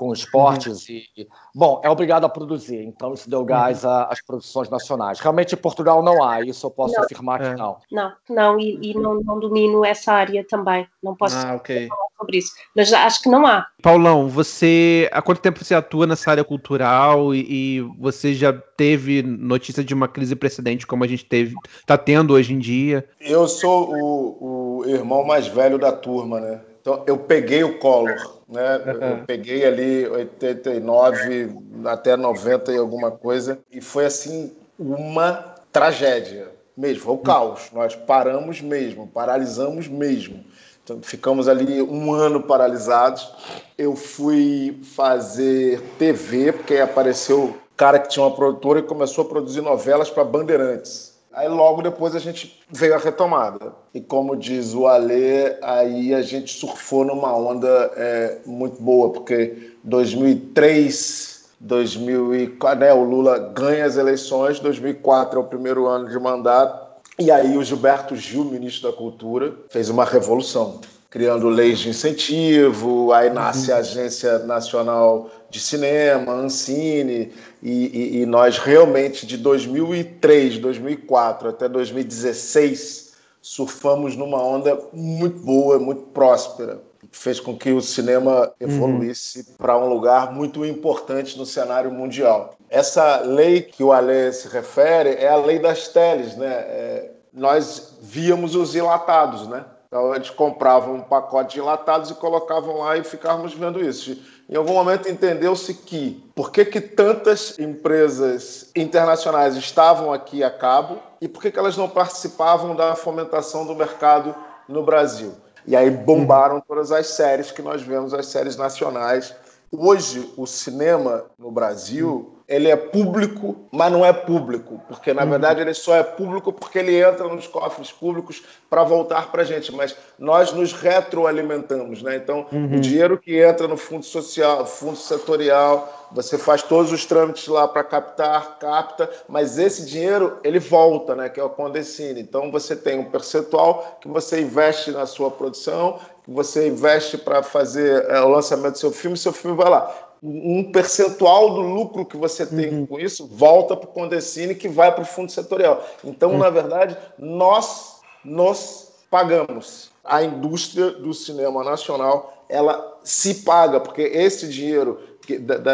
com 0.00 0.14
esportes 0.14 0.88
uhum. 0.88 0.94
e, 0.94 1.28
bom, 1.54 1.78
é 1.84 1.90
obrigado 1.90 2.24
a 2.24 2.28
produzir, 2.30 2.82
então 2.82 3.12
isso 3.12 3.28
deu 3.28 3.44
gás 3.44 3.84
uhum. 3.84 3.90
às 4.08 4.22
produções 4.22 4.70
nacionais. 4.70 5.20
Realmente 5.20 5.54
em 5.54 5.58
Portugal 5.58 6.02
não 6.02 6.24
há, 6.24 6.40
isso 6.40 6.66
eu 6.66 6.70
posso 6.70 6.94
não. 6.94 7.04
afirmar 7.04 7.42
é. 7.42 7.50
que 7.50 7.58
não. 7.58 7.76
Não, 7.92 8.12
não, 8.30 8.58
e, 8.58 8.78
e, 8.80 8.94
não, 8.94 9.20
não 9.20 9.38
domino 9.38 9.84
essa 9.84 10.14
área 10.14 10.42
também, 10.48 10.88
não 11.02 11.14
posso 11.14 11.36
ah, 11.36 11.54
okay. 11.54 11.86
falar 11.86 12.08
sobre 12.16 12.38
isso, 12.38 12.50
mas 12.74 12.90
acho 12.90 13.22
que 13.22 13.28
não 13.28 13.46
há. 13.46 13.66
Paulão, 13.82 14.26
você, 14.26 15.06
há 15.12 15.20
quanto 15.20 15.42
tempo 15.42 15.62
você 15.62 15.74
atua 15.74 16.06
nessa 16.06 16.30
área 16.30 16.44
cultural 16.44 17.34
e, 17.34 17.76
e 17.76 17.80
você 17.98 18.32
já 18.32 18.54
teve 18.54 19.22
notícia 19.22 19.84
de 19.84 19.92
uma 19.92 20.08
crise 20.08 20.34
precedente 20.34 20.86
como 20.86 21.04
a 21.04 21.06
gente 21.06 21.26
teve, 21.26 21.54
está 21.78 21.98
tendo 21.98 22.32
hoje 22.32 22.54
em 22.54 22.58
dia? 22.58 23.06
Eu 23.20 23.46
sou 23.46 23.92
o, 23.92 24.78
o 24.78 24.84
irmão 24.86 25.26
mais 25.26 25.46
velho 25.46 25.78
da 25.78 25.92
turma, 25.92 26.40
né? 26.40 26.62
Então, 26.80 27.02
eu 27.06 27.18
peguei 27.18 27.62
o 27.62 27.78
Collor, 27.78 28.40
né? 28.48 28.80
Eu 28.86 29.24
peguei 29.26 29.66
ali 29.66 30.06
89 30.08 31.54
até 31.84 32.16
90 32.16 32.72
e 32.72 32.78
alguma 32.78 33.10
coisa, 33.10 33.58
e 33.70 33.80
foi 33.80 34.06
assim 34.06 34.52
uma 34.78 35.54
tragédia 35.70 36.48
mesmo, 36.76 37.02
foi 37.02 37.14
o 37.14 37.18
caos. 37.18 37.70
Nós 37.72 37.94
paramos 37.94 38.60
mesmo, 38.60 39.06
paralisamos 39.06 39.86
mesmo. 39.88 40.42
Então, 40.82 41.00
ficamos 41.02 41.46
ali 41.46 41.82
um 41.82 42.12
ano 42.12 42.42
paralisados. 42.42 43.30
Eu 43.76 43.94
fui 43.94 44.80
fazer 44.82 45.80
TV, 45.98 46.52
porque 46.52 46.78
apareceu 46.78 47.44
o 47.44 47.54
cara 47.76 47.98
que 47.98 48.08
tinha 48.08 48.24
uma 48.24 48.34
produtora 48.34 48.80
e 48.80 48.82
começou 48.82 49.24
a 49.24 49.28
produzir 49.28 49.60
novelas 49.60 50.10
para 50.10 50.24
Bandeirantes. 50.24 51.09
Aí 51.32 51.48
logo 51.48 51.80
depois 51.80 52.16
a 52.16 52.18
gente 52.18 52.60
veio 52.68 52.94
a 52.94 52.98
retomada. 52.98 53.72
E 53.94 54.00
como 54.00 54.36
diz 54.36 54.74
o 54.74 54.86
Alê, 54.86 55.56
aí 55.62 56.12
a 56.12 56.22
gente 56.22 56.52
surfou 56.52 57.04
numa 57.04 57.36
onda 57.36 57.68
é, 57.96 58.38
muito 58.44 58.82
boa, 58.82 59.12
porque 59.12 59.74
2003, 59.84 61.50
2004, 61.60 62.80
né, 62.80 62.92
o 62.92 63.04
Lula 63.04 63.38
ganha 63.54 63.84
as 63.84 63.96
eleições, 63.96 64.58
2004 64.58 65.38
é 65.38 65.42
o 65.42 65.46
primeiro 65.46 65.86
ano 65.86 66.08
de 66.08 66.18
mandato, 66.18 66.90
e 67.16 67.30
aí 67.30 67.56
o 67.56 67.62
Gilberto 67.62 68.16
Gil, 68.16 68.44
ministro 68.44 68.90
da 68.90 68.96
Cultura, 68.96 69.54
fez 69.68 69.88
uma 69.88 70.04
revolução 70.04 70.80
criando 71.10 71.48
leis 71.48 71.80
de 71.80 71.88
incentivo, 71.88 73.12
aí 73.12 73.30
nasce 73.30 73.72
a 73.72 73.78
Agência 73.78 74.38
Nacional 74.40 75.28
de 75.50 75.58
Cinema, 75.58 76.32
Ancine, 76.32 77.32
e, 77.62 77.70
e, 77.70 78.22
e, 78.22 78.26
nós 78.26 78.58
realmente 78.58 79.26
de 79.26 79.36
2003, 79.36 80.58
2004 80.58 81.50
até 81.50 81.68
2016 81.68 83.10
surfamos 83.42 84.16
numa 84.16 84.42
onda 84.42 84.78
muito 84.92 85.38
boa, 85.40 85.78
muito 85.78 86.02
próspera, 86.08 86.80
fez 87.10 87.40
com 87.40 87.56
que 87.56 87.72
o 87.72 87.80
cinema 87.80 88.52
evoluísse 88.60 89.40
uhum. 89.40 89.56
para 89.56 89.78
um 89.78 89.88
lugar 89.88 90.32
muito 90.32 90.64
importante 90.64 91.38
no 91.38 91.46
cenário 91.46 91.90
mundial. 91.90 92.54
Essa 92.68 93.20
lei 93.20 93.62
que 93.62 93.82
o 93.82 93.92
Ale 93.92 94.32
se 94.32 94.48
refere 94.48 95.10
é 95.14 95.28
a 95.28 95.36
lei 95.36 95.58
das 95.58 95.88
teles, 95.88 96.36
né? 96.36 96.52
É, 96.52 97.10
nós 97.32 97.98
víamos 98.00 98.54
os 98.54 98.74
enlatados, 98.74 99.46
né? 99.48 99.64
Então 99.86 100.14
eles 100.14 100.30
compravam 100.30 100.94
um 100.94 101.00
pacote 101.00 101.54
de 101.54 101.60
enlatados 101.60 102.10
e 102.10 102.14
colocavam 102.14 102.78
lá 102.78 102.96
e 102.96 103.02
ficávamos 103.02 103.54
vendo 103.54 103.84
isso. 103.84 104.16
Em 104.50 104.56
algum 104.56 104.72
momento 104.72 105.08
entendeu-se 105.08 105.72
que 105.72 106.28
por 106.34 106.50
que, 106.50 106.64
que 106.64 106.80
tantas 106.80 107.56
empresas 107.56 108.68
internacionais 108.74 109.54
estavam 109.54 110.12
aqui 110.12 110.42
a 110.42 110.50
cabo 110.50 110.98
e 111.20 111.28
por 111.28 111.40
que, 111.40 111.52
que 111.52 111.58
elas 111.58 111.76
não 111.76 111.88
participavam 111.88 112.74
da 112.74 112.96
fomentação 112.96 113.64
do 113.64 113.76
mercado 113.76 114.34
no 114.68 114.82
Brasil. 114.82 115.34
E 115.64 115.76
aí 115.76 115.88
bombaram 115.88 116.60
todas 116.60 116.90
as 116.90 117.06
séries 117.06 117.52
que 117.52 117.62
nós 117.62 117.80
vemos, 117.80 118.12
as 118.12 118.26
séries 118.26 118.56
nacionais. 118.56 119.32
Hoje, 119.70 120.32
o 120.36 120.48
cinema 120.48 121.26
no 121.38 121.52
Brasil 121.52 122.39
ele 122.50 122.68
é 122.68 122.74
público, 122.74 123.56
mas 123.70 123.92
não 123.92 124.04
é 124.04 124.12
público, 124.12 124.82
porque 124.88 125.14
na 125.14 125.22
uhum. 125.22 125.30
verdade 125.30 125.60
ele 125.60 125.72
só 125.72 125.94
é 125.94 126.02
público 126.02 126.52
porque 126.52 126.80
ele 126.80 127.00
entra 127.00 127.28
nos 127.28 127.46
cofres 127.46 127.92
públicos 127.92 128.42
para 128.68 128.82
voltar 128.82 129.30
para 129.30 129.42
a 129.42 129.44
gente, 129.44 129.72
mas 129.72 129.96
nós 130.18 130.52
nos 130.52 130.72
retroalimentamos, 130.72 132.02
né? 132.02 132.16
Então, 132.16 132.46
uhum. 132.50 132.76
o 132.76 132.80
dinheiro 132.80 133.16
que 133.16 133.40
entra 133.40 133.68
no 133.68 133.76
fundo 133.76 134.04
social, 134.04 134.66
fundo 134.66 134.96
setorial, 134.96 136.08
você 136.10 136.36
faz 136.36 136.60
todos 136.60 136.90
os 136.90 137.06
trâmites 137.06 137.46
lá 137.46 137.68
para 137.68 137.84
captar, 137.84 138.58
capta, 138.58 139.08
mas 139.28 139.56
esse 139.56 139.86
dinheiro 139.86 140.38
ele 140.42 140.58
volta, 140.58 141.14
né? 141.14 141.28
Que 141.28 141.38
é 141.38 141.44
o 141.44 141.50
Condecine. 141.50 142.20
Então, 142.20 142.50
você 142.50 142.74
tem 142.74 142.98
um 142.98 143.04
percentual 143.04 143.98
que 144.00 144.08
você 144.08 144.40
investe 144.40 144.90
na 144.90 145.06
sua 145.06 145.30
produção, 145.30 146.00
você 146.32 146.68
investe 146.68 147.18
para 147.18 147.42
fazer 147.42 148.04
é, 148.08 148.20
o 148.20 148.28
lançamento 148.28 148.72
do 148.72 148.78
seu 148.78 148.92
filme, 148.92 149.16
seu 149.16 149.32
filme 149.32 149.56
vai 149.56 149.68
lá 149.68 150.10
um 150.22 150.70
percentual 150.70 151.54
do 151.54 151.62
lucro 151.62 152.04
que 152.04 152.16
você 152.16 152.44
tem 152.44 152.68
uhum. 152.68 152.86
com 152.86 153.00
isso 153.00 153.26
volta 153.26 153.74
para 153.74 153.88
o 153.88 153.92
Condecine 153.92 154.54
que 154.54 154.68
vai 154.68 154.92
para 154.92 155.02
o 155.02 155.06
fundo 155.06 155.32
setorial. 155.32 155.82
Então, 156.04 156.32
uhum. 156.32 156.38
na 156.38 156.50
verdade, 156.50 156.96
nós 157.18 158.00
nos 158.24 158.90
pagamos. 159.10 159.90
A 160.04 160.22
indústria 160.22 160.90
do 160.90 161.14
cinema 161.14 161.64
nacional 161.64 162.44
ela 162.48 162.98
se 163.02 163.36
paga, 163.36 163.80
porque 163.80 164.02
esse 164.02 164.48
dinheiro 164.48 164.98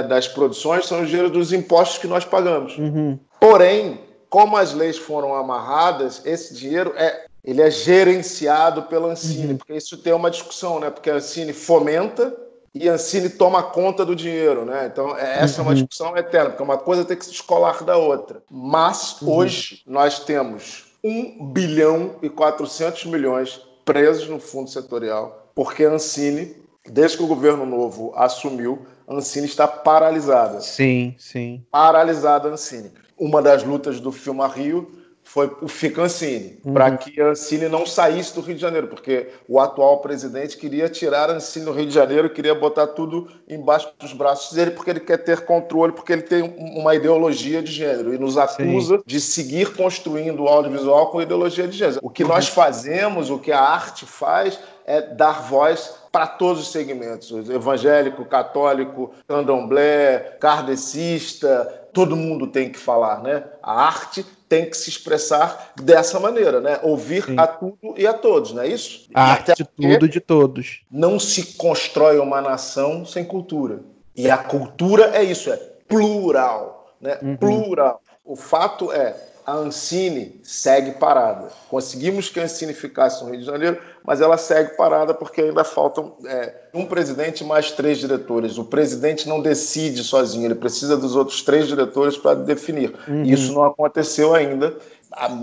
das 0.08 0.28
produções 0.28 0.86
são 0.86 1.02
o 1.02 1.06
dinheiro 1.06 1.30
dos 1.30 1.52
impostos 1.52 1.98
que 1.98 2.06
nós 2.06 2.24
pagamos. 2.24 2.76
Uhum. 2.76 3.18
Porém, 3.40 4.00
como 4.28 4.56
as 4.56 4.74
leis 4.74 4.98
foram 4.98 5.34
amarradas, 5.34 6.24
esse 6.24 6.54
dinheiro 6.54 6.92
é 6.96 7.25
ele 7.46 7.62
é 7.62 7.70
gerenciado 7.70 8.82
pela 8.82 9.12
Ancine, 9.12 9.52
uhum. 9.52 9.56
porque 9.56 9.74
isso 9.74 9.96
tem 9.98 10.12
uma 10.12 10.30
discussão, 10.30 10.80
né? 10.80 10.90
Porque 10.90 11.08
a 11.08 11.14
Ancine 11.14 11.52
fomenta 11.52 12.36
e 12.74 12.88
Ancine 12.88 13.30
toma 13.30 13.62
conta 13.62 14.04
do 14.04 14.16
dinheiro, 14.16 14.64
né? 14.64 14.90
Então, 14.92 15.16
é, 15.16 15.44
essa 15.44 15.60
uhum. 15.60 15.60
é 15.60 15.62
uma 15.62 15.70
uhum. 15.70 15.74
discussão 15.76 16.16
eterna, 16.16 16.50
porque 16.50 16.62
uma 16.64 16.76
coisa 16.76 17.04
tem 17.04 17.16
que 17.16 17.24
se 17.24 17.30
descolar 17.30 17.84
da 17.84 17.96
outra. 17.96 18.42
Mas, 18.50 19.22
uhum. 19.22 19.32
hoje, 19.32 19.82
nós 19.86 20.18
temos 20.18 20.86
1 21.04 21.52
bilhão 21.52 22.16
e 22.20 22.28
400 22.28 23.04
milhões 23.04 23.60
presos 23.84 24.28
no 24.28 24.40
fundo 24.40 24.68
setorial, 24.68 25.52
porque 25.54 25.84
a 25.84 25.92
Ancine, 25.92 26.56
desde 26.84 27.16
que 27.16 27.22
o 27.22 27.28
governo 27.28 27.64
novo 27.64 28.12
assumiu, 28.16 28.84
a 29.06 29.14
Ancine 29.14 29.46
está 29.46 29.68
paralisada. 29.68 30.60
Sim, 30.60 31.14
sim. 31.16 31.64
Paralisada 31.70 32.48
a 32.48 32.52
Ancine. 32.52 32.90
Uma 33.16 33.40
das 33.40 33.62
lutas 33.62 34.00
do 34.00 34.10
Filma 34.10 34.48
Rio 34.48 34.95
foi 35.36 35.54
o 35.60 35.68
Fica 35.68 36.00
Ancine, 36.00 36.58
uhum. 36.64 36.72
para 36.72 36.96
que 36.96 37.20
a 37.20 37.28
Ancine 37.28 37.68
não 37.68 37.84
saísse 37.84 38.34
do 38.34 38.40
Rio 38.40 38.54
de 38.54 38.60
Janeiro, 38.62 38.86
porque 38.86 39.28
o 39.46 39.60
atual 39.60 39.98
presidente 39.98 40.56
queria 40.56 40.88
tirar 40.88 41.28
a 41.28 41.34
Ancine 41.34 41.66
do 41.66 41.72
Rio 41.72 41.84
de 41.84 41.92
Janeiro, 41.92 42.30
queria 42.30 42.54
botar 42.54 42.86
tudo 42.86 43.28
embaixo 43.46 43.92
dos 43.98 44.14
braços 44.14 44.56
dele, 44.56 44.70
porque 44.70 44.88
ele 44.88 45.00
quer 45.00 45.18
ter 45.18 45.44
controle, 45.44 45.92
porque 45.92 46.10
ele 46.10 46.22
tem 46.22 46.54
uma 46.56 46.94
ideologia 46.94 47.62
de 47.62 47.70
gênero 47.70 48.14
e 48.14 48.18
nos 48.18 48.38
acusa 48.38 48.96
Sim. 48.96 49.02
de 49.04 49.20
seguir 49.20 49.76
construindo 49.76 50.44
o 50.44 50.48
audiovisual 50.48 51.10
com 51.10 51.20
ideologia 51.20 51.68
de 51.68 51.76
gênero. 51.76 52.00
O 52.02 52.08
que 52.08 52.22
uhum. 52.22 52.30
nós 52.30 52.48
fazemos, 52.48 53.28
o 53.28 53.38
que 53.38 53.52
a 53.52 53.60
arte 53.60 54.06
faz, 54.06 54.58
é 54.86 55.02
dar 55.02 55.42
voz 55.42 55.96
para 56.10 56.26
todos 56.26 56.62
os 56.62 56.72
segmentos, 56.72 57.30
evangélico, 57.50 58.24
católico, 58.24 59.10
candomblé, 59.28 60.38
kardecista, 60.40 61.86
todo 61.92 62.14
mundo 62.16 62.46
tem 62.46 62.70
que 62.70 62.78
falar, 62.78 63.22
né? 63.22 63.44
A 63.62 63.86
arte 63.86 64.24
tem 64.48 64.68
que 64.68 64.76
se 64.76 64.88
expressar 64.88 65.72
dessa 65.80 66.20
maneira, 66.20 66.60
né? 66.60 66.78
Ouvir 66.82 67.24
Sim. 67.24 67.36
a 67.38 67.46
tudo 67.46 67.94
e 67.96 68.06
a 68.06 68.14
todos, 68.14 68.52
não 68.52 68.62
é 68.62 68.68
isso? 68.68 69.08
A 69.14 69.32
arte 69.32 69.52
de 69.54 69.64
tudo 69.64 70.08
de 70.08 70.20
todos. 70.20 70.82
Não 70.90 71.18
se 71.18 71.54
constrói 71.54 72.18
uma 72.18 72.40
nação 72.40 73.04
sem 73.04 73.24
cultura. 73.24 73.80
E 74.14 74.30
a 74.30 74.38
cultura 74.38 75.10
é 75.14 75.22
isso, 75.22 75.52
é 75.52 75.56
plural, 75.88 76.94
né? 77.00 77.18
Uhum. 77.22 77.36
Plural. 77.36 78.00
O 78.24 78.34
fato 78.34 78.90
é, 78.90 79.14
a 79.46 79.52
Ancine 79.52 80.40
segue 80.42 80.92
parada. 80.92 81.48
Conseguimos 81.68 82.28
que 82.28 82.40
a 82.40 82.44
Ancine 82.44 82.72
ficasse 82.74 83.22
no 83.22 83.30
Rio 83.30 83.40
de 83.40 83.46
Janeiro, 83.46 83.80
mas 84.06 84.20
ela 84.20 84.38
segue 84.38 84.76
parada 84.76 85.12
porque 85.12 85.40
ainda 85.40 85.64
faltam 85.64 86.16
é, 86.24 86.54
um 86.72 86.86
presidente 86.86 87.42
mais 87.42 87.72
três 87.72 87.98
diretores. 87.98 88.56
O 88.56 88.64
presidente 88.64 89.28
não 89.28 89.42
decide 89.42 90.04
sozinho, 90.04 90.44
ele 90.44 90.54
precisa 90.54 90.96
dos 90.96 91.16
outros 91.16 91.42
três 91.42 91.66
diretores 91.66 92.16
para 92.16 92.34
definir. 92.34 92.94
Uhum. 93.08 93.24
Isso 93.24 93.52
não 93.52 93.64
aconteceu 93.64 94.34
ainda. 94.34 94.76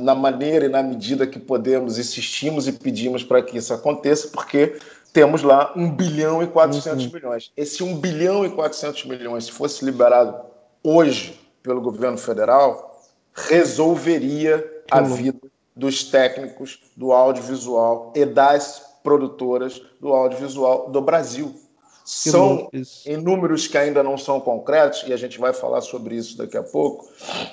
Na 0.01 0.13
maneira 0.13 0.65
e 0.65 0.69
na 0.69 0.83
medida 0.83 1.25
que 1.25 1.39
podemos, 1.39 1.97
insistimos 1.97 2.67
e 2.67 2.73
pedimos 2.73 3.23
para 3.23 3.41
que 3.41 3.57
isso 3.57 3.73
aconteça, 3.73 4.27
porque 4.27 4.77
temos 5.11 5.41
lá 5.41 5.73
1 5.75 5.95
bilhão 5.95 6.43
e 6.43 6.47
400 6.47 7.05
uhum. 7.05 7.11
milhões. 7.11 7.51
Esse 7.57 7.83
1 7.83 7.97
bilhão 7.97 8.45
e 8.45 8.49
400 8.49 9.05
milhões, 9.05 9.45
se 9.45 9.51
fosse 9.51 9.83
liberado 9.83 10.37
hoje 10.83 11.39
pelo 11.61 11.81
governo 11.81 12.17
federal, 12.17 13.01
resolveria 13.33 14.63
a 14.91 15.01
vida 15.01 15.52
dos 15.75 16.03
técnicos 16.05 16.79
do 16.95 17.11
audiovisual 17.11 18.13
e 18.15 18.25
das 18.25 18.93
produtoras 19.03 19.81
do 19.99 20.13
audiovisual 20.13 20.89
do 20.89 21.01
Brasil. 21.01 21.53
Que 22.03 22.29
são 22.29 22.69
em 23.05 23.15
números 23.15 23.65
que 23.65 23.77
ainda 23.77 24.03
não 24.03 24.17
são 24.17 24.39
concretos, 24.39 25.05
e 25.07 25.13
a 25.13 25.17
gente 25.17 25.39
vai 25.39 25.53
falar 25.53 25.79
sobre 25.79 26.15
isso 26.15 26.37
daqui 26.37 26.57
a 26.57 26.63
pouco. 26.63 27.07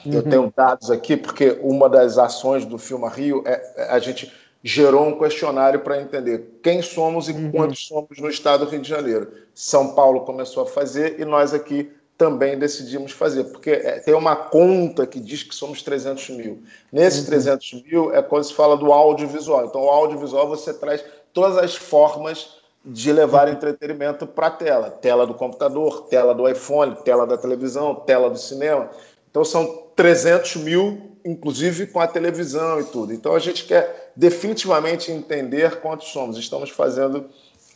Uhum. 0.05 0.13
Eu 0.13 0.23
tenho 0.25 0.53
dados 0.55 0.91
aqui, 0.91 1.17
porque 1.17 1.59
uma 1.63 1.89
das 1.89 2.19
ações 2.19 2.65
do 2.65 2.77
Filma 2.77 3.09
Rio 3.09 3.45
é, 3.47 3.63
é 3.77 3.91
a 3.91 3.99
gente 4.01 4.33
gerou 4.63 5.07
um 5.07 5.19
questionário 5.19 5.81
para 5.81 6.03
entender 6.03 6.59
quem 6.63 6.83
somos 6.83 7.29
e 7.29 7.33
uhum. 7.33 7.53
quantos 7.53 7.87
somos 7.87 8.19
no 8.19 8.29
estado 8.29 8.65
do 8.65 8.71
Rio 8.71 8.81
de 8.81 8.89
Janeiro. 8.89 9.33
São 9.55 9.95
Paulo 9.95 10.23
começou 10.23 10.65
a 10.65 10.67
fazer 10.67 11.21
e 11.21 11.25
nós 11.25 11.55
aqui 11.55 11.91
também 12.21 12.59
decidimos 12.59 13.13
fazer, 13.13 13.45
porque 13.45 13.71
é, 13.71 13.99
tem 13.99 14.13
uma 14.13 14.37
conta 14.37 15.07
que 15.07 15.19
diz 15.19 15.43
que 15.43 15.55
somos 15.55 15.81
300 15.81 16.29
mil. 16.37 16.63
Nesses 16.93 17.21
uhum. 17.21 17.27
300 17.27 17.83
mil 17.83 18.15
é 18.15 18.21
quando 18.21 18.45
se 18.45 18.53
fala 18.53 18.77
do 18.77 18.93
audiovisual. 18.93 19.65
Então, 19.65 19.81
o 19.81 19.89
audiovisual 19.89 20.47
você 20.47 20.75
traz 20.75 21.03
todas 21.33 21.57
as 21.57 21.75
formas 21.75 22.59
de 22.85 23.11
levar 23.11 23.49
uhum. 23.49 23.55
entretenimento 23.55 24.27
para 24.27 24.49
a 24.49 24.51
tela: 24.51 24.91
tela 24.91 25.27
do 25.27 25.33
computador, 25.33 26.09
tela 26.11 26.35
do 26.35 26.47
iPhone, 26.47 26.95
tela 26.97 27.27
da 27.27 27.39
televisão, 27.39 27.95
tela 27.95 28.29
do 28.29 28.39
cinema. 28.39 28.91
Então, 29.31 29.43
são 29.43 29.85
300 29.97 30.57
mil, 30.57 31.17
inclusive 31.25 31.87
com 31.87 32.01
a 32.01 32.07
televisão 32.07 32.83
e 32.83 32.85
tudo. 32.85 33.15
Então, 33.15 33.35
a 33.35 33.39
gente 33.39 33.65
quer 33.65 34.13
definitivamente 34.15 35.11
entender 35.11 35.81
quantos 35.81 36.09
somos. 36.09 36.37
Estamos 36.37 36.69
fazendo 36.69 37.31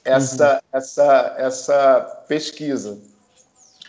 essa, 0.05 0.53
uhum. 0.53 0.61
essa, 0.71 1.35
essa 1.39 2.25
pesquisa 2.29 3.14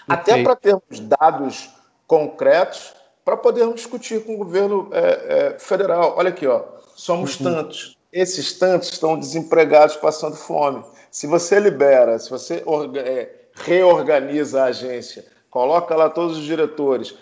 até 0.08 0.44
para 0.44 0.56
termos 0.56 1.00
dados 1.00 1.70
concretos 2.08 2.94
para 3.24 3.36
podermos 3.36 3.76
discutir 3.76 4.24
com 4.24 4.36
o 4.36 4.38
governo 4.38 4.89
é, 4.91 5.56
é, 5.56 5.60
federal. 5.60 6.13
Olha 6.15 6.30
aqui, 6.30 6.46
ó, 6.46 6.63
somos 6.96 7.39
uhum. 7.39 7.46
tantos. 7.46 7.98
Esses 8.13 8.54
tantos 8.54 8.91
estão 8.91 9.18
desempregados 9.18 9.96
passando 9.96 10.36
fome. 10.36 10.84
Se 11.10 11.26
você 11.26 11.60
libera, 11.60 12.20
se 12.20 12.30
você 12.30 12.63
é, 13.04 13.30
reorganiza 13.56 14.62
a 14.62 14.65
agência, 14.65 15.26
coloca 15.50 15.96
lá 15.96 16.10
todos 16.10 16.38
os 16.38 16.44
diretores, 16.44 17.15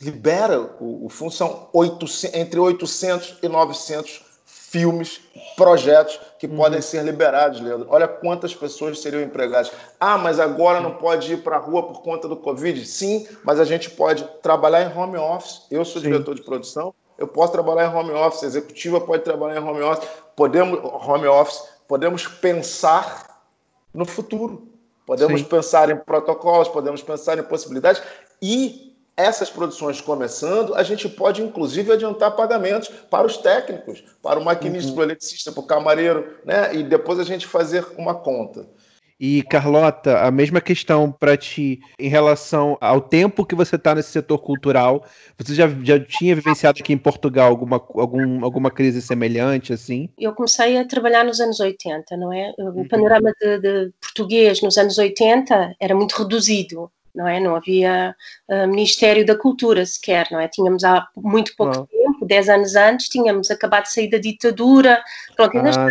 libera 0.00 0.60
o, 0.80 1.06
o 1.06 1.08
função 1.08 1.68
800, 1.72 2.34
entre 2.34 2.58
800 2.58 3.38
e 3.42 3.48
900 3.48 4.27
filmes, 4.70 5.20
projetos 5.56 6.20
que 6.38 6.46
uhum. 6.46 6.56
podem 6.56 6.80
ser 6.80 7.02
liberados, 7.02 7.60
Leandro. 7.60 7.86
Olha 7.90 8.06
quantas 8.06 8.54
pessoas 8.54 9.00
seriam 9.00 9.22
empregadas. 9.22 9.72
Ah, 9.98 10.18
mas 10.18 10.38
agora 10.38 10.80
não 10.80 10.94
pode 10.94 11.32
ir 11.32 11.38
para 11.38 11.56
a 11.56 11.58
rua 11.58 11.82
por 11.84 12.02
conta 12.02 12.28
do 12.28 12.36
Covid? 12.36 12.84
Sim, 12.84 13.26
mas 13.42 13.58
a 13.58 13.64
gente 13.64 13.90
pode 13.90 14.24
trabalhar 14.42 14.82
em 14.82 14.96
home 14.96 15.16
office. 15.16 15.62
Eu 15.70 15.84
sou 15.84 16.02
Sim. 16.02 16.10
diretor 16.10 16.34
de 16.34 16.42
produção, 16.42 16.94
eu 17.16 17.26
posso 17.26 17.52
trabalhar 17.52 17.90
em 17.90 17.96
home 17.96 18.12
office, 18.12 18.44
a 18.44 18.46
executiva 18.46 19.00
pode 19.00 19.24
trabalhar 19.24 19.60
em 19.60 19.64
home 19.64 19.80
office, 19.80 20.08
podemos 20.36 20.78
home 20.84 21.26
office, 21.26 21.62
podemos 21.88 22.26
pensar 22.26 23.42
no 23.92 24.04
futuro. 24.04 24.68
Podemos 25.06 25.40
Sim. 25.40 25.46
pensar 25.46 25.90
em 25.90 25.96
protocolos, 25.96 26.68
podemos 26.68 27.02
pensar 27.02 27.38
em 27.38 27.42
possibilidades 27.42 28.02
e 28.42 28.87
essas 29.18 29.50
produções 29.50 30.00
começando, 30.00 30.76
a 30.76 30.84
gente 30.84 31.08
pode 31.08 31.42
inclusive 31.42 31.92
adiantar 31.92 32.36
pagamentos 32.36 32.88
para 33.10 33.26
os 33.26 33.36
técnicos, 33.36 34.04
para 34.22 34.38
o 34.38 34.44
maquinista, 34.44 34.90
uhum. 34.90 34.94
para 34.94 35.00
o 35.00 35.04
eletricista, 35.06 35.50
para 35.50 35.60
o 35.60 35.66
camareiro, 35.66 36.36
né? 36.44 36.72
E 36.76 36.84
depois 36.84 37.18
a 37.18 37.24
gente 37.24 37.44
fazer 37.44 37.84
uma 37.98 38.14
conta. 38.14 38.64
E 39.20 39.42
Carlota, 39.42 40.20
a 40.20 40.30
mesma 40.30 40.60
questão 40.60 41.10
para 41.10 41.36
ti 41.36 41.80
em 41.98 42.08
relação 42.08 42.78
ao 42.80 43.00
tempo 43.00 43.44
que 43.44 43.56
você 43.56 43.74
está 43.74 43.92
nesse 43.92 44.10
setor 44.10 44.38
cultural. 44.38 45.04
Você 45.36 45.56
já, 45.56 45.68
já 45.82 45.98
tinha 45.98 46.36
vivenciado 46.36 46.78
aqui 46.80 46.92
em 46.92 46.98
Portugal 46.98 47.48
alguma, 47.48 47.84
algum, 47.96 48.44
alguma 48.44 48.70
crise 48.70 49.02
semelhante 49.02 49.72
assim? 49.72 50.08
Eu 50.16 50.32
comecei 50.32 50.78
a 50.78 50.86
trabalhar 50.86 51.24
nos 51.24 51.40
anos 51.40 51.58
80, 51.58 52.16
não 52.16 52.32
é? 52.32 52.54
O 52.58 52.66
uhum. 52.66 52.88
panorama 52.88 53.32
de, 53.40 53.58
de 53.58 53.92
português 54.00 54.62
nos 54.62 54.78
anos 54.78 54.96
80 54.96 55.74
era 55.80 55.96
muito 55.96 56.12
reduzido 56.12 56.88
não 57.18 57.26
é? 57.26 57.40
Não 57.40 57.56
havia 57.56 58.14
uh, 58.48 58.68
Ministério 58.68 59.26
da 59.26 59.36
Cultura 59.36 59.84
sequer, 59.84 60.28
não 60.30 60.38
é? 60.38 60.46
Tínhamos 60.46 60.84
há 60.84 61.06
muito 61.16 61.52
pouco 61.56 61.86
tempo, 61.88 62.07
10 62.28 62.48
anos 62.48 62.76
antes, 62.76 63.08
tínhamos 63.08 63.50
acabado 63.50 63.84
de 63.84 63.92
sair 63.92 64.08
da 64.08 64.18
ditadura, 64.18 65.02
pronto, 65.36 65.56
ainda 65.56 65.70
ah, 65.70 65.90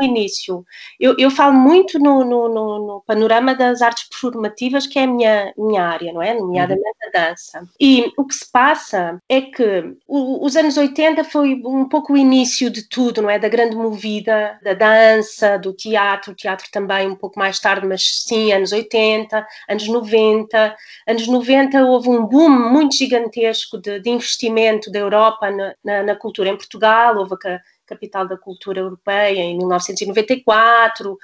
no 0.00 0.06
início. 0.06 0.64
Eu, 1.00 1.16
eu 1.18 1.30
falo 1.30 1.54
muito 1.54 1.98
no, 1.98 2.24
no, 2.24 2.48
no, 2.48 2.86
no, 2.86 3.04
panorama 3.06 3.54
das 3.54 3.82
artes 3.82 4.08
performativas, 4.08 4.86
que 4.86 4.98
é 4.98 5.04
a 5.04 5.06
minha, 5.06 5.52
minha 5.56 5.82
área, 5.82 6.12
não 6.12 6.22
é? 6.22 6.34
Nomeadamente 6.34 6.84
uhum. 6.84 7.08
a 7.08 7.28
dança. 7.28 7.68
E 7.80 8.12
o 8.16 8.24
que 8.24 8.34
se 8.34 8.50
passa 8.50 9.20
é 9.28 9.40
que 9.40 9.94
o, 10.06 10.44
os 10.44 10.54
anos 10.56 10.76
80 10.76 11.24
foi 11.24 11.60
um 11.64 11.88
pouco 11.88 12.12
o 12.12 12.16
início 12.16 12.70
de 12.70 12.88
tudo, 12.88 13.22
não 13.22 13.30
é? 13.30 13.38
Da 13.38 13.48
grande 13.48 13.74
movida, 13.74 14.58
da 14.62 14.74
dança, 14.74 15.58
do 15.58 15.72
teatro, 15.72 16.32
o 16.32 16.36
teatro 16.36 16.66
também 16.70 17.08
um 17.08 17.16
pouco 17.16 17.38
mais 17.38 17.58
tarde, 17.58 17.86
mas 17.86 18.24
sim, 18.26 18.52
anos 18.52 18.72
80, 18.72 19.46
anos 19.68 19.88
90, 19.88 20.12
90, 20.12 20.76
anos 21.06 21.26
90 21.26 21.84
houve 21.84 22.08
um 22.08 22.26
boom 22.26 22.48
muito 22.48 22.96
gigantesco 22.96 23.78
de, 23.78 24.00
de 24.00 24.10
investimento 24.10 24.90
da 24.90 24.98
Europa 24.98 25.50
na, 25.62 25.74
na, 25.84 26.02
na, 26.02 26.16
cultura 26.16 26.48
em 26.48 26.56
Portugal, 26.56 27.16
houve 27.16 27.34
a 27.44 27.60
capital 27.86 28.26
da 28.26 28.36
cultura 28.36 28.80
europeia 28.80 29.40
em 29.40 29.56
1994, 29.56 31.18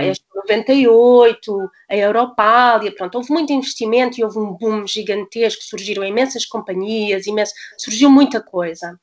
em 0.00 0.12
98, 0.34 1.70
a 1.90 1.96
Europália, 1.96 2.94
pronto, 2.94 3.16
houve 3.16 3.32
muito 3.32 3.52
investimento 3.52 4.18
e 4.18 4.24
houve 4.24 4.38
um 4.38 4.52
boom 4.52 4.86
gigantesco, 4.86 5.62
surgiram 5.62 6.04
imensas 6.04 6.46
companhias, 6.46 7.26
imenso, 7.26 7.52
surgiu 7.78 8.10
muita 8.10 8.40
coisa 8.40 8.98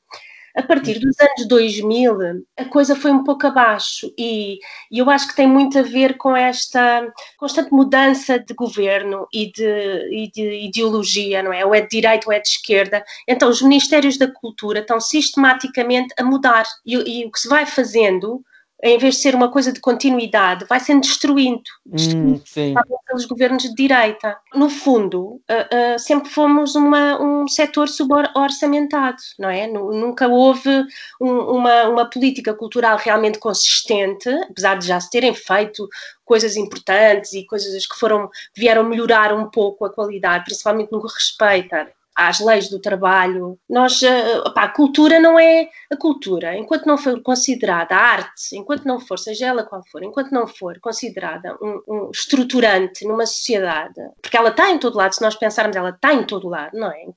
a 0.54 0.62
partir 0.62 0.98
dos 0.98 1.18
anos 1.20 1.48
2000 1.48 2.44
a 2.56 2.64
coisa 2.66 2.94
foi 2.94 3.10
um 3.10 3.24
pouco 3.24 3.46
abaixo 3.46 4.12
e, 4.18 4.58
e, 4.90 4.98
eu 4.98 5.08
acho 5.10 5.28
que 5.28 5.36
tem 5.36 5.46
muito 5.46 5.78
a 5.78 5.82
ver 5.82 6.16
com 6.16 6.36
esta 6.36 7.06
constante 7.36 7.72
mudança 7.72 8.38
de 8.38 8.54
governo 8.54 9.26
e 9.32 9.50
de, 9.50 10.08
e 10.10 10.30
de 10.30 10.66
ideologia, 10.66 11.42
não 11.42 11.52
é? 11.52 11.64
Ou 11.64 11.74
é 11.74 11.80
de 11.80 11.88
direita 11.88 12.26
ou 12.26 12.32
é 12.32 12.40
de 12.40 12.48
esquerda. 12.48 13.04
Então 13.26 13.48
os 13.48 13.62
ministérios 13.62 14.16
da 14.16 14.30
cultura 14.30 14.80
estão 14.80 15.00
sistematicamente 15.00 16.14
a 16.18 16.24
mudar 16.24 16.66
e, 16.84 16.94
e 16.94 17.24
o 17.24 17.30
que 17.30 17.40
se 17.40 17.48
vai 17.48 17.66
fazendo 17.66 18.44
em 18.82 18.98
vez 18.98 19.14
de 19.14 19.20
ser 19.20 19.34
uma 19.34 19.48
coisa 19.48 19.72
de 19.72 19.80
continuidade, 19.80 20.64
vai 20.68 20.80
sendo 20.80 21.02
destruindo, 21.02 21.62
destruindo 21.86 22.42
hum, 22.56 22.74
pelos 23.06 23.24
governos 23.26 23.62
de 23.62 23.74
direita. 23.74 24.36
No 24.54 24.68
fundo, 24.68 25.20
uh, 25.22 25.94
uh, 25.94 25.98
sempre 26.00 26.28
fomos 26.28 26.74
uma, 26.74 27.22
um 27.22 27.46
setor 27.46 27.88
suborçamentado, 27.88 29.18
não 29.38 29.48
é? 29.48 29.68
Nunca 29.68 30.26
houve 30.26 30.84
um, 31.20 31.30
uma, 31.30 31.84
uma 31.84 32.10
política 32.10 32.52
cultural 32.54 32.98
realmente 32.98 33.38
consistente, 33.38 34.28
apesar 34.50 34.76
de 34.76 34.88
já 34.88 34.98
se 34.98 35.10
terem 35.10 35.32
feito 35.32 35.88
coisas 36.24 36.56
importantes 36.56 37.32
e 37.34 37.46
coisas 37.46 37.86
que 37.86 37.96
foram 37.96 38.28
vieram 38.56 38.82
melhorar 38.82 39.32
um 39.32 39.48
pouco 39.48 39.84
a 39.84 39.92
qualidade, 39.92 40.44
principalmente 40.44 40.90
no 40.90 41.00
que 41.00 41.14
respeita 41.14 41.88
às 42.14 42.40
leis 42.40 42.68
do 42.68 42.80
trabalho. 42.80 43.58
Nós, 43.68 44.02
eh, 44.02 44.42
a 44.54 44.68
cultura 44.68 45.18
não 45.20 45.38
é 45.38 45.68
a 45.90 45.96
cultura, 45.96 46.56
enquanto 46.56 46.86
não 46.86 46.98
for 46.98 47.22
considerada 47.22 47.94
a 47.94 47.98
arte, 47.98 48.56
enquanto 48.56 48.84
não 48.84 49.00
for, 49.00 49.18
seja 49.18 49.46
ela 49.46 49.64
qual 49.64 49.82
for, 49.90 50.02
enquanto 50.02 50.30
não 50.30 50.46
for 50.46 50.78
considerada 50.80 51.56
um, 51.62 51.82
um 51.88 52.10
estruturante 52.10 53.06
numa 53.06 53.26
sociedade, 53.26 54.00
porque 54.20 54.36
ela 54.36 54.50
está 54.50 54.70
em 54.70 54.78
todo 54.78 54.96
lado, 54.96 55.14
se 55.14 55.22
nós 55.22 55.34
pensarmos, 55.34 55.76
ela 55.76 55.90
está 55.90 56.12
em 56.12 56.24
todo 56.24 56.48
lado, 56.48 56.76
não 56.76 56.90
é? 56.90 57.02
Em, 57.02 57.12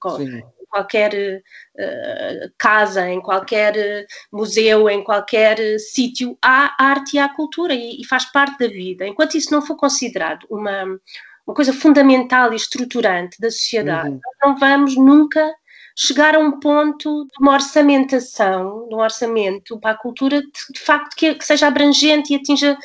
qualquer 0.75 1.41
uh, 1.79 2.51
casa, 2.57 3.07
em 3.09 3.21
qualquer 3.21 4.05
museu, 4.31 4.89
em 4.89 5.01
qualquer 5.03 5.79
sítio, 5.79 6.37
há 6.43 6.75
arte 6.77 7.15
e 7.15 7.19
há 7.19 7.29
cultura 7.29 7.73
e, 7.73 8.01
e, 8.01 8.05
faz 8.05 8.25
parte 8.25 8.59
da 8.59 8.67
vida. 8.67 9.07
Enquanto 9.07 9.35
isso 9.35 9.53
não 9.53 9.61
for 9.61 9.77
considerado 9.77 10.45
uma, 10.49 10.99
uma 11.45 11.55
coisa 11.55 11.71
fundamental 11.71 12.53
e 12.53 12.55
estruturante 12.55 13.39
da 13.39 13.51
sociedade, 13.51 14.09
uhum. 14.09 14.19
não 14.41 14.57
vamos 14.57 14.95
nunca 14.95 15.53
chegar 15.95 16.35
a 16.35 16.39
um 16.39 16.59
ponto 16.59 17.25
de 17.25 17.41
uma 17.41 17.53
orçamentação, 17.53 18.87
de 18.89 18.95
um 18.95 18.99
orçamento 18.99 19.79
para 19.79 19.91
a 19.91 19.97
cultura, 19.97 20.41
de, 20.41 20.73
de 20.73 20.79
facto, 20.79 21.15
que, 21.15 21.35
que 21.35 21.45
seja 21.45 21.67
abrangente 21.67 22.33
e 22.33 22.35
atinja 22.35 22.77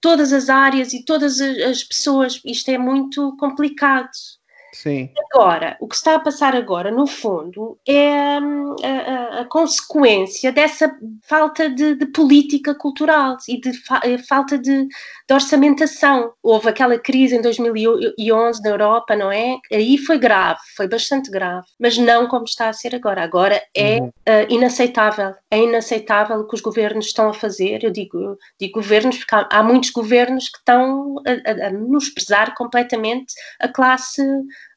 todas 0.00 0.32
as 0.32 0.48
áreas 0.48 0.92
e 0.92 1.04
todas 1.04 1.40
as 1.40 1.82
pessoas. 1.82 2.40
Isto 2.44 2.70
é 2.70 2.78
muito 2.78 3.36
complicado. 3.36 4.08
Sim. 4.76 5.08
Agora, 5.32 5.74
o 5.80 5.88
que 5.88 5.94
está 5.94 6.16
a 6.16 6.20
passar 6.20 6.54
agora, 6.54 6.90
no 6.90 7.06
fundo, 7.06 7.78
é 7.88 8.38
hum, 8.38 8.76
a, 8.84 8.88
a, 8.88 9.40
a 9.40 9.44
consequência 9.46 10.52
dessa 10.52 10.94
falta 11.26 11.70
de, 11.70 11.94
de, 11.94 12.04
política 12.06 12.74
cultural 12.74 13.38
e 13.48 13.58
de 13.58 13.72
fa 13.72 14.02
eh, 14.04 14.18
falta 14.18 14.58
de, 14.58 14.86
de, 14.86 15.34
orçamentação. 15.34 16.30
Houve 16.42 16.68
aquela 16.68 16.98
crise 16.98 17.36
em 17.36 17.40
2011 17.40 18.62
na 18.62 18.68
Europa, 18.68 19.16
não 19.16 19.32
é? 19.32 19.56
Aí 19.72 19.96
foi 19.96 20.18
grave, 20.18 20.60
foi 20.76 20.86
bastante 20.86 21.30
grave, 21.30 21.66
mas 21.80 21.96
não 21.96 22.28
como 22.28 22.44
está 22.44 22.68
a 22.68 22.74
ser 22.74 22.94
agora. 22.94 23.22
Agora 23.22 23.62
é 23.74 23.98
uhum. 23.98 24.08
uh, 24.08 24.46
inaceitável. 24.50 25.34
É 25.50 25.58
inaceitável 25.58 26.36
o 26.40 26.46
que 26.46 26.54
os 26.54 26.60
governos 26.60 27.06
estão 27.06 27.30
a 27.30 27.34
fazer. 27.34 27.82
Eu 27.82 27.90
digo, 27.90 28.36
digo 28.60 28.74
governos 28.74 29.16
porque 29.16 29.34
há, 29.34 29.48
há 29.50 29.62
muitos 29.62 29.88
governos 29.88 30.50
que 30.50 30.58
estão 30.58 31.14
a, 31.26 31.64
a, 31.64 31.68
a 31.68 31.70
menosprezar 31.70 32.54
completamente 32.54 33.32
a 33.58 33.68
classe 33.68 34.22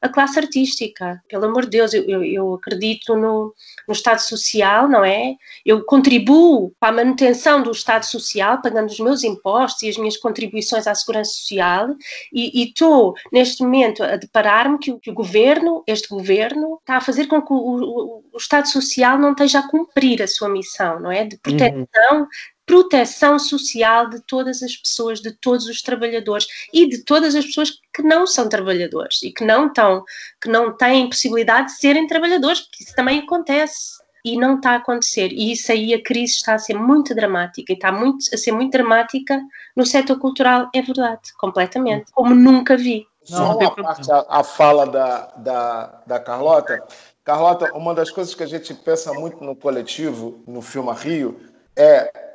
a 0.00 0.08
classe 0.08 0.38
artística. 0.38 1.22
Pelo 1.28 1.46
amor 1.46 1.64
de 1.64 1.70
Deus, 1.70 1.92
eu, 1.92 2.24
eu, 2.24 2.54
acredito 2.54 3.14
no, 3.14 3.54
no, 3.86 3.92
Estado 3.92 4.20
Social, 4.20 4.88
não 4.88 5.04
é? 5.04 5.36
Eu 5.64 5.84
contribuo 5.84 6.72
para 6.80 6.88
a 6.88 7.04
manutenção 7.04 7.62
do 7.62 7.70
Estado 7.70 8.04
Social, 8.04 8.62
pagando 8.62 8.88
os 8.88 8.98
meus 8.98 9.22
impostos 9.22 9.82
e 9.82 9.88
as 9.88 9.98
minhas 9.98 10.16
contribuições 10.16 10.86
à 10.86 10.94
Segurança 10.94 11.32
Social, 11.32 11.88
e 12.32 12.64
estou, 12.64 13.14
neste 13.32 13.62
momento, 13.62 14.02
a 14.02 14.16
deparar-me 14.16 14.78
que, 14.78 14.98
que, 14.98 15.10
o 15.10 15.14
governo, 15.14 15.82
este 15.86 16.08
governo, 16.08 16.78
está 16.80 16.96
a 16.96 17.00
fazer 17.00 17.26
com 17.26 17.42
que 17.42 17.52
o, 17.52 17.56
o, 17.56 18.24
o, 18.32 18.36
Estado 18.36 18.68
Social 18.68 19.18
não 19.18 19.32
esteja 19.32 19.58
a 19.58 19.68
cumprir 19.68 20.22
a 20.22 20.26
sua 20.26 20.48
missão, 20.48 20.98
não 20.98 21.12
é? 21.12 21.24
De 21.24 21.36
proteção 21.36 22.20
uhum 22.20 22.26
proteção 22.70 23.36
social 23.36 24.08
de 24.08 24.20
todas 24.20 24.62
as 24.62 24.76
pessoas, 24.76 25.20
de 25.20 25.32
todos 25.32 25.66
os 25.66 25.82
trabalhadores 25.82 26.46
e 26.72 26.88
de 26.88 27.02
todas 27.02 27.34
as 27.34 27.44
pessoas 27.44 27.72
que 27.92 28.00
não 28.00 28.28
são 28.28 28.48
trabalhadores 28.48 29.24
e 29.24 29.32
que 29.32 29.44
não 29.44 29.66
estão, 29.66 30.04
que 30.40 30.48
não 30.48 30.76
têm 30.76 31.08
possibilidade 31.08 31.66
de 31.66 31.80
serem 31.80 32.06
trabalhadores, 32.06 32.60
porque 32.60 32.84
isso 32.84 32.94
também 32.94 33.18
acontece 33.18 33.98
e 34.24 34.36
não 34.36 34.54
está 34.54 34.70
a 34.70 34.76
acontecer. 34.76 35.32
E 35.32 35.50
isso 35.50 35.72
aí 35.72 35.92
a 35.92 36.00
crise 36.00 36.34
está 36.34 36.54
a 36.54 36.58
ser 36.60 36.74
muito 36.74 37.12
dramática 37.12 37.72
e 37.72 37.74
está 37.74 37.90
muito, 37.90 38.24
a 38.32 38.36
ser 38.36 38.52
muito 38.52 38.70
dramática 38.70 39.42
no 39.74 39.84
setor 39.84 40.20
cultural, 40.20 40.70
é 40.72 40.80
verdade, 40.80 41.34
completamente, 41.40 42.12
como 42.12 42.36
nunca 42.36 42.76
vi. 42.76 43.04
Só 43.24 43.58
uma 43.58 43.74
parte 43.74 44.12
a, 44.12 44.26
a 44.28 44.44
fala 44.44 44.86
da, 44.86 45.26
da, 45.38 46.02
da 46.06 46.20
Carlota. 46.20 46.80
Carlota, 47.24 47.72
uma 47.74 47.92
das 47.96 48.12
coisas 48.12 48.32
que 48.32 48.44
a 48.44 48.46
gente 48.46 48.72
pensa 48.74 49.12
muito 49.12 49.42
no 49.42 49.56
coletivo, 49.56 50.40
no 50.46 50.62
Filma 50.62 50.94
Rio, 50.94 51.40
é 51.76 52.29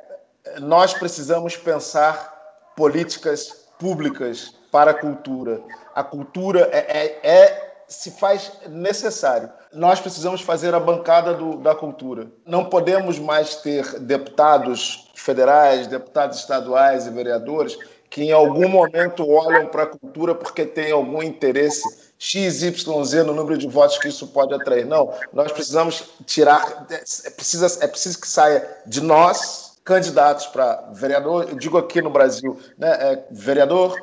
nós 0.60 0.94
precisamos 0.94 1.56
pensar 1.56 2.34
políticas 2.76 3.66
públicas 3.78 4.54
para 4.70 4.90
a 4.90 4.94
cultura. 4.94 5.60
A 5.94 6.04
cultura 6.04 6.68
é, 6.72 6.78
é, 6.78 7.28
é 7.28 7.66
se 7.88 8.10
faz 8.10 8.52
necessário. 8.68 9.48
Nós 9.72 10.00
precisamos 10.00 10.40
fazer 10.40 10.74
a 10.74 10.80
bancada 10.80 11.34
do, 11.34 11.56
da 11.58 11.74
cultura. 11.74 12.26
Não 12.44 12.64
podemos 12.64 13.18
mais 13.18 13.56
ter 13.56 14.00
deputados 14.00 15.10
federais, 15.14 15.86
deputados 15.86 16.38
estaduais 16.38 17.06
e 17.06 17.10
vereadores 17.10 17.78
que 18.10 18.22
em 18.22 18.32
algum 18.32 18.68
momento 18.68 19.28
olham 19.28 19.66
para 19.66 19.82
a 19.82 19.86
cultura 19.86 20.34
porque 20.34 20.64
tem 20.64 20.92
algum 20.92 21.22
interesse 21.22 21.82
XYZ 22.18 23.24
no 23.26 23.34
número 23.34 23.58
de 23.58 23.68
votos 23.68 23.98
que 23.98 24.08
isso 24.08 24.28
pode 24.28 24.54
atrair. 24.54 24.86
Não, 24.86 25.12
nós 25.32 25.52
precisamos 25.52 26.04
tirar, 26.24 26.86
é, 26.90 27.30
precisa, 27.30 27.84
é 27.84 27.86
preciso 27.86 28.20
que 28.20 28.28
saia 28.28 28.66
de 28.86 29.02
nós 29.02 29.65
candidatos 29.86 30.46
para 30.46 30.90
vereador, 30.92 31.46
eu 31.48 31.54
digo 31.54 31.78
aqui 31.78 32.02
no 32.02 32.10
Brasil, 32.10 32.58
né, 32.76 32.90
é 32.90 33.24
vereador, 33.30 33.96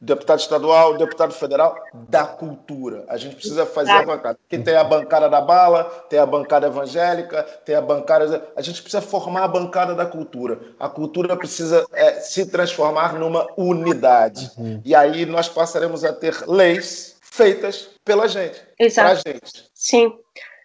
deputado 0.00 0.38
estadual, 0.38 0.96
deputado 0.96 1.34
federal 1.34 1.76
da 2.08 2.24
cultura. 2.24 3.04
A 3.08 3.18
gente 3.18 3.34
precisa 3.36 3.66
fazer 3.66 3.90
a 3.90 4.06
bancada. 4.06 4.38
Quem 4.48 4.62
tem 4.62 4.74
a 4.74 4.84
bancada 4.84 5.28
da 5.28 5.40
bala, 5.40 5.84
tem 6.08 6.18
a 6.18 6.24
bancada 6.24 6.68
evangélica, 6.68 7.42
tem 7.64 7.74
a 7.74 7.80
bancada. 7.80 8.48
A 8.56 8.62
gente 8.62 8.80
precisa 8.80 9.02
formar 9.02 9.44
a 9.44 9.48
bancada 9.48 9.94
da 9.94 10.06
cultura. 10.06 10.60
A 10.80 10.88
cultura 10.88 11.36
precisa 11.36 11.84
é, 11.92 12.20
se 12.20 12.46
transformar 12.46 13.18
numa 13.18 13.46
unidade. 13.56 14.50
Uhum. 14.56 14.80
E 14.82 14.94
aí 14.94 15.26
nós 15.26 15.48
passaremos 15.48 16.04
a 16.04 16.12
ter 16.12 16.48
leis 16.48 17.16
feitas 17.20 17.90
pela 18.02 18.28
gente. 18.28 18.62
Exato. 18.78 19.20
gente. 19.26 19.68
Sim. 19.74 20.12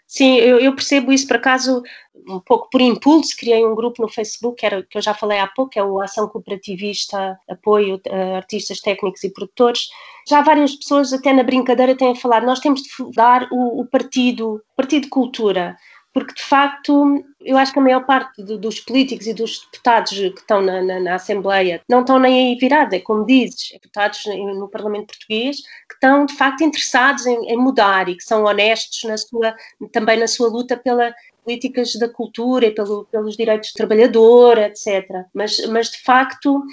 Sim, 0.07 0.35
eu, 0.35 0.59
eu, 0.59 0.75
percebo 0.75 1.11
isso. 1.11 1.27
Por 1.27 1.37
acaso, 1.37 1.81
um 2.27 2.39
pouco 2.39 2.69
por 2.69 2.81
impulso, 2.81 3.35
criei 3.37 3.65
um 3.65 3.75
grupo 3.75 4.01
no 4.01 4.07
Facebook, 4.07 4.57
que, 4.57 4.65
era, 4.65 4.83
que 4.83 4.97
eu 4.97 5.01
já 5.01 5.13
falei 5.13 5.39
há 5.39 5.47
pouco, 5.47 5.71
é 5.75 5.83
o 5.83 5.99
Ação 6.01 6.27
Cooperativista 6.27 7.37
Apoio 7.49 7.99
a 8.09 8.37
Artistas 8.37 8.79
Técnicos 8.79 9.23
e 9.23 9.33
Produtores. 9.33 9.87
Já 10.27 10.41
várias 10.41 10.75
pessoas, 10.75 11.11
até 11.11 11.33
na 11.33 11.43
brincadeira, 11.43 11.95
têm 11.95 12.15
falado, 12.15 12.45
nós 12.45 12.59
temos 12.59 12.81
de 12.81 12.89
dar 13.15 13.47
o, 13.51 13.81
o 13.81 13.85
partido, 13.87 14.61
partido 14.75 15.09
Cultura, 15.09 15.75
porque 16.13 16.34
de 16.34 16.43
facto 16.43 17.26
eu 17.41 17.58
acho 17.58 17.73
que 17.73 17.80
a 17.80 17.82
maior 17.82 18.06
parte 18.06 18.41
do, 18.43 18.58
dos 18.58 18.80
políticos 18.80 19.28
e 19.28 19.34
dos 19.34 19.67
deputados 19.71 20.12
que 20.12 20.39
estão 20.39 20.62
na, 20.62 20.82
na, 20.82 20.99
na, 20.99 21.15
Assembleia 21.15 21.82
não 21.89 22.02
estão 22.02 22.19
nem 22.19 22.52
aí 22.52 22.60
virada, 22.60 22.95
é 22.95 22.99
como 22.99 23.26
dizes, 23.26 23.71
deputados 23.73 24.26
no 24.26 24.69
Parlamento 24.69 25.08
Português 25.08 25.58
que 25.89 25.95
estão 25.95 26.26
de 26.26 26.36
facto 26.36 26.63
interessados 26.63 27.26
em, 27.26 27.49
em, 27.49 27.58
mudar 27.58 28.08
e 28.08 28.15
que 28.15 28.23
são 28.23 28.45
honestos 28.45 29.04
na 29.04 29.17
sua, 29.17 29.56
também 29.91 30.17
na 30.19 30.28
sua 30.28 30.47
luta 30.47 30.78
pela 30.78 31.13
políticas 31.43 31.93
da 31.95 32.08
cultura 32.08 32.67
e 32.67 32.71
pelo, 32.71 33.06
pelos 33.12 33.36
direitos 33.36 33.71
do 33.71 33.76
trabalhador, 33.78 34.58
etc. 34.58 35.26
Mas, 35.34 35.58
mas 35.67 35.89
de 35.89 36.02
facto 36.02 36.63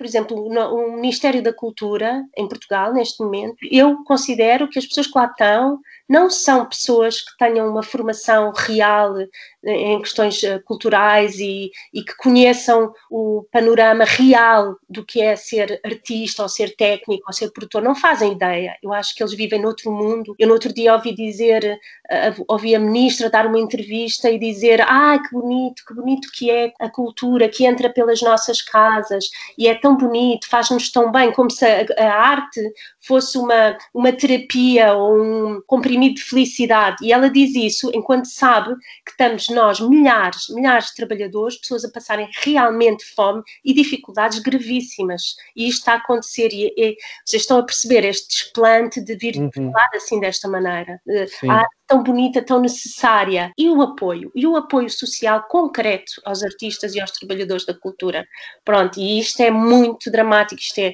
por 0.00 0.06
exemplo, 0.06 0.34
o 0.34 0.92
Ministério 0.92 1.42
da 1.42 1.52
Cultura 1.52 2.24
em 2.34 2.48
Portugal, 2.48 2.90
neste 2.90 3.22
momento, 3.22 3.58
eu 3.70 4.02
considero 4.04 4.66
que 4.66 4.78
as 4.78 4.86
pessoas 4.86 5.06
que 5.06 5.18
lá 5.18 5.26
estão 5.26 5.78
não 6.10 6.28
são 6.28 6.66
pessoas 6.66 7.20
que 7.20 7.36
tenham 7.38 7.68
uma 7.68 7.84
formação 7.84 8.50
real 8.52 9.16
eh, 9.20 9.28
em 9.62 10.00
questões 10.00 10.42
eh, 10.42 10.58
culturais 10.58 11.38
e, 11.38 11.70
e, 11.94 12.02
que 12.02 12.16
conheçam 12.16 12.92
o 13.08 13.46
panorama 13.52 14.04
real 14.04 14.74
do 14.88 15.04
que 15.04 15.20
é 15.20 15.36
ser 15.36 15.80
artista, 15.84 16.42
ou 16.42 16.48
ser 16.48 16.74
técnico, 16.74 17.22
ou 17.28 17.32
ser 17.32 17.52
produtor, 17.52 17.80
não 17.80 17.94
fazem 17.94 18.32
ideia. 18.32 18.76
Eu 18.82 18.92
acho 18.92 19.14
que 19.14 19.22
eles 19.22 19.34
vivem 19.34 19.62
noutro 19.62 19.92
mundo. 19.92 20.34
Eu 20.36 20.48
no 20.48 20.54
outro 20.54 20.72
dia 20.72 20.94
ouvi 20.94 21.14
dizer, 21.14 21.78
uh, 22.10 22.44
ouvi 22.48 22.74
a 22.74 22.80
ministra 22.80 23.30
dar 23.30 23.46
uma 23.46 23.60
entrevista 23.60 24.28
e 24.28 24.36
dizer, 24.36 24.80
ah, 24.80 25.16
que 25.16 25.30
bonito, 25.30 25.84
que 25.86 25.94
bonito 25.94 26.28
que 26.32 26.50
é 26.50 26.72
a 26.80 26.88
cultura 26.88 27.48
que 27.48 27.64
entra 27.64 27.88
pelas 27.88 28.20
nossas 28.20 28.60
casas 28.60 29.26
e 29.56 29.68
é 29.68 29.76
tão 29.76 29.89
bonito, 29.96 30.48
faz-nos 30.48 30.90
tão 30.90 31.10
bem, 31.10 31.32
como 31.32 31.50
se 31.50 31.64
a, 31.64 31.86
a 31.98 32.12
arte 32.12 32.60
fosse 33.06 33.38
uma, 33.38 33.76
uma 33.94 34.12
terapia 34.12 34.92
ou 34.94 35.20
um 35.20 35.62
comprimido 35.66 36.16
de 36.16 36.22
felicidade. 36.22 37.04
E 37.04 37.12
ela 37.12 37.30
diz 37.30 37.54
isso 37.54 37.90
enquanto 37.94 38.26
sabe 38.26 38.74
que 39.04 39.12
estamos 39.12 39.48
nós, 39.48 39.80
milhares, 39.80 40.48
milhares 40.50 40.86
de 40.86 40.94
trabalhadores, 40.94 41.58
pessoas 41.58 41.84
a 41.84 41.90
passarem 41.90 42.28
realmente 42.42 43.04
fome 43.14 43.42
e 43.64 43.72
dificuldades 43.72 44.38
gravíssimas. 44.38 45.34
E 45.56 45.68
isto 45.68 45.78
está 45.80 45.94
a 45.94 45.96
acontecer 45.96 46.48
e, 46.52 46.72
e 46.76 46.96
vocês 47.24 47.42
estão 47.42 47.58
a 47.58 47.62
perceber 47.62 48.04
este 48.04 48.28
desplante 48.28 49.00
de 49.00 49.16
vir 49.16 49.36
uhum. 49.36 49.72
falar 49.72 49.90
assim 49.94 50.20
desta 50.20 50.48
maneira. 50.48 51.00
Sim. 51.28 51.48
A 51.48 51.54
arte 51.54 51.79
tão 51.90 52.04
bonita, 52.04 52.40
tão 52.40 52.60
necessária. 52.60 53.52
E 53.58 53.68
o 53.68 53.82
apoio, 53.82 54.30
e 54.32 54.46
o 54.46 54.54
apoio 54.54 54.88
social 54.88 55.42
concreto 55.48 56.12
aos 56.24 56.40
artistas 56.44 56.94
e 56.94 57.00
aos 57.00 57.10
trabalhadores 57.10 57.66
da 57.66 57.74
cultura. 57.74 58.24
Pronto, 58.64 59.00
e 59.00 59.18
isto 59.18 59.40
é 59.40 59.50
muito 59.50 60.08
dramático, 60.10 60.60
isto 60.60 60.78
é 60.78 60.92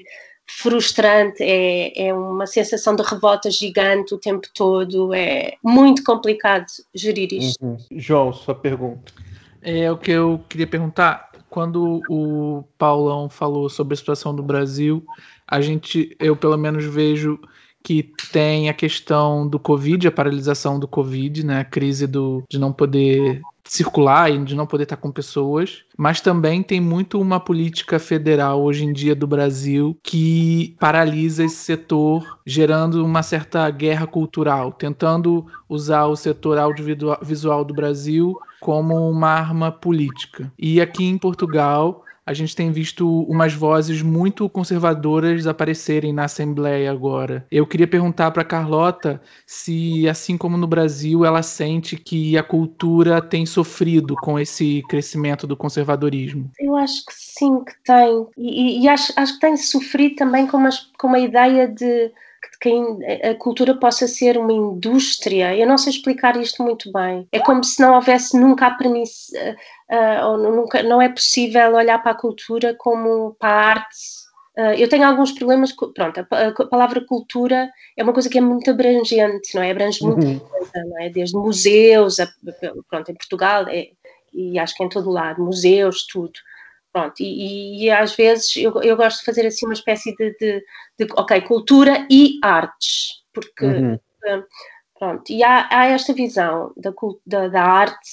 frustrante, 0.48 1.42
é, 1.42 2.08
é 2.08 2.14
uma 2.14 2.46
sensação 2.46 2.96
de 2.96 3.02
revolta 3.02 3.50
gigante 3.50 4.14
o 4.14 4.18
tempo 4.18 4.48
todo, 4.54 5.12
é 5.12 5.54
muito 5.62 6.02
complicado 6.02 6.64
gerir 6.94 7.32
isto. 7.32 7.62
Uhum. 7.62 7.76
João, 7.90 8.32
sua 8.32 8.54
pergunta. 8.54 9.12
É 9.60 9.90
o 9.90 9.98
que 9.98 10.12
eu 10.12 10.40
queria 10.48 10.66
perguntar. 10.66 11.30
Quando 11.50 12.00
o 12.08 12.64
Paulão 12.78 13.28
falou 13.28 13.68
sobre 13.68 13.94
a 13.94 13.96
situação 13.96 14.34
do 14.34 14.42
Brasil, 14.42 15.04
a 15.46 15.60
gente, 15.60 16.16
eu 16.18 16.36
pelo 16.36 16.56
menos 16.56 16.84
vejo 16.84 17.38
que 17.86 18.02
tem 18.32 18.68
a 18.68 18.74
questão 18.74 19.46
do 19.46 19.60
Covid, 19.60 20.08
a 20.08 20.10
paralisação 20.10 20.76
do 20.76 20.88
Covid, 20.88 21.46
né? 21.46 21.60
A 21.60 21.64
crise 21.64 22.04
do, 22.04 22.42
de 22.50 22.58
não 22.58 22.72
poder 22.72 23.40
circular 23.62 24.28
e 24.28 24.44
de 24.44 24.56
não 24.56 24.66
poder 24.66 24.82
estar 24.82 24.96
com 24.96 25.12
pessoas, 25.12 25.84
mas 25.96 26.20
também 26.20 26.64
tem 26.64 26.80
muito 26.80 27.20
uma 27.20 27.38
política 27.38 28.00
federal 28.00 28.60
hoje 28.60 28.84
em 28.84 28.92
dia 28.92 29.14
do 29.14 29.24
Brasil 29.24 29.96
que 30.02 30.74
paralisa 30.80 31.44
esse 31.44 31.58
setor, 31.58 32.40
gerando 32.44 33.04
uma 33.04 33.22
certa 33.22 33.70
guerra 33.70 34.08
cultural, 34.08 34.72
tentando 34.72 35.46
usar 35.68 36.06
o 36.06 36.16
setor 36.16 36.58
audiovisual 36.58 37.64
do 37.64 37.72
Brasil 37.72 38.36
como 38.60 39.08
uma 39.08 39.28
arma 39.28 39.70
política. 39.70 40.52
E 40.58 40.80
aqui 40.80 41.04
em 41.04 41.18
Portugal, 41.18 42.02
a 42.26 42.34
gente 42.34 42.56
tem 42.56 42.72
visto 42.72 43.22
umas 43.22 43.54
vozes 43.54 44.02
muito 44.02 44.48
conservadoras 44.48 45.46
aparecerem 45.46 46.12
na 46.12 46.24
Assembleia 46.24 46.90
agora. 46.90 47.46
Eu 47.50 47.64
queria 47.64 47.86
perguntar 47.86 48.32
para 48.32 48.42
Carlota 48.42 49.22
se, 49.46 50.08
assim 50.08 50.36
como 50.36 50.56
no 50.56 50.66
Brasil, 50.66 51.24
ela 51.24 51.42
sente 51.42 51.96
que 51.96 52.36
a 52.36 52.42
cultura 52.42 53.22
tem 53.22 53.46
sofrido 53.46 54.16
com 54.16 54.40
esse 54.40 54.82
crescimento 54.88 55.46
do 55.46 55.56
conservadorismo. 55.56 56.50
Eu 56.58 56.74
acho 56.76 57.06
que 57.06 57.14
sim, 57.14 57.62
que 57.64 57.72
tem. 57.84 58.26
E, 58.36 58.82
e 58.82 58.88
acho, 58.88 59.12
acho 59.14 59.34
que 59.34 59.40
tem 59.40 59.56
sofrido 59.56 60.16
também 60.16 60.48
com, 60.48 60.58
com 60.98 61.06
uma 61.06 61.20
ideia 61.20 61.68
de 61.68 62.10
que 62.60 62.70
a 63.22 63.34
cultura 63.34 63.74
possa 63.74 64.06
ser 64.06 64.38
uma 64.38 64.52
indústria. 64.52 65.54
Eu 65.56 65.66
não 65.66 65.78
sei 65.78 65.92
explicar 65.92 66.36
isto 66.36 66.62
muito 66.62 66.90
bem. 66.92 67.26
É 67.32 67.38
como 67.38 67.62
se 67.62 67.80
não 67.80 67.94
houvesse 67.94 68.38
nunca 68.38 68.66
a 68.66 68.70
premissa, 68.72 69.56
uh, 69.90 70.26
ou 70.26 70.38
nunca, 70.38 70.82
não 70.82 71.00
é 71.00 71.08
possível 71.08 71.74
olhar 71.74 72.02
para 72.02 72.12
a 72.12 72.18
cultura 72.18 72.74
como 72.78 73.34
para 73.38 73.48
a 73.48 73.68
arte. 73.70 73.96
Uh, 74.56 74.72
eu 74.78 74.88
tenho 74.88 75.06
alguns 75.06 75.32
problemas. 75.32 75.72
Pronto, 75.72 76.26
a, 76.30 76.46
a, 76.48 76.66
palavra 76.66 77.04
cultura 77.04 77.70
é 77.96 78.02
uma 78.02 78.12
coisa 78.12 78.28
que 78.28 78.38
é 78.38 78.40
muito 78.40 78.70
abrangente, 78.70 79.54
não 79.54 79.62
é? 79.62 79.70
Abrange 79.70 80.02
muita 80.02 80.26
uhum. 80.26 80.38
coisa, 80.38 80.84
não 80.86 81.02
é? 81.02 81.10
Desde 81.10 81.36
museus, 81.36 82.18
a, 82.20 82.28
pronto, 82.88 83.10
em 83.10 83.14
Portugal, 83.14 83.66
é, 83.68 83.88
e 84.32 84.58
acho 84.58 84.74
que 84.74 84.84
em 84.84 84.88
todo 84.88 85.10
lado, 85.10 85.42
museus, 85.42 86.06
tudo. 86.06 86.32
Pronto, 86.96 87.20
e, 87.20 87.84
e, 87.84 87.90
às 87.90 88.16
vezes 88.16 88.56
eu, 88.56 88.72
eu, 88.82 88.96
gosto 88.96 89.18
de 89.18 89.26
fazer 89.26 89.46
assim 89.46 89.66
uma 89.66 89.74
espécie 89.74 90.16
de, 90.16 90.34
de, 90.40 90.64
de 90.98 91.12
ok, 91.14 91.42
cultura 91.42 92.06
e 92.10 92.38
artes, 92.42 93.22
porque 93.34 93.66
uhum. 93.66 93.98
Eh, 94.24 94.42
pronto, 94.98 95.30
e 95.30 95.44
há, 95.44 95.68
há, 95.70 95.84
esta 95.88 96.14
visão 96.14 96.72
da, 96.74 96.90
da, 97.26 97.48
da 97.48 97.62
arte 97.62 98.08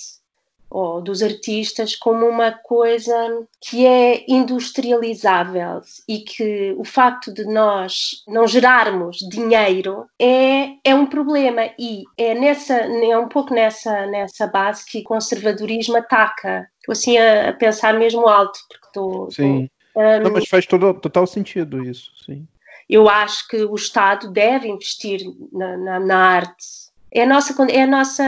ou 0.74 1.00
dos 1.00 1.22
artistas 1.22 1.96
como 1.96 2.26
uma 2.26 2.52
coisa 2.52 3.46
que 3.62 3.86
é 3.86 4.26
industrializável 4.28 5.82
e 6.10 6.20
que 6.20 6.74
o 6.80 6.84
facto 6.84 7.32
de 7.32 7.46
nós 7.46 8.24
não 8.28 8.48
gerarmos 8.48 9.18
dinheiro 9.30 10.08
é, 10.20 10.72
é 10.84 10.96
um 10.96 11.06
problema 11.06 11.70
e 11.78 12.04
é 12.18 12.34
nessa 12.34 12.74
é 12.74 13.18
um 13.18 13.28
pouco 13.28 13.54
nessa 13.54 14.08
nessa 14.08 14.48
base 14.48 14.84
que 14.84 15.00
o 15.00 15.04
conservadorismo 15.04 15.98
ataca. 15.98 16.68
Estou 16.80 16.94
assim 16.94 17.18
a, 17.20 17.50
a 17.50 17.54
pensar 17.54 17.94
mesmo 17.94 18.28
alto 18.28 18.60
porque 18.68 18.88
estou 18.88 19.32
Sim. 19.32 19.70
um, 19.96 20.24
não, 20.24 20.32
mas 20.32 20.48
faz 20.50 20.66
todo, 20.66 20.96
total 20.96 21.28
sentido 21.28 21.84
isso, 21.84 22.12
sim. 22.26 22.48
Eu 22.90 23.08
acho 23.08 23.48
que 23.48 23.64
o 23.64 23.76
Estado 23.76 24.32
deve 24.32 24.68
investir 24.68 25.22
na, 25.52 25.78
na, 25.78 26.00
na 26.00 26.18
arte 26.18 26.84
é 27.14 27.24
a 27.24 27.26
nossa, 27.28 27.56
é 27.70 27.84
a 27.84 27.88
nossa 27.88 28.24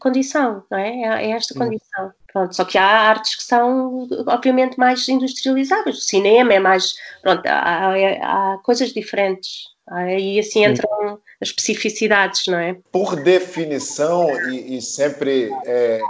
condição, 0.00 0.64
não 0.70 0.78
é? 0.78 1.02
É, 1.02 1.26
é 1.26 1.30
esta 1.32 1.54
condição. 1.54 2.12
Pronto, 2.32 2.56
só 2.56 2.64
que 2.64 2.78
há 2.78 2.86
artes 2.86 3.36
que 3.36 3.42
são, 3.42 4.08
obviamente, 4.26 4.78
mais 4.78 5.06
industrializáveis. 5.06 5.98
O 5.98 6.00
cinema 6.00 6.54
é 6.54 6.58
mais. 6.58 6.94
Pronto, 7.20 7.46
há, 7.46 7.92
há 8.22 8.58
coisas 8.62 8.90
diferentes. 8.90 9.70
Aí 9.86 10.38
assim 10.38 10.64
entram 10.64 11.20
as 11.40 11.48
especificidades, 11.48 12.46
não 12.46 12.58
é? 12.58 12.76
Por 12.90 13.16
definição, 13.16 14.28
e, 14.48 14.78
e 14.78 14.80
sempre 14.80 15.50
é, 15.66 16.00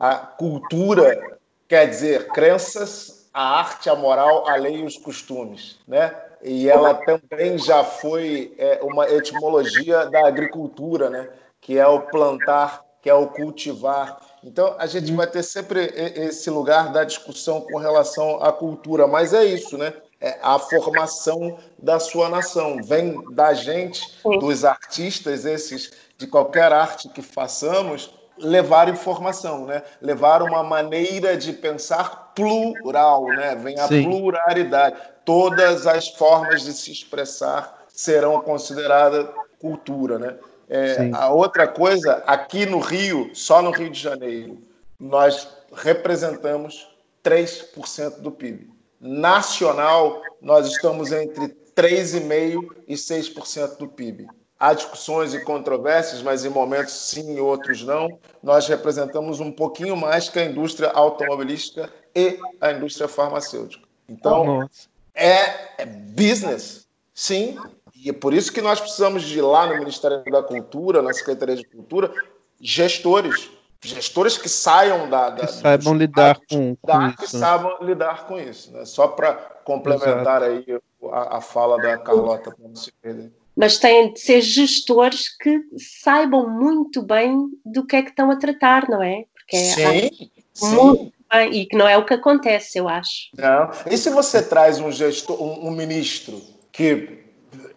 a 0.00 0.14
cultura 0.14 1.38
quer 1.68 1.86
dizer 1.86 2.28
crenças, 2.28 3.28
a 3.34 3.58
arte, 3.58 3.90
a 3.90 3.94
moral, 3.94 4.48
a 4.48 4.56
lei 4.56 4.76
e 4.76 4.84
os 4.84 4.96
costumes, 4.96 5.78
né? 5.86 6.14
E 6.42 6.70
ela 6.70 6.94
também 6.94 7.58
já 7.58 7.82
foi 7.82 8.54
é, 8.56 8.78
uma 8.82 9.10
etimologia 9.10 10.06
da 10.06 10.26
agricultura, 10.26 11.10
né? 11.10 11.28
Que 11.66 11.76
é 11.76 11.86
o 11.86 12.00
plantar, 12.00 12.84
que 13.02 13.10
é 13.10 13.14
o 13.14 13.26
cultivar. 13.26 14.20
Então, 14.44 14.76
a 14.78 14.86
gente 14.86 15.12
vai 15.12 15.26
ter 15.26 15.42
sempre 15.42 15.92
esse 16.14 16.48
lugar 16.48 16.92
da 16.92 17.02
discussão 17.02 17.60
com 17.60 17.76
relação 17.76 18.40
à 18.40 18.52
cultura, 18.52 19.08
mas 19.08 19.34
é 19.34 19.44
isso, 19.44 19.76
né? 19.76 19.92
É 20.20 20.38
a 20.40 20.60
formação 20.60 21.58
da 21.76 21.98
sua 21.98 22.28
nação. 22.28 22.80
Vem 22.84 23.20
da 23.34 23.52
gente, 23.52 24.00
dos 24.38 24.64
artistas, 24.64 25.44
esses 25.44 25.90
de 26.16 26.28
qualquer 26.28 26.72
arte 26.72 27.08
que 27.08 27.20
façamos, 27.20 28.14
levar 28.38 28.88
informação, 28.88 29.66
né? 29.66 29.82
Levar 30.00 30.42
uma 30.42 30.62
maneira 30.62 31.36
de 31.36 31.52
pensar 31.52 32.32
plural, 32.32 33.24
né? 33.24 33.56
Vem 33.56 33.76
a 33.80 33.88
Sim. 33.88 34.04
pluralidade. 34.04 34.96
Todas 35.24 35.84
as 35.84 36.10
formas 36.10 36.62
de 36.62 36.72
se 36.72 36.92
expressar 36.92 37.86
serão 37.88 38.40
consideradas 38.40 39.26
cultura, 39.58 40.16
né? 40.16 40.36
É, 40.68 41.10
a 41.12 41.30
outra 41.30 41.68
coisa, 41.68 42.22
aqui 42.26 42.66
no 42.66 42.78
Rio, 42.78 43.30
só 43.34 43.62
no 43.62 43.70
Rio 43.70 43.90
de 43.90 44.00
Janeiro, 44.00 44.58
nós 44.98 45.48
representamos 45.72 46.88
3% 47.24 48.20
do 48.20 48.30
PIB. 48.30 48.70
Nacional, 49.00 50.22
nós 50.40 50.66
estamos 50.68 51.12
entre 51.12 51.48
3,5% 51.76 52.68
e 52.88 52.94
6% 52.94 53.76
do 53.76 53.88
PIB. 53.88 54.26
Há 54.58 54.72
discussões 54.72 55.34
e 55.34 55.40
controvérsias, 55.40 56.22
mas 56.22 56.44
em 56.44 56.48
momentos 56.48 56.94
sim 56.94 57.36
e 57.36 57.40
outros 57.40 57.84
não. 57.84 58.18
Nós 58.42 58.66
representamos 58.66 59.38
um 59.38 59.52
pouquinho 59.52 59.94
mais 59.94 60.30
que 60.30 60.38
a 60.38 60.44
indústria 60.46 60.88
automobilística 60.88 61.92
e 62.14 62.38
a 62.58 62.72
indústria 62.72 63.06
farmacêutica. 63.06 63.86
Então, 64.08 64.66
é, 65.14 65.82
é 65.82 65.84
business, 65.84 66.86
sim, 67.12 67.58
e 68.06 68.10
é 68.10 68.12
por 68.12 68.32
isso 68.32 68.52
que 68.52 68.62
nós 68.62 68.80
precisamos 68.80 69.24
de 69.24 69.40
lá 69.40 69.66
no 69.66 69.78
Ministério 69.80 70.22
da 70.30 70.40
Cultura, 70.40 71.02
na 71.02 71.12
Secretaria 71.12 71.56
de 71.56 71.64
Cultura, 71.66 72.12
gestores. 72.60 73.50
Gestores 73.82 74.38
que 74.38 74.48
saiam 74.48 75.10
da. 75.10 75.30
da 75.30 75.44
que 75.44 75.52
saibam 75.52 75.92
lidar 75.92 76.38
com, 76.48 76.76
com 76.76 76.86
da, 76.86 77.08
isso. 77.08 77.16
Que 77.16 77.26
saibam 77.26 77.76
lidar 77.80 78.26
com 78.28 78.38
isso. 78.38 78.72
Né? 78.72 78.84
Só 78.84 79.08
para 79.08 79.34
complementar 79.64 80.40
Exato. 80.42 80.70
aí 80.70 80.80
a, 81.10 81.38
a, 81.38 81.40
fala 81.40 81.78
da 81.78 81.98
Carlota, 81.98 82.52
para 82.52 82.68
não 82.68 82.76
se 82.76 82.92
perder. 82.92 83.32
Mas 83.56 83.78
têm 83.80 84.12
de 84.12 84.20
ser 84.20 84.40
gestores 84.40 85.36
que 85.36 85.60
saibam 85.76 86.48
muito 86.48 87.02
bem 87.02 87.48
do 87.64 87.84
que 87.84 87.96
é 87.96 88.02
que 88.02 88.10
estão 88.10 88.30
a 88.30 88.36
tratar, 88.36 88.88
não 88.88 89.02
é? 89.02 89.24
Porque 89.34 89.56
é 89.56 90.10
sim, 90.10 90.30
sim. 90.54 91.12
Bem, 91.28 91.52
e 91.52 91.66
que 91.66 91.76
não 91.76 91.88
é 91.88 91.98
o 91.98 92.04
que 92.04 92.14
acontece, 92.14 92.78
eu 92.78 92.88
acho. 92.88 93.30
Não. 93.36 93.68
E 93.90 93.98
se 93.98 94.10
você 94.10 94.40
traz 94.40 94.78
um 94.78 94.92
gestor, 94.92 95.42
um, 95.42 95.66
um 95.66 95.70
ministro 95.72 96.40
que 96.70 97.25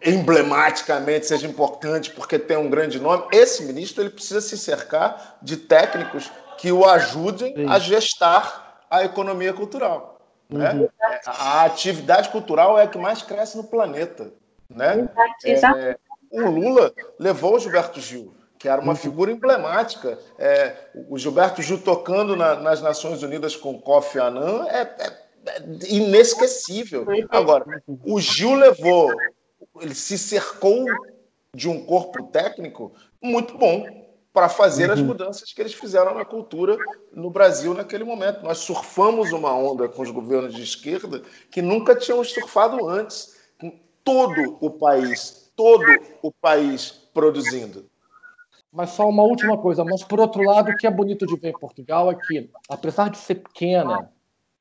emblematicamente 0.04 1.26
seja 1.26 1.48
importante 1.48 2.12
porque 2.12 2.40
tem 2.40 2.58
um 2.58 2.70
grande 2.70 3.00
nome, 3.00 3.28
esse 3.32 3.64
ministro 3.64 4.04
ele 4.04 4.10
precisa 4.10 4.42
se 4.42 4.58
cercar 4.58 5.38
de 5.42 5.58
técnicos 5.58 6.32
que 6.58 6.72
o 6.72 6.86
ajudem 6.86 7.56
Sim. 7.56 7.70
a 7.70 7.80
gestar 7.80 8.86
a 8.90 9.04
economia 9.04 9.54
cultural. 9.54 10.20
Né? 10.50 10.74
Uhum. 10.74 10.90
A 11.26 11.64
atividade 11.66 12.30
cultural 12.30 12.78
é 12.78 12.84
a 12.84 12.88
que 12.88 12.98
mais 12.98 13.22
cresce 13.22 13.56
no 13.56 13.64
planeta. 13.64 14.32
Né? 14.70 15.08
É, 15.46 15.98
o 16.32 16.42
Lula 16.42 16.94
levou 17.20 17.56
o 17.56 17.60
Gilberto 17.60 18.00
Gil, 18.00 18.34
que 18.58 18.68
era 18.68 18.82
uma 18.82 18.94
uhum. 18.94 18.98
figura 18.98 19.32
emblemática. 19.32 20.18
É, 20.38 20.76
o 21.08 21.18
Gilberto 21.18 21.62
Gil 21.62 21.82
tocando 21.82 22.36
na, 22.36 22.56
nas 22.56 22.82
Nações 22.82 23.22
Unidas 23.22 23.56
com 23.56 23.80
Kofi 23.80 24.20
Annan 24.20 24.66
é, 24.68 24.82
é, 24.82 25.30
é 25.46 25.64
inesquecível. 25.88 27.06
Agora, 27.30 27.66
o 28.04 28.20
Gil 28.20 28.56
levou 28.56 29.12
ele 29.82 29.96
se 29.96 30.18
cercou 30.18 30.86
de 31.54 31.68
um 31.68 31.86
corpo 31.86 32.24
técnico 32.28 32.94
muito 33.22 33.58
bom 33.58 33.86
para 34.32 34.48
fazer 34.48 34.88
uhum. 34.88 34.94
as 34.94 35.02
mudanças 35.02 35.52
que 35.52 35.62
eles 35.62 35.74
fizeram 35.74 36.14
na 36.14 36.24
cultura 36.24 36.78
no 37.12 37.30
Brasil 37.30 37.74
naquele 37.74 38.04
momento. 38.04 38.44
Nós 38.44 38.60
surfamos 38.60 39.32
uma 39.32 39.54
onda 39.54 39.90
com 39.90 40.02
os 40.02 40.12
governos 40.12 40.54
de 40.54 40.64
esquerda 40.64 41.22
que 41.52 41.62
nunca 41.62 41.96
tínhamos 41.96 42.32
surfado 42.32 42.88
antes, 42.88 43.36
com 43.60 43.72
todo 44.04 44.58
o 44.62 44.70
país, 44.70 45.52
todo 45.56 45.84
o 46.22 46.32
país 46.32 46.92
produzindo. 47.14 47.90
Mas 48.72 48.92
só 48.92 49.10
uma 49.10 49.24
última 49.24 49.58
coisa, 49.58 49.84
mas 49.84 50.04
por 50.04 50.20
outro 50.20 50.44
lado, 50.44 50.70
o 50.70 50.78
que 50.78 50.86
é 50.86 50.92
bonito 50.92 51.26
de 51.26 51.36
ver 51.36 51.50
em 51.50 51.60
Portugal 51.60 52.12
é 52.12 52.16
que, 52.16 52.52
apesar 52.70 53.10
de 53.10 53.18
ser 53.18 53.36
pequena, 53.36 54.12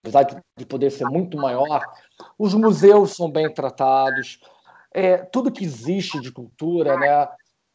apesar 0.03 0.23
de 0.57 0.65
poder 0.65 0.91
ser 0.91 1.05
muito 1.05 1.37
maior, 1.37 1.85
os 2.39 2.55
museus 2.55 3.15
são 3.15 3.31
bem 3.31 3.53
tratados, 3.53 4.41
é, 4.93 5.19
tudo 5.19 5.53
que 5.53 5.65
existe 5.65 6.21
de 6.21 6.33
cultura, 6.33 6.97
né? 6.97 7.29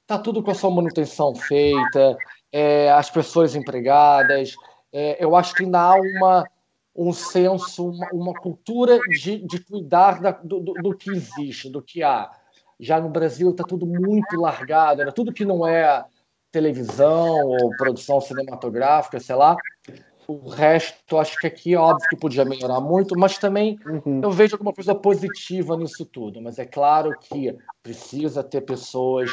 Tá 0.05 0.17
tudo 0.19 0.43
com 0.43 0.51
a 0.51 0.55
sua 0.55 0.69
manutenção 0.69 1.33
feita, 1.35 2.17
é, 2.51 2.91
as 2.91 3.09
pessoas 3.09 3.55
empregadas. 3.55 4.55
É, 4.91 5.23
eu 5.23 5.35
acho 5.35 5.55
que 5.55 5.63
ainda 5.63 5.79
há 5.79 5.95
uma, 5.95 6.47
um 6.95 7.13
senso, 7.13 7.89
uma, 7.89 8.07
uma 8.11 8.33
cultura 8.33 8.99
de, 9.09 9.39
de 9.45 9.59
cuidar 9.63 10.21
da, 10.21 10.31
do, 10.31 10.59
do, 10.59 10.95
que 10.95 11.09
existe, 11.09 11.69
do 11.69 11.81
que 11.81 12.03
há. 12.03 12.29
Já 12.79 12.99
no 12.99 13.09
Brasil 13.09 13.51
está 13.51 13.63
tudo 13.63 13.85
muito 13.85 14.35
largado, 14.35 15.01
era 15.01 15.11
tudo 15.11 15.33
que 15.33 15.45
não 15.45 15.65
é 15.65 16.03
televisão 16.51 17.47
ou 17.47 17.69
produção 17.77 18.21
cinematográfica, 18.21 19.19
sei 19.19 19.35
lá. 19.35 19.55
O 20.27 20.49
resto, 20.49 21.17
acho 21.17 21.39
que 21.39 21.47
aqui 21.47 21.73
é 21.73 21.77
óbvio 21.77 22.09
que 22.09 22.15
podia 22.15 22.45
melhorar 22.45 22.79
muito, 22.79 23.17
mas 23.17 23.37
também 23.37 23.79
uhum. 23.85 24.21
eu 24.23 24.31
vejo 24.31 24.55
alguma 24.55 24.73
coisa 24.73 24.95
positiva 24.95 25.75
nisso 25.77 26.05
tudo. 26.05 26.41
Mas 26.41 26.59
é 26.59 26.65
claro 26.65 27.17
que 27.19 27.55
precisa 27.81 28.43
ter 28.43 28.61
pessoas 28.61 29.31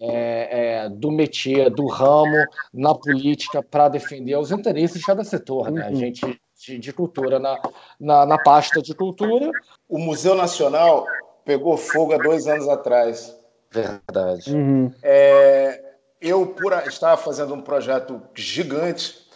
é, 0.00 0.84
é, 0.84 0.88
do 0.88 1.10
métier, 1.10 1.68
do 1.70 1.86
ramo, 1.86 2.46
na 2.72 2.94
política, 2.94 3.62
para 3.62 3.88
defender 3.88 4.36
os 4.36 4.50
interesses 4.50 5.00
de 5.00 5.06
cada 5.06 5.24
setor. 5.24 5.70
Né? 5.70 5.86
A 5.86 5.90
uhum. 5.90 5.96
gente 5.96 6.40
de, 6.66 6.78
de 6.78 6.92
cultura 6.92 7.38
na, 7.38 7.60
na, 7.98 8.26
na, 8.26 8.38
pasta 8.38 8.80
de 8.80 8.94
cultura. 8.94 9.50
O 9.88 9.98
Museu 9.98 10.34
Nacional 10.34 11.06
pegou 11.44 11.76
fogo 11.76 12.14
há 12.14 12.18
dois 12.18 12.46
anos 12.46 12.68
atrás. 12.68 13.36
Verdade. 13.70 14.54
Uhum. 14.54 14.92
É, 15.02 15.82
eu 16.20 16.46
por, 16.46 16.72
estava 16.86 17.16
fazendo 17.16 17.54
um 17.54 17.62
projeto 17.62 18.20
gigante, 18.34 19.26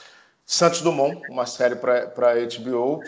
Santos 0.46 0.80
Dumont, 0.82 1.20
uma 1.30 1.46
série 1.46 1.76
para 1.76 2.34
HBO, 2.34 3.02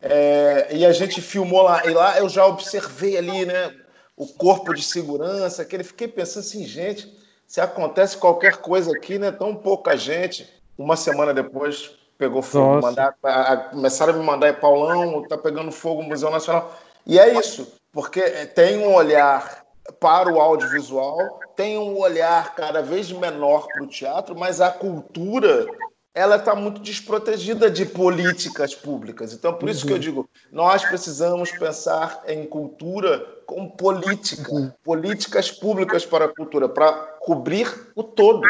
é, 0.00 0.68
e 0.72 0.84
a 0.84 0.92
gente 0.92 1.20
filmou 1.20 1.62
lá. 1.62 1.84
E 1.86 1.90
lá 1.90 2.18
eu 2.18 2.28
já 2.28 2.46
observei 2.46 3.16
ali, 3.16 3.44
né, 3.44 3.74
o 4.16 4.26
corpo 4.26 4.74
de 4.74 4.82
segurança, 4.82 5.64
que 5.64 5.76
ele 5.76 5.84
fiquei 5.84 6.08
pensando 6.08 6.44
assim, 6.44 6.64
gente, 6.64 7.16
se 7.46 7.60
acontece 7.60 8.16
qualquer 8.16 8.56
coisa 8.56 8.92
aqui, 8.96 9.18
né, 9.18 9.30
tão 9.30 9.54
pouca 9.54 9.96
gente. 9.96 10.48
Uma 10.76 10.96
semana 10.96 11.32
depois 11.32 11.92
pegou 12.16 12.42
fogo, 12.42 12.82
mandar, 12.82 13.14
a, 13.22 13.52
a, 13.52 13.56
começaram 13.56 14.12
a 14.12 14.16
me 14.16 14.24
mandar, 14.24 14.58
Paulão, 14.60 15.26
tá 15.28 15.38
pegando 15.38 15.70
fogo 15.70 16.02
o 16.02 16.04
Museu 16.04 16.30
Nacional. 16.30 16.76
E 17.06 17.18
é 17.18 17.38
isso, 17.38 17.72
porque 17.92 18.20
tem 18.46 18.78
um 18.78 18.92
olhar 18.92 19.64
para 20.00 20.30
o 20.30 20.40
audiovisual, 20.40 21.40
tem 21.56 21.78
um 21.78 21.96
olhar 21.98 22.54
cada 22.54 22.82
vez 22.82 23.10
menor 23.10 23.66
para 23.68 23.82
o 23.82 23.86
teatro, 23.86 24.36
mas 24.36 24.60
a 24.60 24.70
cultura 24.70 25.66
ela 26.14 26.36
está 26.36 26.54
muito 26.54 26.80
desprotegida 26.80 27.70
de 27.70 27.86
políticas 27.86 28.74
públicas. 28.74 29.32
Então, 29.32 29.54
por 29.54 29.68
isso 29.68 29.82
uhum. 29.82 29.86
que 29.86 29.92
eu 29.92 29.96
uhum. 29.96 30.02
digo, 30.02 30.30
nós 30.50 30.84
precisamos 30.84 31.50
pensar 31.52 32.22
em 32.26 32.44
cultura 32.44 33.24
com 33.46 33.68
política, 33.68 34.52
uhum. 34.52 34.72
políticas 34.82 35.50
públicas 35.50 36.04
para 36.04 36.24
a 36.24 36.28
cultura, 36.28 36.68
para 36.68 36.92
cobrir 37.20 37.92
o 37.94 38.02
todo, 38.02 38.42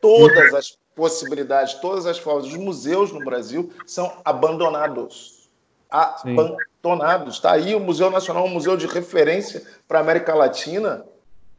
todas 0.00 0.52
uhum. 0.52 0.58
as 0.58 0.78
possibilidades, 0.94 1.74
todas 1.74 2.06
as 2.06 2.18
formas. 2.18 2.46
Os 2.46 2.56
museus 2.56 3.12
no 3.12 3.20
Brasil 3.20 3.72
são 3.86 4.12
abandonados. 4.24 5.48
Abandonados. 5.90 7.36
Está 7.36 7.52
aí 7.52 7.74
o 7.74 7.80
Museu 7.80 8.10
Nacional, 8.10 8.46
um 8.46 8.48
museu 8.48 8.76
de 8.76 8.86
referência 8.86 9.62
para 9.86 9.98
a 9.98 10.02
América 10.02 10.34
Latina, 10.34 11.04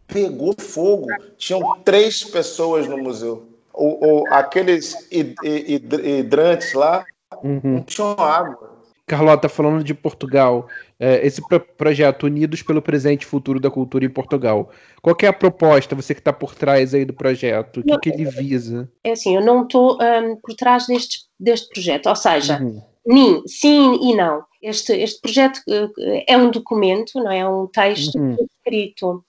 pegou 0.06 0.54
fogo. 0.60 1.08
Tinham 1.38 1.80
três 1.84 2.24
pessoas 2.24 2.88
no 2.88 2.98
museu. 2.98 3.55
O, 3.78 4.22
o 4.22 4.34
aqueles 4.34 4.96
hidrantes 5.12 6.74
lá 6.74 7.06
uhum. 7.44 7.60
não 7.64 7.84
tinham 7.84 8.16
água. 8.18 8.76
Carlota, 9.08 9.48
falando 9.48 9.84
de 9.84 9.94
Portugal, 9.94 10.68
é, 11.00 11.26
esse 11.26 11.40
pro 11.48 11.60
projeto 11.60 12.24
Unidos 12.24 12.64
pelo 12.64 12.82
Presente 12.82 13.22
e 13.22 13.26
Futuro 13.26 13.60
da 13.60 13.70
Cultura 13.70 14.04
em 14.04 14.10
Portugal, 14.10 14.72
qual 15.02 15.16
é 15.22 15.28
a 15.28 15.34
proposta, 15.34 15.96
você 15.96 16.14
que 16.16 16.22
está 16.22 16.34
por 16.34 16.56
trás 16.56 16.94
aí 16.94 17.06
do 17.06 17.14
projeto? 17.14 17.82
O 17.82 17.84
que, 17.84 17.98
que 18.00 18.10
ele 18.10 18.26
visa? 18.26 18.90
É 19.04 19.12
assim, 19.12 19.36
eu 19.36 19.46
não 19.46 19.64
estou 19.64 20.00
um, 20.02 20.36
por 20.38 20.56
trás 20.56 20.88
deste, 20.88 21.20
deste 21.40 21.70
projeto, 21.70 22.08
ou 22.08 22.16
seja, 22.16 22.60
uhum. 22.60 23.44
sim 23.46 24.10
e 24.10 24.16
não. 24.16 24.44
Este, 24.60 24.94
este 24.94 25.22
projeto 25.22 25.58
uh, 25.70 25.92
é 26.28 26.36
um 26.36 26.50
documento, 26.50 27.12
não 27.16 27.32
é? 27.32 27.40
é 27.40 27.48
um 27.48 27.68
texto 27.68 28.18
uhum. 28.18 28.36
escrito 28.58 29.24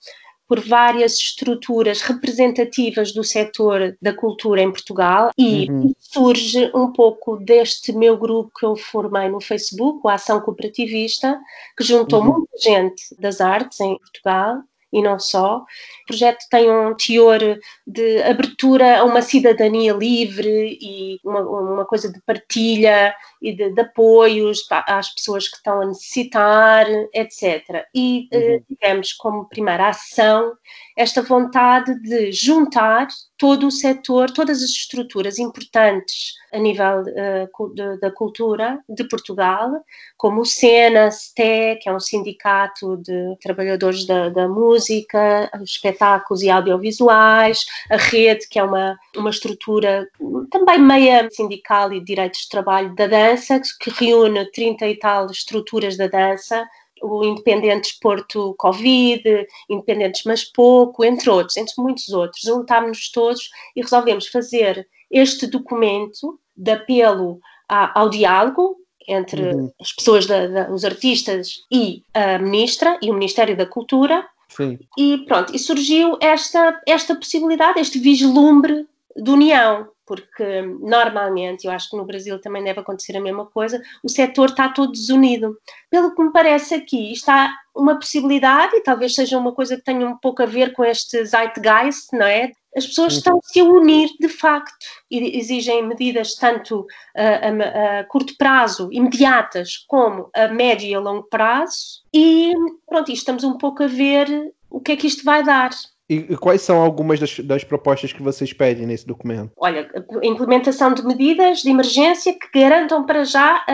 por 0.47 0.59
várias 0.61 1.13
estruturas 1.15 2.01
representativas 2.01 3.11
do 3.11 3.23
setor 3.23 3.97
da 4.01 4.13
cultura 4.13 4.61
em 4.61 4.71
Portugal 4.71 5.31
e 5.37 5.69
uhum. 5.69 5.93
surge 5.99 6.71
um 6.73 6.91
pouco 6.91 7.37
deste 7.37 7.91
meu 7.91 8.17
grupo 8.17 8.51
que 8.57 8.65
eu 8.65 8.75
formei 8.75 9.27
no 9.27 9.41
Facebook, 9.41 10.07
a 10.07 10.13
Ação 10.13 10.39
Cooperativista, 10.39 11.37
que 11.77 11.83
juntou 11.83 12.21
uhum. 12.21 12.37
muita 12.37 12.57
gente 12.57 13.15
das 13.19 13.41
artes 13.41 13.79
em 13.81 13.97
Portugal 13.97 14.63
e 14.91 15.01
não 15.01 15.19
só. 15.19 15.57
O 15.57 15.65
projeto 16.07 16.45
tem 16.49 16.69
um 16.71 16.95
teor 16.95 17.39
de 17.85 18.21
abertura 18.23 18.99
a 18.99 19.03
uma 19.03 19.21
cidadania 19.21 19.93
livre 19.93 20.77
e 20.81 21.19
uma, 21.23 21.41
uma 21.41 21.85
coisa 21.85 22.11
de 22.11 22.21
partilha 22.21 23.13
e 23.41 23.53
de, 23.53 23.71
de, 23.73 23.81
apoios 23.81 24.65
às 24.69 25.13
pessoas 25.13 25.47
que 25.47 25.57
estão 25.57 25.81
a 25.81 25.85
necessitar, 25.85 26.87
etc. 27.13 27.85
E, 27.93 28.27
eh, 28.31 28.37
uhum. 28.37 28.63
digamos, 28.69 29.13
como 29.13 29.49
primeira 29.49 29.89
ação, 29.89 30.53
esta 30.97 31.21
vontade 31.21 31.93
de 32.01 32.31
juntar 32.31 33.07
todo 33.37 33.67
o 33.67 33.71
setor, 33.71 34.31
todas 34.31 34.63
as 34.63 34.71
estruturas 34.71 35.37
importantes 35.37 36.33
a 36.51 36.57
nível 36.57 37.03
uh, 37.03 37.99
da 38.01 38.09
cultura 38.09 38.79
de 38.89 39.03
Portugal, 39.07 39.69
como 40.17 40.41
o 40.41 40.45
SENA, 40.45 41.11
STE, 41.11 41.77
que 41.79 41.87
é 41.87 41.93
um 41.93 41.99
sindicato 41.99 42.97
de 42.97 43.37
trabalhadores 43.39 44.07
da, 44.07 44.29
da 44.29 44.47
música, 44.47 45.51
espetáculos 45.63 46.41
e 46.41 46.49
audiovisuais, 46.49 47.63
a 47.91 47.97
Rede, 47.97 48.47
que 48.49 48.57
é 48.57 48.63
uma, 48.63 48.97
uma 49.15 49.29
estrutura 49.29 50.09
também 50.49 50.79
meia 50.79 51.29
sindical 51.29 51.93
e 51.93 51.99
de 51.99 52.05
direitos 52.07 52.41
de 52.41 52.49
trabalho 52.49 52.95
da 52.95 53.05
dança, 53.05 53.61
que 53.79 53.91
reúne 53.91 54.49
30 54.51 54.87
e 54.87 54.97
tal 54.97 55.27
estruturas 55.27 55.95
da 55.95 56.07
dança, 56.07 56.67
o 57.01 57.23
Independentes 57.23 57.93
Porto 57.99 58.55
Covid, 58.57 59.47
Independentes 59.69 60.23
Mas 60.25 60.43
Pouco, 60.43 61.03
entre 61.03 61.29
outros, 61.29 61.57
entre 61.57 61.73
muitos 61.77 62.09
outros. 62.09 62.41
Juntámos-nos 62.41 63.11
todos 63.11 63.49
e 63.75 63.81
resolvemos 63.81 64.27
fazer 64.27 64.87
este 65.09 65.47
documento 65.47 66.39
de 66.55 66.71
apelo 66.71 67.39
a, 67.67 67.99
ao 67.99 68.09
diálogo 68.09 68.77
entre 69.07 69.41
uhum. 69.41 69.71
as 69.79 69.93
pessoas, 69.93 70.25
da, 70.25 70.47
da, 70.47 70.71
os 70.71 70.83
artistas 70.83 71.65
e 71.71 72.03
a 72.13 72.37
ministra 72.37 72.97
e 73.01 73.09
o 73.09 73.13
Ministério 73.13 73.55
da 73.55 73.65
Cultura. 73.65 74.27
Sim. 74.49 74.77
E 74.97 75.19
pronto, 75.19 75.55
e 75.55 75.59
surgiu 75.59 76.17
esta, 76.21 76.81
esta 76.85 77.15
possibilidade, 77.15 77.79
este 77.79 77.99
vislumbre 77.99 78.85
de 79.15 79.31
união 79.31 79.87
porque 80.07 80.61
normalmente, 80.79 81.67
eu 81.67 81.71
acho 81.71 81.89
que 81.89 81.97
no 81.97 82.05
Brasil 82.05 82.39
também 82.39 82.63
deve 82.63 82.79
acontecer 82.79 83.17
a 83.17 83.21
mesma 83.21 83.45
coisa, 83.45 83.81
o 84.01 84.09
setor 84.09 84.49
está 84.49 84.69
todo 84.69 84.93
desunido. 84.93 85.57
Pelo 85.89 86.15
que 86.15 86.23
me 86.23 86.31
parece 86.31 86.73
aqui, 86.73 87.11
está 87.11 87.53
uma 87.75 87.95
possibilidade, 87.95 88.75
e 88.75 88.81
talvez 88.81 89.13
seja 89.13 89.37
uma 89.37 89.51
coisa 89.51 89.75
que 89.75 89.83
tenha 89.83 90.07
um 90.07 90.17
pouco 90.17 90.41
a 90.41 90.45
ver 90.45 90.73
com 90.73 90.83
este 90.83 91.23
zeitgeist, 91.25 92.07
não 92.13 92.25
é? 92.25 92.51
As 92.75 92.85
pessoas 92.85 93.13
estão-se 93.13 93.59
a 93.59 93.63
unir 93.63 94.09
de 94.19 94.29
facto 94.29 94.85
e 95.09 95.37
exigem 95.37 95.85
medidas 95.85 96.35
tanto 96.35 96.85
a, 97.15 97.23
a, 97.23 97.99
a, 97.99 98.03
curto 98.05 98.35
prazo, 98.37 98.89
imediatas, 98.91 99.77
como 99.87 100.29
a 100.33 100.47
médio 100.47 100.87
e 100.87 100.95
a 100.95 100.99
longo 100.99 101.23
prazo, 101.23 102.03
e 102.13 102.53
pronto, 102.87 103.11
estamos 103.11 103.43
um 103.43 103.57
pouco 103.57 103.83
a 103.83 103.87
ver 103.87 104.27
o 104.69 104.79
que 104.79 104.91
é 104.91 104.95
que 104.95 105.07
isto 105.07 105.23
vai 105.23 105.43
dar. 105.43 105.71
E 106.09 106.37
quais 106.37 106.61
são 106.61 106.81
algumas 106.81 107.19
das, 107.19 107.37
das, 107.39 107.63
propostas 107.65 108.13
que 108.13 108.23
vocês 108.23 108.53
pedem 108.53 108.85
nesse 108.85 109.05
documento? 109.05 109.51
Olha, 109.57 109.89
implementação 110.23 110.93
de 110.93 111.05
medidas 111.05 111.59
de 111.59 111.69
emergência 111.69 112.33
que 112.33 112.59
garantam 112.59 113.05
para 113.05 113.25
já 113.25 113.65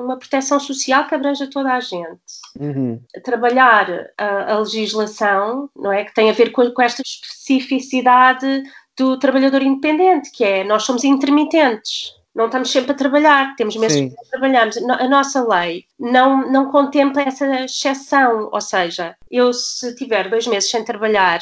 uma 0.00 0.16
proteção 0.16 0.60
social 0.60 1.06
que 1.08 1.14
abranja 1.14 1.50
toda 1.50 1.72
a 1.72 1.80
gente. 1.80 2.20
Uhum. 2.58 3.00
Trabalhar 3.24 4.06
a, 4.16 4.54
a, 4.54 4.58
legislação, 4.60 5.68
não 5.74 5.92
é, 5.92 6.04
que 6.04 6.14
tem 6.14 6.30
a 6.30 6.34
ver 6.34 6.52
com, 6.52 6.70
com 6.70 6.82
esta 6.82 7.02
especificidade 7.02 8.62
do 8.96 9.18
trabalhador 9.18 9.62
independente, 9.62 10.30
que 10.30 10.44
é 10.44 10.62
nós 10.62 10.84
somos 10.84 11.02
intermitentes 11.02 12.19
não 12.34 12.46
estamos 12.46 12.70
sempre 12.70 12.92
a 12.92 12.94
trabalhar, 12.94 13.54
temos 13.56 13.76
meses 13.76 14.12
que 14.12 14.30
trabalhamos. 14.30 14.76
A 14.76 15.08
nossa 15.08 15.42
lei 15.46 15.84
não, 15.98 16.50
não 16.50 16.70
contempla 16.70 17.22
essa 17.22 17.64
exceção, 17.64 18.48
ou 18.52 18.60
seja, 18.60 19.16
eu 19.30 19.52
se 19.52 19.94
tiver 19.96 20.28
dois 20.28 20.46
meses 20.46 20.70
sem 20.70 20.84
trabalhar, 20.84 21.40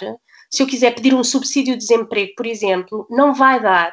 se 0.51 0.63
eu 0.63 0.67
quiser 0.67 0.95
pedir 0.95 1.15
um 1.15 1.23
subsídio 1.23 1.75
de 1.75 1.81
desemprego, 1.81 2.33
por 2.37 2.47
exemplo, 2.47 3.07
não 3.11 3.35
vai 3.35 3.61
dar, 3.61 3.93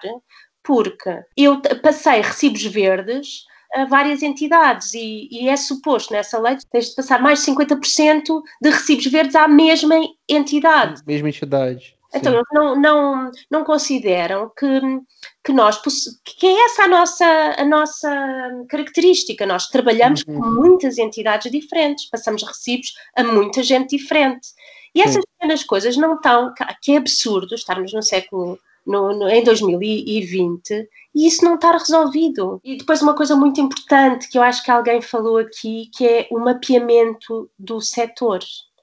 porque 0.63 1.21
eu 1.37 1.61
passei 1.81 2.21
recibos 2.21 2.63
verdes 2.63 3.43
a 3.73 3.85
várias 3.85 4.23
entidades 4.23 4.93
e, 4.93 5.27
e, 5.29 5.49
é 5.49 5.57
suposto 5.57 6.13
nessa 6.13 6.39
lei 6.39 6.55
que 6.55 6.65
tens 6.67 6.89
de 6.89 6.95
passar 6.95 7.21
mais 7.21 7.43
de 7.43 7.51
50% 7.51 8.41
de 8.61 8.69
recibos 8.69 9.05
verdes 9.07 9.35
à 9.35 9.47
mesma 9.47 9.95
entidade. 10.29 11.01
Mesma 11.05 11.27
entidade. 11.27 11.95
Então, 12.13 12.33
eles 12.33 12.45
não, 12.53 12.79
não, 12.79 13.31
não 13.51 13.63
consideram 13.65 14.49
que, 14.57 14.65
que 15.45 15.53
nós 15.53 15.79
que 16.25 16.47
é 16.47 16.65
essa 16.65 16.83
a 16.83 16.87
nossa, 16.87 17.55
a 17.57 17.63
nossa 17.63 18.65
característica. 18.67 19.45
Nós 19.45 19.67
trabalhamos 19.67 20.23
uhum. 20.27 20.41
com 20.41 20.49
muitas 20.49 20.97
entidades 20.97 21.51
diferentes, 21.51 22.09
passamos 22.09 22.43
recibos 22.43 22.93
a 23.15 23.23
muita 23.23 23.61
gente 23.61 23.95
diferente. 23.95 24.47
E 24.93 25.01
essas 25.01 25.15
Sim. 25.15 25.21
pequenas 25.37 25.63
coisas 25.63 25.95
não 25.95 26.15
estão. 26.15 26.51
Que 26.81 26.93
é 26.93 26.97
absurdo 26.97 27.53
estarmos 27.53 27.93
no 27.93 28.01
século. 28.01 28.57
No, 28.87 29.17
no, 29.17 29.27
em 29.27 29.43
2020 29.43 30.87
e 31.15 31.25
isso 31.25 31.43
não 31.43 31.55
está 31.55 31.71
resolvido. 31.71 32.61
E 32.63 32.77
depois 32.77 33.01
uma 33.01 33.15
coisa 33.15 33.35
muito 33.35 33.59
importante 33.59 34.29
que 34.29 34.37
eu 34.37 34.43
acho 34.43 34.63
que 34.63 34.69
alguém 34.69 35.01
falou 35.01 35.37
aqui, 35.39 35.89
que 35.97 36.07
é 36.07 36.27
o 36.29 36.37
mapeamento 36.37 37.49
do 37.57 37.81
setor 37.81 38.41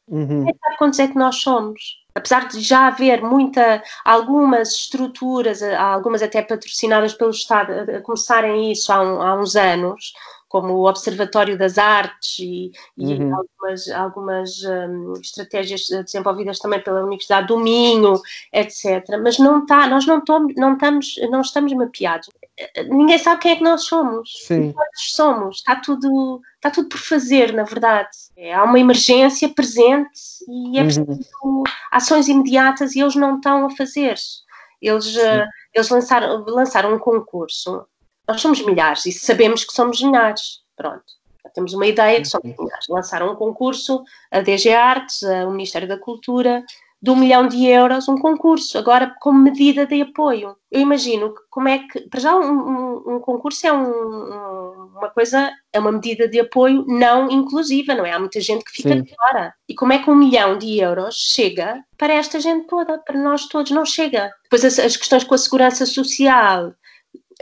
Uhum. 0.08 0.26
Ninguém 0.26 0.54
sabe 0.62 0.76
quantos 0.76 0.98
é 0.98 1.08
que 1.08 1.16
nós 1.16 1.36
somos 1.36 2.01
apesar 2.14 2.48
de 2.48 2.60
já 2.60 2.88
haver 2.88 3.22
muita, 3.22 3.82
algumas 4.04 4.72
estruturas, 4.72 5.62
algumas 5.62 6.22
até 6.22 6.42
patrocinadas 6.42 7.14
pelo 7.14 7.30
Estado, 7.30 7.72
a, 7.72 8.00
começarem 8.00 8.70
isso 8.72 8.92
há, 8.92 9.02
um, 9.02 9.22
há, 9.22 9.34
uns 9.40 9.56
anos, 9.56 10.12
como 10.48 10.74
o 10.74 10.88
Observatório 10.88 11.56
das 11.56 11.78
Artes 11.78 12.38
e, 12.38 12.72
uhum. 12.98 13.30
e 13.30 13.32
algumas, 13.32 13.88
algumas 13.88 14.62
um, 14.64 15.14
estratégias 15.14 15.86
desenvolvidas 15.88 16.58
também 16.58 16.82
pela 16.82 17.02
Universidade 17.02 17.46
do 17.46 17.58
Minho, 17.58 18.20
etc. 18.52 19.02
Mas 19.22 19.38
não 19.38 19.62
está, 19.62 19.86
nós 19.86 20.04
não, 20.04 20.20
tom, 20.22 20.46
não, 20.56 20.74
estamos, 20.74 21.14
não 21.30 21.40
estamos 21.40 21.72
mapeados. 21.72 22.28
Ninguém 22.90 23.18
sabe 23.18 23.40
quem 23.40 23.52
é 23.52 23.56
que 23.56 23.64
nós 23.64 23.84
somos. 23.84 24.30
Sim. 24.46 24.74
Nós 24.76 25.14
somos. 25.14 25.56
Está 25.56 25.76
tudo, 25.76 26.42
está 26.62 26.70
tudo 26.70 26.88
por 26.88 26.98
fazer, 26.98 27.52
na 27.52 27.64
verdade. 27.64 28.10
É, 28.36 28.54
há 28.54 28.62
uma 28.64 28.78
emergência 28.78 29.48
presente 29.48 30.20
e 30.48 30.78
é 30.78 30.80
uhum. 30.80 30.86
preciso 30.86 31.06
uhum. 31.42 31.62
ações 31.90 32.28
imediatas 32.28 32.94
e 32.94 33.00
eles 33.00 33.16
não 33.16 33.36
estão 33.36 33.66
a 33.66 33.70
fazer. 33.70 34.14
Eles, 34.80 35.16
uh, 35.16 35.46
eles 35.74 35.88
lançaram, 35.88 36.44
lançaram 36.46 36.94
um 36.94 36.98
concurso 36.98 37.86
nós 38.26 38.40
somos 38.40 38.64
milhares 38.64 39.04
e 39.06 39.12
sabemos 39.12 39.64
que 39.64 39.72
somos 39.72 40.00
milhares. 40.00 40.62
Pronto. 40.76 41.04
Já 41.44 41.50
temos 41.50 41.74
uma 41.74 41.86
ideia 41.86 42.20
que 42.20 42.28
somos 42.28 42.56
milhares. 42.56 42.86
Lançaram 42.88 43.32
um 43.32 43.36
concurso, 43.36 44.02
a 44.30 44.40
DG 44.40 44.72
Artes, 44.72 45.22
o 45.22 45.50
Ministério 45.50 45.88
da 45.88 45.98
Cultura, 45.98 46.64
de 47.02 47.10
um 47.10 47.16
milhão 47.16 47.48
de 47.48 47.66
euros, 47.66 48.08
um 48.08 48.16
concurso, 48.16 48.78
agora 48.78 49.12
como 49.20 49.38
medida 49.38 49.84
de 49.84 50.00
apoio. 50.00 50.56
Eu 50.70 50.80
imagino 50.80 51.34
como 51.50 51.68
é 51.68 51.80
que, 51.80 52.00
para 52.08 52.20
já, 52.20 52.36
um, 52.36 52.52
um, 52.52 53.16
um 53.16 53.20
concurso 53.20 53.66
é 53.66 53.72
um, 53.72 54.90
uma 54.96 55.10
coisa, 55.10 55.50
é 55.72 55.80
uma 55.80 55.90
medida 55.90 56.28
de 56.28 56.38
apoio 56.38 56.84
não 56.86 57.28
inclusiva, 57.28 57.94
não 57.94 58.06
é? 58.06 58.12
Há 58.12 58.20
muita 58.20 58.40
gente 58.40 58.64
que 58.64 58.70
fica 58.70 58.94
Sim. 58.94 59.02
de 59.02 59.14
fora. 59.16 59.52
E 59.68 59.74
como 59.74 59.92
é 59.92 59.98
que 59.98 60.08
um 60.08 60.14
milhão 60.14 60.56
de 60.56 60.78
euros 60.78 61.16
chega 61.16 61.82
para 61.98 62.14
esta 62.14 62.38
gente 62.38 62.68
toda, 62.68 62.98
para 62.98 63.18
nós 63.18 63.46
todos? 63.46 63.72
Não 63.72 63.84
chega. 63.84 64.30
Depois 64.44 64.64
as, 64.64 64.78
as 64.78 64.96
questões 64.96 65.24
com 65.24 65.34
a 65.34 65.38
segurança 65.38 65.84
social, 65.84 66.72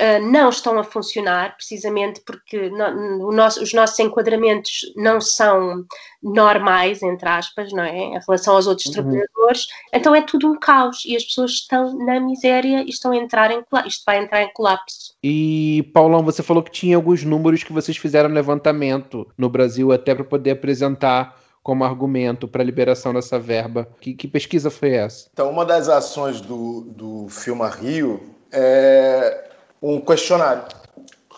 Uh, 0.01 0.24
não 0.30 0.48
estão 0.48 0.78
a 0.78 0.84
funcionar, 0.84 1.57
precisamente 1.57 2.22
porque 2.24 2.70
no, 2.70 3.30
nosso, 3.30 3.62
os 3.62 3.74
nossos 3.74 3.98
enquadramentos 3.98 4.90
não 4.96 5.20
são 5.20 5.84
normais, 6.22 7.03
entre 7.03 7.28
aspas, 7.28 7.70
não 7.70 7.82
é? 7.82 7.98
Em 7.98 8.18
relação 8.18 8.55
aos 8.55 8.66
outros 8.66 8.86
uhum. 8.86 8.92
trabalhadores, 8.94 9.66
então 9.92 10.14
é 10.14 10.22
tudo 10.22 10.51
um 10.51 10.59
caos 10.59 11.05
e 11.05 11.14
as 11.14 11.24
pessoas 11.24 11.51
estão 11.51 11.94
na 12.05 12.18
miséria 12.18 12.82
e 12.82 12.88
estão 12.88 13.12
a 13.12 13.16
entrar 13.16 13.51
em 13.51 13.62
isto 13.86 14.03
vai 14.07 14.22
entrar 14.22 14.42
em 14.42 14.53
colapso. 14.55 15.14
E 15.22 15.90
Paulão, 15.92 16.24
você 16.24 16.42
falou 16.42 16.62
que 16.62 16.70
tinha 16.70 16.96
alguns 16.96 17.22
números 17.22 17.62
que 17.62 17.72
vocês 17.72 17.96
fizeram 17.96 18.30
levantamento 18.30 19.26
no 19.36 19.51
Brasil 19.51 19.92
até 19.92 20.14
para 20.14 20.24
poder 20.24 20.53
apresentar 20.53 21.38
como 21.62 21.84
argumento 21.84 22.48
para 22.48 22.62
a 22.62 22.64
liberação 22.64 23.12
dessa 23.12 23.38
verba. 23.38 23.86
Que, 24.01 24.14
que, 24.14 24.26
pesquisa 24.26 24.70
foi 24.70 24.94
essa? 24.94 25.28
Então, 25.32 25.51
uma 25.51 25.64
das 25.64 25.88
ações 25.88 26.40
do, 26.40 26.82
do 26.82 27.28
Filma 27.28 27.68
Rio 27.68 28.20
é 28.51 29.49
um 29.83 30.01
questionário. 30.01 30.64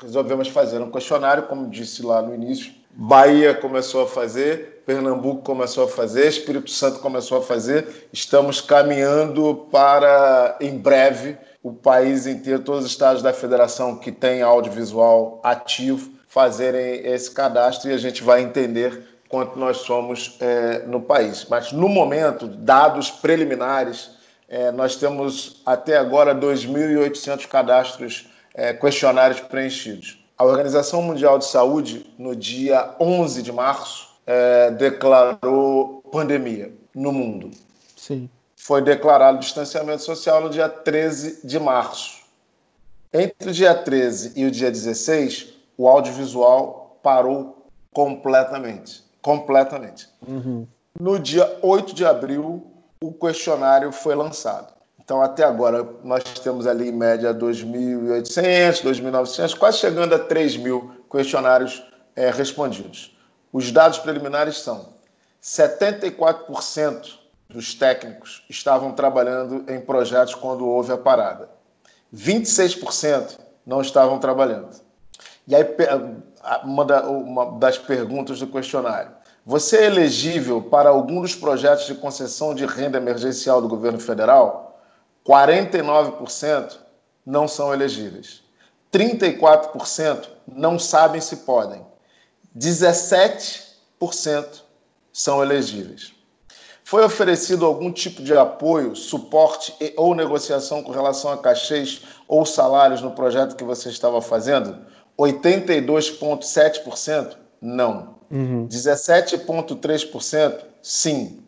Resolvemos 0.00 0.48
fazer 0.48 0.80
um 0.80 0.90
questionário, 0.90 1.44
como 1.44 1.68
disse 1.68 2.02
lá 2.02 2.20
no 2.20 2.34
início. 2.34 2.72
Bahia 2.90 3.54
começou 3.54 4.02
a 4.02 4.06
fazer, 4.06 4.82
Pernambuco 4.84 5.42
começou 5.42 5.84
a 5.84 5.88
fazer, 5.88 6.26
Espírito 6.26 6.70
Santo 6.70 6.98
começou 6.98 7.38
a 7.38 7.42
fazer. 7.42 8.08
Estamos 8.12 8.60
caminhando 8.60 9.66
para, 9.70 10.58
em 10.60 10.76
breve, 10.76 11.38
o 11.62 11.72
país 11.72 12.26
inteiro, 12.26 12.62
todos 12.62 12.84
os 12.84 12.90
estados 12.90 13.22
da 13.22 13.32
federação 13.32 13.96
que 13.96 14.10
têm 14.10 14.42
audiovisual 14.42 15.40
ativo, 15.44 16.10
fazerem 16.26 17.06
esse 17.06 17.30
cadastro 17.30 17.90
e 17.90 17.94
a 17.94 17.98
gente 17.98 18.22
vai 18.22 18.42
entender 18.42 19.06
quanto 19.28 19.58
nós 19.58 19.78
somos 19.78 20.36
é, 20.40 20.80
no 20.80 21.00
país. 21.00 21.46
Mas, 21.48 21.72
no 21.72 21.88
momento, 21.88 22.46
dados 22.46 23.10
preliminares, 23.10 24.10
é, 24.48 24.70
nós 24.70 24.96
temos 24.96 25.62
até 25.64 25.96
agora 25.96 26.34
2.800 26.34 27.46
cadastros 27.46 28.31
é, 28.54 28.72
questionários 28.72 29.40
preenchidos. 29.40 30.22
A 30.36 30.44
Organização 30.44 31.02
Mundial 31.02 31.38
de 31.38 31.46
Saúde, 31.46 32.06
no 32.18 32.34
dia 32.34 32.94
11 32.98 33.42
de 33.42 33.52
março, 33.52 34.08
é, 34.26 34.70
declarou 34.70 36.02
pandemia 36.10 36.72
no 36.94 37.12
mundo. 37.12 37.50
Sim. 37.96 38.28
Foi 38.56 38.82
declarado 38.82 39.38
distanciamento 39.38 40.02
social 40.02 40.40
no 40.40 40.50
dia 40.50 40.68
13 40.68 41.46
de 41.46 41.58
março. 41.58 42.22
Entre 43.12 43.50
o 43.50 43.52
dia 43.52 43.74
13 43.74 44.32
e 44.36 44.44
o 44.44 44.50
dia 44.50 44.70
16, 44.70 45.54
o 45.76 45.88
audiovisual 45.88 46.98
parou 47.02 47.66
completamente. 47.92 49.04
Completamente. 49.20 50.08
Uhum. 50.26 50.66
No 50.98 51.18
dia 51.18 51.58
8 51.62 51.94
de 51.94 52.04
abril, 52.04 52.66
o 53.02 53.12
questionário 53.12 53.92
foi 53.92 54.14
lançado. 54.14 54.72
Então, 55.04 55.20
até 55.20 55.42
agora, 55.44 55.86
nós 56.04 56.22
temos 56.22 56.66
ali 56.66 56.88
em 56.88 56.92
média 56.92 57.34
2.800, 57.34 58.82
2.900, 58.82 59.58
quase 59.58 59.78
chegando 59.78 60.14
a 60.14 60.18
3.000 60.18 60.90
questionários 61.10 61.82
é, 62.14 62.30
respondidos. 62.30 63.16
Os 63.52 63.70
dados 63.72 63.98
preliminares 63.98 64.58
são 64.58 64.94
74% 65.42 67.18
dos 67.48 67.74
técnicos 67.74 68.44
estavam 68.48 68.92
trabalhando 68.92 69.70
em 69.70 69.80
projetos 69.80 70.34
quando 70.34 70.66
houve 70.66 70.92
a 70.92 70.96
parada. 70.96 71.50
26% 72.14 73.38
não 73.66 73.80
estavam 73.80 74.18
trabalhando. 74.18 74.70
E 75.46 75.54
aí, 75.54 75.64
uma 76.64 77.58
das 77.58 77.76
perguntas 77.76 78.38
do 78.38 78.46
questionário: 78.46 79.10
você 79.44 79.78
é 79.78 79.86
elegível 79.86 80.62
para 80.62 80.90
algum 80.90 81.20
dos 81.20 81.34
projetos 81.34 81.86
de 81.86 81.94
concessão 81.94 82.54
de 82.54 82.64
renda 82.64 82.98
emergencial 82.98 83.60
do 83.60 83.68
governo 83.68 83.98
federal? 83.98 84.71
49% 85.26 86.78
não 87.24 87.46
são 87.46 87.72
elegíveis. 87.72 88.42
34% 88.92 90.28
não 90.46 90.78
sabem 90.78 91.20
se 91.20 91.38
podem. 91.38 91.84
17% 92.56 94.62
são 95.12 95.42
elegíveis. 95.42 96.12
Foi 96.84 97.04
oferecido 97.04 97.64
algum 97.64 97.90
tipo 97.90 98.22
de 98.22 98.36
apoio, 98.36 98.94
suporte 98.94 99.74
e, 99.80 99.94
ou 99.96 100.14
negociação 100.14 100.82
com 100.82 100.92
relação 100.92 101.32
a 101.32 101.38
cachês 101.38 102.02
ou 102.28 102.44
salários 102.44 103.00
no 103.00 103.12
projeto 103.12 103.56
que 103.56 103.64
você 103.64 103.88
estava 103.88 104.20
fazendo? 104.20 104.84
82,7% 105.18 107.36
não. 107.60 108.16
Uhum. 108.30 108.68
17,3% 108.68 110.64
sim. 110.82 111.41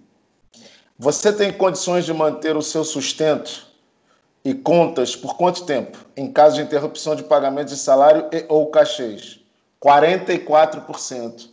Você 0.98 1.32
tem 1.32 1.52
condições 1.52 2.04
de 2.04 2.14
manter 2.14 2.56
o 2.56 2.62
seu 2.62 2.84
sustento 2.84 3.66
e 4.44 4.54
contas 4.54 5.16
por 5.16 5.36
quanto 5.36 5.64
tempo? 5.64 5.98
Em 6.16 6.30
caso 6.30 6.54
de 6.56 6.62
interrupção 6.62 7.16
de 7.16 7.24
pagamento 7.24 7.68
de 7.68 7.76
salário 7.76 8.28
e, 8.32 8.44
ou 8.48 8.70
cachês? 8.70 9.40
44%, 9.82 11.50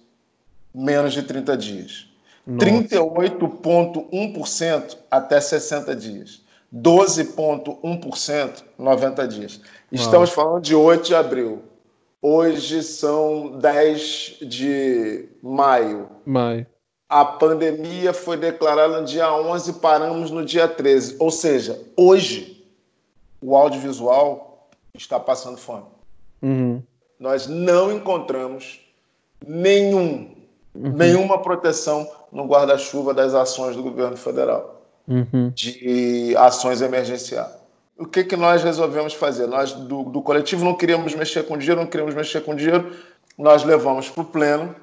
menos 0.73 1.13
de 1.13 1.23
30 1.23 1.57
dias. 1.57 2.07
38,1% 2.47 4.97
até 5.09 5.41
60 5.41 5.95
dias. 5.95 6.41
12,1%, 6.73 8.63
90 8.77 9.27
dias. 9.27 9.59
Estamos 9.91 10.29
falando 10.29 10.61
de 10.61 10.75
8 10.75 11.07
de 11.07 11.15
abril. 11.15 11.63
Hoje 12.21 12.83
são 12.83 13.57
10 13.57 14.37
de 14.43 15.27
maio. 15.41 16.07
Maio. 16.25 16.67
A 17.11 17.25
pandemia 17.25 18.13
foi 18.13 18.37
declarada 18.37 19.01
no 19.01 19.05
dia 19.05 19.29
11, 19.33 19.73
paramos 19.73 20.31
no 20.31 20.45
dia 20.45 20.65
13. 20.65 21.17
Ou 21.19 21.29
seja, 21.29 21.77
hoje 21.97 22.65
o 23.41 23.53
audiovisual 23.53 24.69
está 24.93 25.19
passando 25.19 25.57
fome. 25.57 25.83
Uhum. 26.41 26.81
Nós 27.19 27.47
não 27.47 27.91
encontramos 27.91 28.79
nenhum, 29.45 30.33
uhum. 30.73 30.93
nenhuma 30.93 31.41
proteção 31.41 32.09
no 32.31 32.45
guarda-chuva 32.45 33.13
das 33.13 33.33
ações 33.33 33.75
do 33.75 33.83
governo 33.83 34.15
federal, 34.15 34.81
uhum. 35.05 35.51
de 35.53 36.33
ações 36.37 36.81
emergenciais. 36.81 37.51
O 37.97 38.05
que, 38.05 38.23
que 38.23 38.37
nós 38.37 38.63
resolvemos 38.63 39.13
fazer? 39.13 39.47
Nós, 39.47 39.73
do, 39.73 40.03
do 40.03 40.21
coletivo, 40.21 40.63
não 40.63 40.75
queríamos 40.75 41.13
mexer 41.13 41.43
com 41.45 41.57
dinheiro, 41.57 41.81
não 41.81 41.87
queríamos 41.87 42.15
mexer 42.15 42.39
com 42.39 42.55
dinheiro, 42.55 42.95
nós 43.37 43.65
levamos 43.65 44.07
para 44.07 44.21
o 44.21 44.25
pleno 44.25 44.73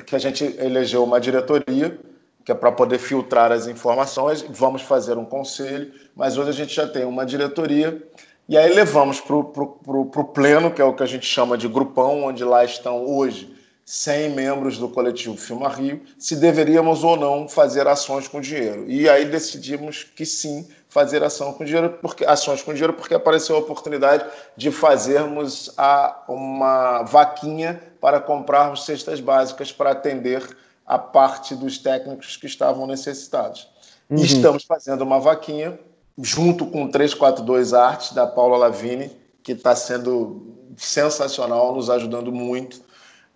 que 0.00 0.16
a 0.16 0.18
gente 0.18 0.44
elegeu 0.58 1.04
uma 1.04 1.20
diretoria 1.20 1.98
que 2.44 2.50
é 2.50 2.54
para 2.54 2.72
poder 2.72 2.98
filtrar 2.98 3.52
as 3.52 3.66
informações. 3.66 4.44
Vamos 4.48 4.82
fazer 4.82 5.16
um 5.16 5.24
conselho, 5.24 5.92
mas 6.14 6.36
hoje 6.36 6.50
a 6.50 6.52
gente 6.52 6.74
já 6.74 6.86
tem 6.86 7.04
uma 7.04 7.24
diretoria. 7.24 8.02
E 8.48 8.58
aí 8.58 8.72
levamos 8.74 9.20
para 9.20 9.36
o 9.36 10.24
pleno, 10.34 10.70
que 10.70 10.82
é 10.82 10.84
o 10.84 10.92
que 10.92 11.02
a 11.02 11.06
gente 11.06 11.24
chama 11.24 11.56
de 11.56 11.68
grupão, 11.68 12.24
onde 12.24 12.42
lá 12.44 12.64
estão 12.64 13.06
hoje 13.06 13.61
100 13.84 14.30
membros 14.30 14.78
do 14.78 14.88
coletivo 14.88 15.36
Filma 15.36 15.68
Rio, 15.68 16.00
se 16.18 16.36
deveríamos 16.36 17.02
ou 17.02 17.16
não 17.16 17.48
fazer 17.48 17.86
ações 17.86 18.28
com 18.28 18.40
dinheiro. 18.40 18.88
E 18.88 19.08
aí 19.08 19.24
decidimos 19.24 20.04
que 20.04 20.24
sim, 20.24 20.68
fazer 20.88 21.22
ação 21.22 21.52
com 21.52 21.64
dinheiro, 21.64 21.98
porque, 22.00 22.24
ações 22.24 22.62
com 22.62 22.72
dinheiro, 22.72 22.92
porque 22.92 23.14
apareceu 23.14 23.56
a 23.56 23.58
oportunidade 23.58 24.24
de 24.56 24.70
fazermos 24.70 25.72
a, 25.76 26.22
uma 26.28 27.02
vaquinha 27.02 27.82
para 28.00 28.20
comprarmos 28.20 28.84
cestas 28.84 29.20
básicas 29.20 29.72
para 29.72 29.90
atender 29.90 30.42
a 30.86 30.98
parte 30.98 31.54
dos 31.54 31.78
técnicos 31.78 32.36
que 32.36 32.46
estavam 32.46 32.86
necessitados. 32.86 33.68
Uhum. 34.08 34.18
E 34.18 34.24
estamos 34.24 34.64
fazendo 34.64 35.02
uma 35.02 35.18
vaquinha 35.18 35.78
junto 36.18 36.66
com 36.66 36.88
342 36.88 37.72
Artes 37.72 38.12
da 38.12 38.26
Paula 38.26 38.56
Lavini, 38.56 39.10
que 39.42 39.52
está 39.52 39.74
sendo 39.74 40.52
sensacional, 40.76 41.74
nos 41.74 41.90
ajudando 41.90 42.30
muito. 42.30 42.80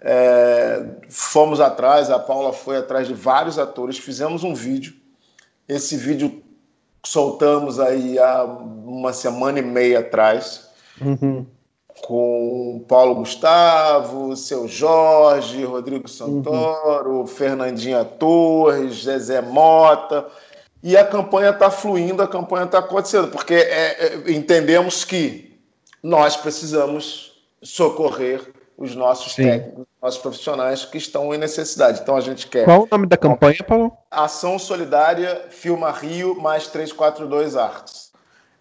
É, 0.01 0.85
fomos 1.09 1.61
atrás, 1.61 2.11
a 2.11 2.19
Paula 2.19 2.53
foi 2.53 2.77
atrás 2.77 3.07
de 3.09 3.15
vários 3.15 3.59
atores, 3.59 3.99
fizemos 3.99 4.45
um 4.45 4.55
vídeo. 4.55 4.95
Esse 5.69 5.97
vídeo 5.97 6.43
soltamos 7.05 7.81
aí 7.81 8.19
há 8.19 8.45
uma 8.45 9.13
semana 9.13 9.59
e 9.59 9.63
meia 9.63 10.01
atrás. 10.01 10.69
Uhum 11.01 11.47
com 12.03 12.85
Paulo 12.87 13.17
Gustavo, 13.17 14.37
seu 14.37 14.69
Jorge, 14.69 15.65
Rodrigo 15.65 16.09
Santoro, 16.09 17.21
uhum. 17.21 17.27
Fernandinha 17.27 18.05
Torres, 18.05 19.05
Zezé 19.05 19.41
Mota. 19.41 20.27
E 20.83 20.97
a 20.97 21.05
campanha 21.05 21.51
está 21.51 21.71
fluindo, 21.71 22.23
a 22.23 22.29
campanha 22.29 22.65
está 22.65 22.79
acontecendo, 22.79 23.29
porque 23.29 23.55
é, 23.55 24.25
é, 24.27 24.31
entendemos 24.31 25.05
que 25.05 25.59
nós 26.03 26.37
precisamos 26.37 27.43
socorrer 27.63 28.53
os 28.77 28.95
nossos 28.95 29.35
Sim. 29.35 29.45
técnicos, 29.45 29.87
nossos 30.03 30.20
profissionais 30.20 30.85
que 30.85 30.99
estão 30.99 31.35
em 31.35 31.39
necessidade. 31.39 32.01
Então 32.03 32.16
a 32.16 32.20
gente 32.20 32.47
quer. 32.47 32.64
Qual 32.64 32.83
o 32.83 32.89
nome 32.91 33.07
da 33.07 33.16
campanha, 33.16 33.62
Paulo? 33.66 33.97
Ação 34.11 34.59
Solidária 34.59 35.47
Filma 35.51 35.91
Rio 35.91 36.41
mais 36.41 36.66
342 36.66 37.57
Artes 37.57 38.07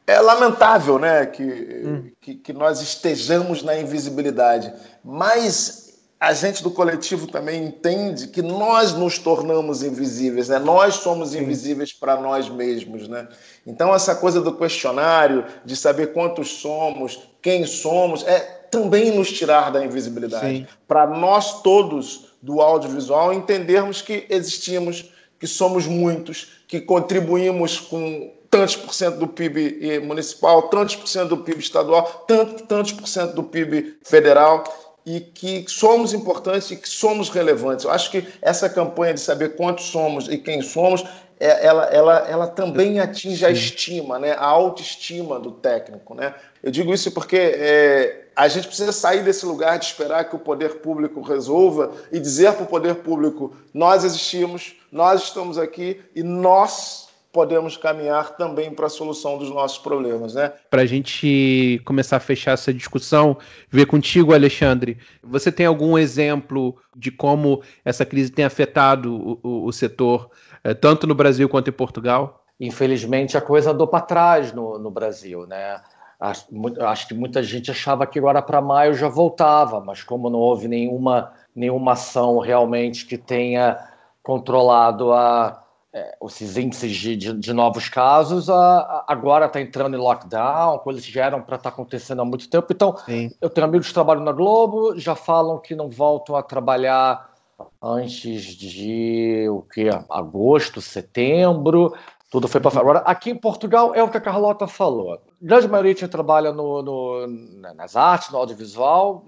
é 0.07 0.19
lamentável 0.19 0.99
né, 0.99 1.25
que, 1.25 1.43
hum. 1.43 2.11
que, 2.21 2.35
que, 2.35 2.53
nós 2.53 2.81
estejamos 2.81 3.63
na 3.63 3.75
invisibilidade, 3.75 4.71
mas 5.03 5.85
a 6.19 6.31
gente 6.33 6.63
do 6.63 6.71
coletivo 6.71 7.27
também 7.27 7.65
entende 7.65 8.27
que 8.27 8.41
nós 8.41 8.93
nos 8.93 9.17
tornamos 9.19 9.83
invisíveis, 9.83 10.49
né? 10.49 10.59
nós 10.59 10.95
somos 10.95 11.35
invisíveis 11.35 11.91
para 11.91 12.19
nós 12.19 12.49
mesmos. 12.49 13.07
Né? 13.07 13.27
Então, 13.65 13.93
essa 13.93 14.15
coisa 14.15 14.41
do 14.41 14.55
questionário, 14.55 15.45
de 15.63 15.75
saber 15.75 16.13
quantos 16.13 16.59
somos, 16.61 17.19
quem 17.41 17.65
somos, 17.65 18.25
é 18.25 18.64
também 18.75 19.09
nos 19.11 19.31
tirar 19.31 19.71
da 19.71 19.85
invisibilidade. 19.85 20.67
Para 20.85 21.07
nós 21.07 21.61
todos 21.61 22.25
do 22.41 22.61
audiovisual 22.61 23.31
entendermos 23.31 24.01
que 24.01 24.25
existimos, 24.29 25.11
que 25.39 25.47
somos 25.47 25.87
muitos, 25.87 26.49
que 26.67 26.81
contribuímos 26.81 27.79
com 27.79 28.33
tantos 28.49 28.75
por 28.75 28.93
cento 28.93 29.17
do 29.17 29.27
PIB 29.27 30.01
municipal, 30.03 30.63
tantos 30.63 30.97
por 30.97 31.07
cento 31.07 31.29
do 31.29 31.37
PIB 31.37 31.59
estadual, 31.59 32.25
tantos, 32.27 32.61
tantos 32.67 32.91
por 32.91 33.07
cento 33.07 33.33
do 33.33 33.43
PIB 33.43 33.97
federal 34.03 34.63
e 35.05 35.21
que 35.21 35.65
somos 35.67 36.13
importantes 36.13 36.71
e 36.71 36.75
que 36.75 36.89
somos 36.89 37.29
relevantes. 37.29 37.85
Eu 37.85 37.91
acho 37.91 38.11
que 38.11 38.25
essa 38.41 38.67
campanha 38.67 39.13
de 39.13 39.21
saber 39.21 39.55
quantos 39.55 39.85
somos 39.85 40.27
e 40.27 40.37
quem 40.37 40.61
somos, 40.61 41.03
ela, 41.39 41.85
ela, 41.85 42.17
ela 42.29 42.47
também 42.47 42.99
atinge 42.99 43.45
a 43.45 43.51
estima, 43.51 44.17
né? 44.17 44.31
a 44.33 44.45
autoestima 44.45 45.39
do 45.39 45.51
técnico. 45.51 46.15
Né? 46.15 46.33
Eu 46.63 46.71
digo 46.71 46.93
isso 46.93 47.11
porque 47.11 47.37
é, 47.37 48.27
a 48.35 48.47
gente 48.47 48.67
precisa 48.67 48.91
sair 48.91 49.23
desse 49.23 49.45
lugar 49.45 49.77
de 49.77 49.85
esperar 49.85 50.29
que 50.29 50.35
o 50.35 50.39
poder 50.39 50.75
público 50.75 51.21
resolva 51.21 51.91
e 52.11 52.19
dizer 52.19 52.53
para 52.53 52.63
o 52.63 52.67
poder 52.67 52.95
público: 52.95 53.55
nós 53.73 54.03
existimos, 54.03 54.75
nós 54.91 55.23
estamos 55.23 55.57
aqui 55.57 56.01
e 56.15 56.23
nós 56.23 57.04
podemos 57.35 57.75
caminhar 57.75 58.37
também 58.37 58.73
para 58.73 58.85
a 58.85 58.89
solução 58.89 59.37
dos 59.37 59.49
nossos 59.49 59.77
problemas, 59.77 60.35
né? 60.35 60.53
Para 60.69 60.83
a 60.83 60.85
gente 60.85 61.81
começar 61.83 62.15
a 62.15 62.21
fechar 62.21 62.53
essa 62.53 62.73
discussão, 62.73 63.37
ver 63.69 63.87
contigo, 63.87 64.33
Alexandre, 64.33 64.97
você 65.21 65.51
tem 65.51 65.65
algum 65.65 65.97
exemplo 65.97 66.77
de 66.95 67.11
como 67.11 67.61
essa 67.83 68.05
crise 68.05 68.31
tem 68.31 68.45
afetado 68.45 69.13
o, 69.13 69.39
o, 69.43 69.65
o 69.65 69.73
setor, 69.73 70.29
eh, 70.63 70.73
tanto 70.73 71.05
no 71.05 71.13
Brasil 71.13 71.49
quanto 71.49 71.69
em 71.69 71.73
Portugal? 71.73 72.45
Infelizmente, 72.57 73.37
a 73.37 73.41
coisa 73.41 73.71
andou 73.71 73.85
para 73.85 74.05
trás 74.05 74.53
no, 74.53 74.79
no 74.79 74.89
Brasil, 74.89 75.45
né? 75.45 75.81
Acho, 76.17 76.45
acho 76.79 77.09
que 77.09 77.13
muita 77.13 77.43
gente 77.43 77.69
achava 77.69 78.07
que 78.07 78.17
agora 78.17 78.41
para 78.41 78.61
maio 78.61 78.93
já 78.93 79.09
voltava, 79.09 79.81
mas 79.81 80.01
como 80.01 80.29
não 80.29 80.39
houve 80.39 80.69
nenhuma, 80.69 81.33
nenhuma 81.53 81.91
ação 81.91 82.39
realmente 82.39 83.05
que 83.05 83.17
tenha 83.17 83.77
controlado 84.23 85.11
a, 85.11 85.64
é, 85.95 86.17
esses 86.25 86.57
índices 86.57 86.91
de, 86.91 87.15
de, 87.15 87.33
de, 87.33 87.53
novos 87.53 87.87
casos, 87.87 88.49
a, 88.49 88.79
a, 88.79 89.05
agora 89.07 89.45
está 89.45 89.61
entrando 89.61 89.95
em 89.95 89.99
lockdown, 89.99 90.79
coisas 90.79 91.05
que 91.05 91.11
já 91.11 91.23
eram 91.23 91.41
para 91.41 91.55
estar 91.55 91.71
tá 91.71 91.73
acontecendo 91.73 92.21
há 92.21 92.25
muito 92.25 92.49
tempo. 92.49 92.67
Então, 92.69 92.97
Sim. 93.05 93.31
eu 93.39 93.49
tenho 93.49 93.65
amigos 93.65 93.87
que 93.87 93.93
trabalham 93.93 94.21
na 94.21 94.33
Globo, 94.33 94.99
já 94.99 95.15
falam 95.15 95.57
que 95.57 95.73
não 95.73 95.89
voltam 95.89 96.35
a 96.35 96.43
trabalhar 96.43 97.33
antes 97.81 98.43
de 98.57 99.47
o 99.49 99.61
que? 99.61 99.87
Agosto, 100.09 100.81
setembro. 100.81 101.93
Tudo 102.29 102.49
foi 102.49 102.59
para 102.59 102.71
fora. 102.71 102.83
Agora, 102.83 102.99
aqui 103.05 103.29
em 103.29 103.37
Portugal 103.37 103.95
é 103.95 104.03
o 104.03 104.09
que 104.09 104.17
a 104.17 104.21
Carlota 104.21 104.67
falou. 104.67 105.13
A 105.13 105.19
grande 105.41 105.69
maioria 105.69 105.95
trabalha 106.09 106.51
no, 106.51 106.81
no, 106.81 107.27
nas 107.73 107.95
artes, 107.95 108.31
no 108.31 108.37
audiovisual, 108.37 109.23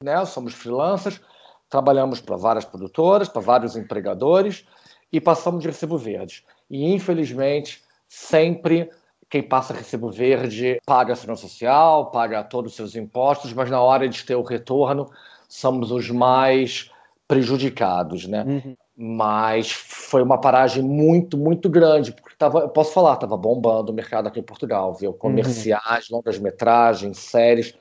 né? 0.00 0.24
somos 0.26 0.54
freelancers, 0.54 1.20
trabalhamos 1.68 2.20
para 2.20 2.36
várias 2.36 2.64
produtoras, 2.64 3.28
para 3.28 3.42
vários 3.42 3.74
empregadores 3.74 4.64
e 5.12 5.20
passamos 5.20 5.62
de 5.62 5.68
recibo 5.68 5.96
verde. 5.96 6.44
E, 6.70 6.92
infelizmente, 6.92 7.82
sempre 8.08 8.90
quem 9.28 9.42
passa 9.42 9.74
recibo 9.74 10.10
verde 10.10 10.80
paga 10.86 11.12
a 11.12 11.16
segurança 11.16 11.42
social, 11.42 12.10
paga 12.10 12.42
todos 12.42 12.72
os 12.72 12.76
seus 12.76 12.96
impostos, 12.96 13.52
mas 13.52 13.70
na 13.70 13.80
hora 13.80 14.08
de 14.08 14.24
ter 14.24 14.34
o 14.34 14.42
retorno, 14.42 15.10
somos 15.48 15.90
os 15.90 16.10
mais 16.10 16.90
prejudicados, 17.26 18.26
né? 18.26 18.44
Uhum. 18.44 18.76
Mas 18.96 19.70
foi 19.70 20.22
uma 20.22 20.40
paragem 20.40 20.82
muito, 20.82 21.36
muito 21.36 21.68
grande, 21.68 22.12
porque 22.12 22.34
tava, 22.36 22.60
eu 22.60 22.68
posso 22.68 22.92
falar, 22.92 23.14
estava 23.14 23.36
bombando 23.36 23.92
o 23.92 23.94
mercado 23.94 24.26
aqui 24.26 24.40
em 24.40 24.42
Portugal, 24.42 24.94
viu? 24.94 25.12
Comerciais, 25.12 26.08
uhum. 26.10 26.16
longas 26.16 26.38
metragens, 26.38 27.18
séries. 27.18 27.74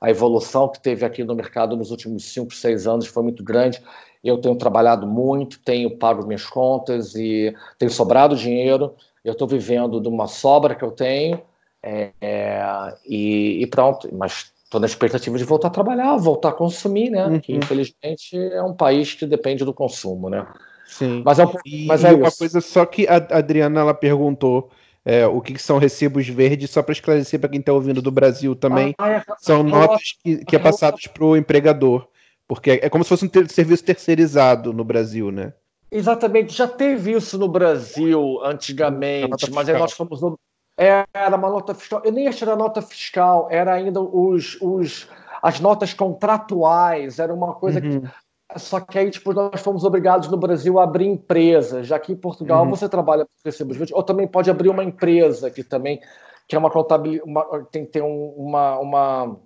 A 0.00 0.10
evolução 0.10 0.68
que 0.68 0.80
teve 0.80 1.04
aqui 1.04 1.24
no 1.24 1.34
mercado 1.34 1.76
nos 1.76 1.90
últimos 1.90 2.24
cinco, 2.32 2.54
seis 2.54 2.86
anos 2.86 3.06
foi 3.06 3.22
muito 3.22 3.42
grande. 3.42 3.82
Eu 4.22 4.38
tenho 4.38 4.54
trabalhado 4.56 5.06
muito, 5.06 5.58
tenho 5.60 5.96
pago 5.96 6.26
minhas 6.26 6.46
contas 6.46 7.14
e 7.14 7.54
tenho 7.78 7.90
sobrado 7.90 8.36
dinheiro. 8.36 8.94
Eu 9.24 9.32
estou 9.32 9.48
vivendo 9.48 10.00
de 10.00 10.08
uma 10.08 10.26
sobra 10.26 10.74
que 10.74 10.84
eu 10.84 10.90
tenho 10.90 11.40
é, 11.82 12.10
é, 12.20 12.94
e, 13.06 13.62
e, 13.62 13.66
pronto. 13.66 14.08
Mas 14.12 14.52
estou 14.64 14.80
na 14.80 14.86
expectativa 14.86 15.36
de 15.36 15.44
voltar 15.44 15.68
a 15.68 15.72
trabalhar, 15.72 16.16
voltar 16.16 16.50
a 16.50 16.52
consumir, 16.52 17.10
né? 17.10 17.26
Uhum. 17.26 17.40
Que 17.40 17.54
infelizmente 17.54 18.36
é 18.36 18.62
um 18.62 18.74
país 18.74 19.14
que 19.14 19.26
depende 19.26 19.64
do 19.64 19.74
consumo, 19.74 20.28
né? 20.28 20.46
Sim. 20.86 21.22
Mas 21.24 21.38
é, 21.38 21.46
um, 21.46 21.52
e, 21.64 21.86
mas 21.86 22.04
é 22.04 22.12
uma 22.12 22.32
coisa 22.32 22.60
só 22.60 22.84
que 22.84 23.06
a 23.06 23.16
Adriana 23.16 23.80
ela 23.80 23.94
perguntou. 23.94 24.70
É, 25.02 25.26
o 25.26 25.40
que, 25.40 25.54
que, 25.54 25.62
são 25.62 25.78
recibos 25.78 26.28
verdes, 26.28 26.68
só 26.68 26.82
para 26.82 26.92
esclarecer 26.92 27.40
para 27.40 27.48
quem 27.48 27.60
está 27.60 27.72
ouvindo 27.72 28.02
do 28.02 28.10
Brasil 28.10 28.54
também, 28.54 28.94
ah, 28.98 29.12
é, 29.12 29.24
são 29.38 29.62
notas 29.62 30.14
que, 30.22 30.44
que 30.44 30.54
é 30.54 30.58
passadas 30.58 31.06
para 31.06 31.24
o 31.24 31.34
empregador. 31.34 32.06
Porque 32.50 32.80
é 32.82 32.90
como 32.90 33.04
se 33.04 33.10
fosse 33.10 33.24
um 33.24 33.28
ter 33.28 33.48
serviço 33.48 33.84
terceirizado 33.84 34.72
no 34.72 34.82
Brasil, 34.82 35.30
né? 35.30 35.52
Exatamente, 35.88 36.52
já 36.52 36.66
teve 36.66 37.12
isso 37.12 37.38
no 37.38 37.46
Brasil 37.46 38.40
antigamente, 38.42 39.48
mas 39.52 39.68
aí 39.68 39.78
nós 39.78 39.92
fomos 39.92 40.20
no... 40.20 40.36
Era 40.76 41.36
uma 41.36 41.48
nota 41.48 41.72
fiscal. 41.74 42.02
Eu 42.04 42.10
nem 42.10 42.26
achei 42.26 42.48
a 42.48 42.56
nota 42.56 42.82
fiscal, 42.82 43.46
era 43.52 43.72
ainda 43.72 44.00
os, 44.00 44.60
os, 44.60 45.08
as 45.40 45.60
notas 45.60 45.94
contratuais, 45.94 47.20
era 47.20 47.32
uma 47.32 47.54
coisa 47.54 47.80
uhum. 47.80 48.00
que. 48.00 48.10
Só 48.58 48.80
que 48.80 48.98
aí, 48.98 49.12
tipo, 49.12 49.32
nós 49.32 49.60
fomos 49.60 49.84
obrigados 49.84 50.28
no 50.28 50.36
Brasil 50.36 50.80
a 50.80 50.82
abrir 50.82 51.06
empresas. 51.06 51.86
Já 51.86 52.00
que 52.00 52.12
em 52.12 52.16
Portugal 52.16 52.64
uhum. 52.64 52.70
você 52.70 52.88
trabalha 52.88 53.26
por 53.26 53.30
recibos 53.44 53.76
verdes, 53.76 53.94
ou 53.94 54.02
também 54.02 54.26
pode 54.26 54.50
abrir 54.50 54.70
uma 54.70 54.82
empresa 54.82 55.52
que 55.52 55.62
também 55.62 56.00
que 56.48 56.56
é 56.56 56.58
uma 56.58 56.68
contabilidade, 56.68 57.28
tem 57.70 57.84
que 57.84 57.92
ter 57.92 58.02
um, 58.02 58.34
uma, 58.36 58.76
uma 58.80 59.36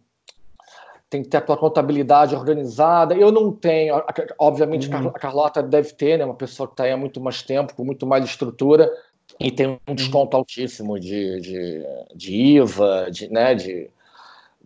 tem 1.09 1.23
que 1.23 1.29
ter 1.29 1.37
a 1.37 1.43
contabilidade 1.43 2.35
organizada. 2.35 3.15
Eu 3.15 3.31
não 3.31 3.53
tenho, 3.53 4.03
obviamente 4.39 4.89
uhum. 4.89 5.09
a 5.09 5.13
Carlota 5.13 5.63
deve 5.63 5.93
ter, 5.93 6.19
né, 6.19 6.25
uma 6.25 6.35
pessoa 6.35 6.67
que 6.67 6.73
está 6.73 6.85
aí 6.85 6.93
há 6.93 6.97
muito 6.97 7.21
mais 7.21 7.43
tempo, 7.43 7.75
com 7.75 7.85
muito 7.85 8.07
mais 8.07 8.25
estrutura, 8.25 8.91
e 9.39 9.51
tem 9.51 9.67
um 9.67 9.79
uhum. 9.89 9.95
desconto 9.95 10.37
altíssimo 10.37 10.99
de, 10.99 11.41
de, 11.41 11.83
de 12.15 12.35
IVA, 12.35 13.09
de, 13.11 13.31
né, 13.31 13.55
de 13.55 13.91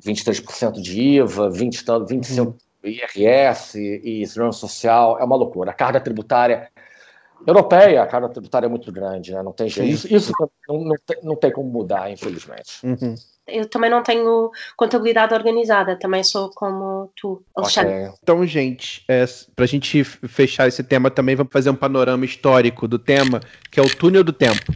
23% 0.00 0.80
de 0.80 1.00
IVA, 1.00 1.50
20, 1.50 1.84
25% 1.84 2.46
uhum. 2.46 2.54
IRS 2.84 3.78
e, 3.78 4.22
e 4.22 4.26
segurança 4.26 4.58
social, 4.58 5.18
é 5.18 5.24
uma 5.24 5.36
loucura. 5.36 5.70
A 5.70 5.74
carga 5.74 6.00
tributária 6.00 6.70
europeia, 7.46 8.02
a 8.02 8.06
carga 8.06 8.28
tributária 8.28 8.66
é 8.66 8.68
muito 8.68 8.90
grande, 8.90 9.32
né? 9.32 9.42
não 9.42 9.52
tem 9.52 9.68
jeito. 9.68 9.90
Isso, 9.90 10.12
isso 10.12 10.32
não, 10.68 10.84
não, 10.84 10.96
tem, 11.04 11.18
não 11.22 11.36
tem 11.36 11.52
como 11.52 11.68
mudar, 11.68 12.10
infelizmente. 12.10 12.84
Uhum 12.84 13.14
eu 13.48 13.68
também 13.68 13.90
não 13.90 14.02
tenho 14.02 14.50
contabilidade 14.76 15.34
organizada, 15.34 15.96
também 15.96 16.22
sou 16.22 16.50
como 16.50 17.10
tu, 17.16 17.42
Alexandre. 17.56 17.94
Okay. 17.94 18.18
Então, 18.22 18.46
gente, 18.46 19.04
é, 19.08 19.24
para 19.56 19.64
a 19.64 19.68
gente 19.68 20.04
fechar 20.04 20.68
esse 20.68 20.82
tema 20.82 21.10
também, 21.10 21.34
vamos 21.34 21.52
fazer 21.52 21.70
um 21.70 21.74
panorama 21.74 22.24
histórico 22.24 22.86
do 22.86 22.98
tema, 22.98 23.40
que 23.70 23.80
é 23.80 23.82
o 23.82 23.88
túnel 23.88 24.22
do 24.22 24.32
tempo. 24.32 24.72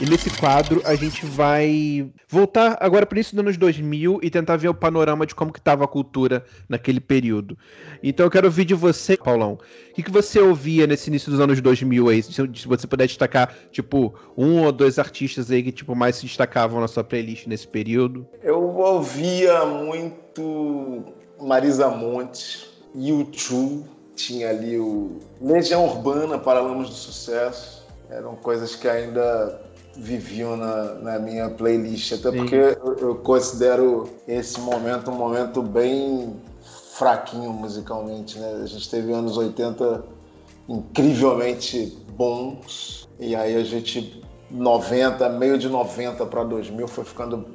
E 0.00 0.08
nesse 0.08 0.30
quadro 0.30 0.80
a 0.86 0.94
gente 0.94 1.26
vai 1.26 2.10
voltar 2.26 2.78
agora 2.80 3.04
para 3.04 3.20
isso 3.20 3.34
dos 3.34 3.44
anos 3.44 3.58
2000 3.58 4.20
e 4.22 4.30
tentar 4.30 4.56
ver 4.56 4.68
o 4.68 4.74
panorama 4.74 5.26
de 5.26 5.34
como 5.34 5.52
que 5.52 5.58
estava 5.58 5.84
a 5.84 5.86
cultura 5.86 6.42
naquele 6.66 7.00
período. 7.00 7.58
Então 8.02 8.24
eu 8.24 8.30
quero 8.30 8.46
ouvir 8.46 8.64
de 8.64 8.74
você, 8.74 9.14
Paulão. 9.14 9.58
O 9.90 9.94
que, 9.94 10.02
que 10.02 10.10
você 10.10 10.40
ouvia 10.40 10.86
nesse 10.86 11.10
início 11.10 11.30
dos 11.30 11.38
anos 11.38 11.60
2000 11.60 12.08
aí? 12.08 12.22
Se 12.22 12.66
você 12.66 12.86
puder 12.86 13.06
destacar, 13.06 13.54
tipo, 13.70 14.14
um 14.34 14.64
ou 14.64 14.72
dois 14.72 14.98
artistas 14.98 15.50
aí 15.50 15.62
que 15.62 15.70
tipo 15.70 15.94
mais 15.94 16.16
se 16.16 16.24
destacavam 16.24 16.80
na 16.80 16.88
sua 16.88 17.04
playlist 17.04 17.46
nesse 17.46 17.68
período. 17.68 18.26
Eu 18.42 18.58
ouvia 18.78 19.66
muito 19.66 21.04
Marisa 21.38 21.90
Monte, 21.90 22.70
U2, 22.96 23.84
tinha 24.14 24.48
ali 24.48 24.78
o 24.78 25.18
Legião 25.42 25.84
Urbana, 25.84 26.38
Paralamas 26.38 26.88
do 26.88 26.94
Sucesso. 26.94 27.86
Eram 28.08 28.34
coisas 28.34 28.74
que 28.74 28.88
ainda 28.88 29.69
viviam 30.00 30.56
na, 30.56 30.94
na 30.94 31.18
minha 31.18 31.50
playlist, 31.50 32.12
até 32.12 32.30
Sim. 32.30 32.38
porque 32.38 32.56
eu, 32.56 32.96
eu 33.00 33.14
considero 33.16 34.08
esse 34.26 34.58
momento 34.58 35.10
um 35.10 35.14
momento 35.14 35.62
bem 35.62 36.36
fraquinho 36.94 37.52
musicalmente, 37.52 38.38
né? 38.38 38.60
A 38.62 38.66
gente 38.66 38.88
teve 38.90 39.12
anos 39.12 39.36
80 39.36 40.02
incrivelmente 40.68 41.98
bons, 42.16 43.08
e 43.18 43.36
aí 43.36 43.56
a 43.56 43.64
gente 43.64 44.22
90, 44.50 45.28
meio 45.30 45.58
de 45.58 45.68
90 45.68 46.24
para 46.26 46.44
2000 46.44 46.88
foi 46.88 47.04
ficando 47.04 47.46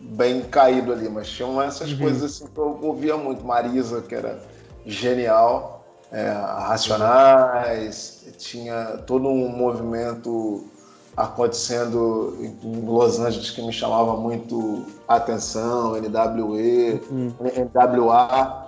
bem 0.00 0.42
caído 0.42 0.92
ali, 0.92 1.08
mas 1.08 1.28
tinham 1.28 1.60
essas 1.60 1.92
uhum. 1.92 1.98
coisas 1.98 2.22
assim 2.22 2.46
que 2.46 2.58
eu 2.58 2.78
ouvia 2.82 3.16
muito. 3.16 3.44
Marisa, 3.44 4.00
que 4.00 4.14
era 4.14 4.40
genial, 4.86 5.84
é, 6.12 6.30
Racionais, 6.30 8.26
tinha 8.38 8.98
todo 9.06 9.28
um 9.28 9.48
movimento 9.48 10.69
acontecendo 11.22 12.36
em 12.40 12.84
Los 12.86 13.20
Angeles 13.20 13.50
que 13.50 13.62
me 13.62 13.72
chamava 13.72 14.16
muito 14.16 14.84
atenção, 15.06 15.92
NWE, 16.00 17.00
uhum. 17.10 17.34
NWA. 17.74 18.66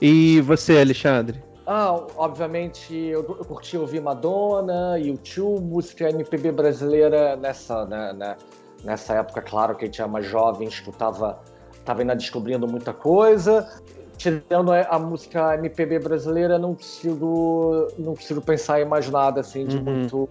E 0.00 0.40
você, 0.42 0.78
Alexandre? 0.78 1.42
Ah, 1.66 2.00
obviamente 2.16 2.94
eu, 2.94 3.20
eu 3.20 3.44
curti 3.44 3.76
ouvir 3.76 4.00
Madonna, 4.00 4.98
YouTube, 4.98 5.62
música 5.62 6.08
MPB 6.08 6.52
brasileira 6.52 7.36
nessa, 7.36 7.84
né, 7.84 8.12
né, 8.14 8.36
nessa 8.82 9.14
época, 9.14 9.42
claro 9.42 9.76
que 9.76 9.84
a 9.84 9.86
gente 9.86 10.00
era 10.00 10.08
mais 10.08 10.24
jovem, 10.24 10.66
escutava, 10.66 11.38
estava 11.74 12.00
ainda 12.00 12.16
descobrindo 12.16 12.66
muita 12.66 12.94
coisa. 12.94 13.68
Tirando 14.16 14.72
a 14.72 14.98
música 14.98 15.54
MPB 15.54 16.00
brasileira, 16.00 16.58
não 16.58 16.74
consigo, 16.74 17.86
não 17.98 18.16
consigo 18.16 18.40
pensar 18.40 18.80
em 18.80 18.84
mais 18.84 19.08
nada 19.08 19.42
assim 19.42 19.64
de 19.64 19.76
uhum. 19.76 19.84
muito 19.84 20.28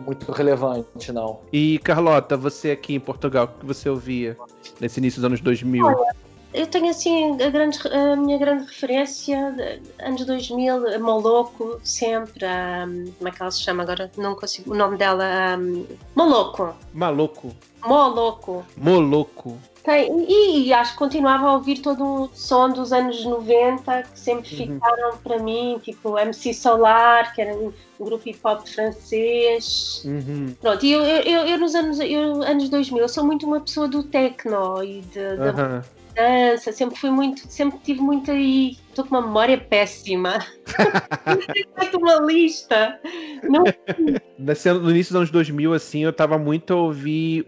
muito 0.00 0.30
relevante, 0.32 1.12
não. 1.12 1.40
E 1.52 1.78
Carlota, 1.80 2.36
você 2.36 2.70
aqui 2.70 2.94
em 2.94 3.00
Portugal, 3.00 3.44
o 3.44 3.60
que 3.60 3.66
você 3.66 3.88
ouvia 3.88 4.36
nesse 4.80 5.00
início 5.00 5.20
dos 5.20 5.26
anos 5.26 5.40
2000? 5.40 5.84
Olha, 5.84 6.14
eu 6.54 6.66
tenho 6.66 6.88
assim 6.88 7.40
a, 7.42 7.50
grande, 7.50 7.78
a 7.88 8.16
minha 8.16 8.38
grande 8.38 8.64
referência, 8.64 9.54
anos 9.98 10.24
2000, 10.24 10.98
Moloco, 10.98 11.78
sempre. 11.84 12.44
Um, 12.46 13.12
como 13.18 13.28
é 13.28 13.30
que 13.30 13.42
ela 13.42 13.50
se 13.50 13.60
chama 13.60 13.82
agora? 13.82 14.10
Não 14.16 14.34
consigo. 14.34 14.72
O 14.72 14.76
nome 14.76 14.96
dela. 14.96 15.58
Um, 15.58 15.84
Moloco. 16.16 16.74
Maloco. 16.94 17.54
Moloco. 17.84 18.64
Moloco. 18.76 19.58
E, 19.96 20.66
e, 20.66 20.72
acho 20.72 20.92
que 20.92 20.98
continuava 20.98 21.48
a 21.48 21.54
ouvir 21.54 21.78
todo 21.78 22.04
o 22.04 22.30
som 22.34 22.70
dos 22.70 22.92
anos 22.92 23.24
90 23.24 24.02
que 24.02 24.18
sempre 24.18 24.50
uhum. 24.50 24.74
ficaram 24.74 25.16
para 25.18 25.38
mim, 25.38 25.80
tipo 25.82 26.18
MC 26.18 26.52
Solar, 26.54 27.34
que 27.34 27.42
era 27.42 27.56
um, 27.56 27.72
grupo 28.00 28.28
hip 28.28 28.38
hop 28.44 28.66
francês. 28.66 30.02
Uhum. 30.04 30.54
Pronto, 30.60 30.84
e 30.84 30.92
eu, 30.92 31.02
eu, 31.02 31.46
eu, 31.46 31.58
nos 31.58 31.74
anos, 31.74 31.98
eu, 32.00 32.42
anos 32.42 32.68
2000 32.68 33.02
eu 33.02 33.08
sou 33.08 33.24
muito 33.24 33.46
uma 33.46 33.60
pessoa 33.60 33.88
do 33.88 34.02
techno 34.02 34.82
e 34.82 35.00
de, 35.00 35.20
uhum 35.20 35.97
dança, 36.18 36.72
sempre 36.72 36.98
fui 36.98 37.10
muito, 37.10 37.40
sempre 37.48 37.78
tive 37.78 38.00
muito 38.00 38.30
aí. 38.30 38.76
Estou 38.88 39.04
com 39.04 39.14
uma 39.14 39.22
memória 39.24 39.56
péssima. 39.56 40.40
Feito 41.78 41.98
uma 41.98 42.16
lista. 42.16 42.98
Não... 43.44 43.64
No 44.36 44.90
início 44.90 45.12
dos 45.12 45.16
anos 45.16 45.30
2000, 45.30 45.72
assim, 45.72 46.02
eu 46.02 46.12
tava 46.12 46.36
muito 46.36 46.72
a 46.72 46.76
ouvir 46.76 47.44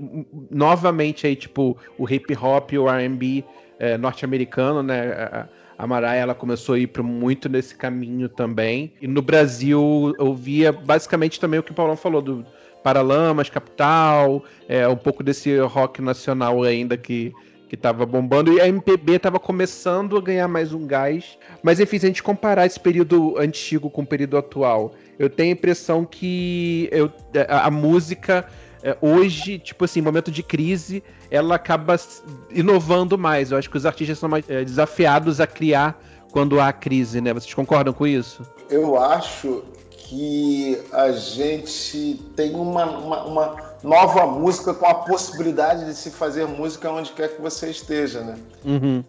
novamente 0.49 1.27
aí, 1.27 1.35
tipo, 1.35 1.77
o 1.99 2.09
hip 2.09 2.33
hop, 2.37 2.73
o 2.75 2.87
RB 2.87 3.45
é, 3.81 3.99
norte-americano, 3.99 4.83
né? 4.83 5.13
A, 5.13 5.49
a 5.77 5.87
Mariah, 5.87 6.15
ela 6.15 6.35
começou 6.35 6.75
a 6.75 6.79
ir 6.79 6.87
para 6.87 7.03
muito 7.03 7.49
nesse 7.49 7.75
caminho 7.75 8.29
também. 8.29 8.93
E 9.01 9.09
no 9.09 9.23
Brasil, 9.23 10.15
eu 10.19 10.35
via 10.35 10.71
basicamente 10.71 11.41
também 11.41 11.59
o 11.59 11.63
que 11.63 11.73
o 11.73 11.75
Paulão 11.75 11.97
falou, 11.97 12.21
do 12.23 12.47
Paralamas, 12.83 13.49
Capital, 13.49 14.45
é, 14.69 14.87
um 14.87 14.97
pouco 14.97 15.23
desse 15.23 15.59
rock 15.59 16.01
nacional 16.01 16.63
ainda 16.63 16.97
que 16.97 17.33
que 17.71 17.77
tava 17.77 18.05
bombando, 18.05 18.53
e 18.53 18.61
a 18.61 18.67
MPB 18.67 19.21
tava 19.21 19.39
começando 19.39 20.17
a 20.17 20.21
ganhar 20.21 20.49
mais 20.49 20.73
um 20.73 20.85
gás. 20.85 21.39
Mas 21.63 21.79
enfim, 21.79 22.01
se 22.01 22.07
a 22.07 22.09
gente 22.09 22.21
comparar 22.21 22.67
esse 22.67 22.81
período 22.81 23.39
antigo 23.39 23.89
com 23.89 24.03
o 24.03 24.07
período 24.07 24.37
atual, 24.37 24.93
eu 25.17 25.31
tenho 25.31 25.51
a 25.51 25.53
impressão 25.53 26.05
que 26.05 26.89
eu, 26.91 27.13
a, 27.49 27.69
a 27.69 27.71
música 27.71 28.45
é, 28.83 28.97
hoje, 29.01 29.57
tipo 29.57 29.85
assim, 29.85 30.01
momento 30.01 30.33
de 30.33 30.43
crise, 30.43 31.01
ela 31.31 31.55
acaba 31.55 31.95
inovando 32.51 33.17
mais. 33.17 33.53
Eu 33.53 33.59
acho 33.59 33.71
que 33.71 33.77
os 33.77 33.87
artistas 33.87 34.19
são 34.19 34.29
mais 34.29 34.45
é, 34.51 34.65
desafiados 34.65 35.41
a 35.41 35.47
criar 35.47 36.03
quando 36.33 36.61
há 36.61 36.73
crise, 36.73 37.21
né? 37.21 37.33
Vocês 37.33 37.55
concordam 37.55 37.95
com 37.95 38.05
isso? 38.05 38.43
Eu 38.69 39.01
acho 39.01 39.63
que 39.91 40.77
a 40.93 41.13
gente 41.13 42.21
tem 42.35 42.53
uma, 42.53 42.85
uma, 42.85 43.25
uma 43.27 43.70
nova 43.83 44.27
música 44.27 44.75
com 44.75 44.87
a 44.87 44.95
possibilidade 44.95 45.85
de 45.85 45.95
se 45.95 46.11
fazer 46.11 46.47
música 46.47 46.91
onde 46.91 47.13
quer 47.13 47.35
que 47.35 47.41
você 47.41 47.71
esteja, 47.71 48.21
né? 48.21 48.39
Uhum. 48.65 49.05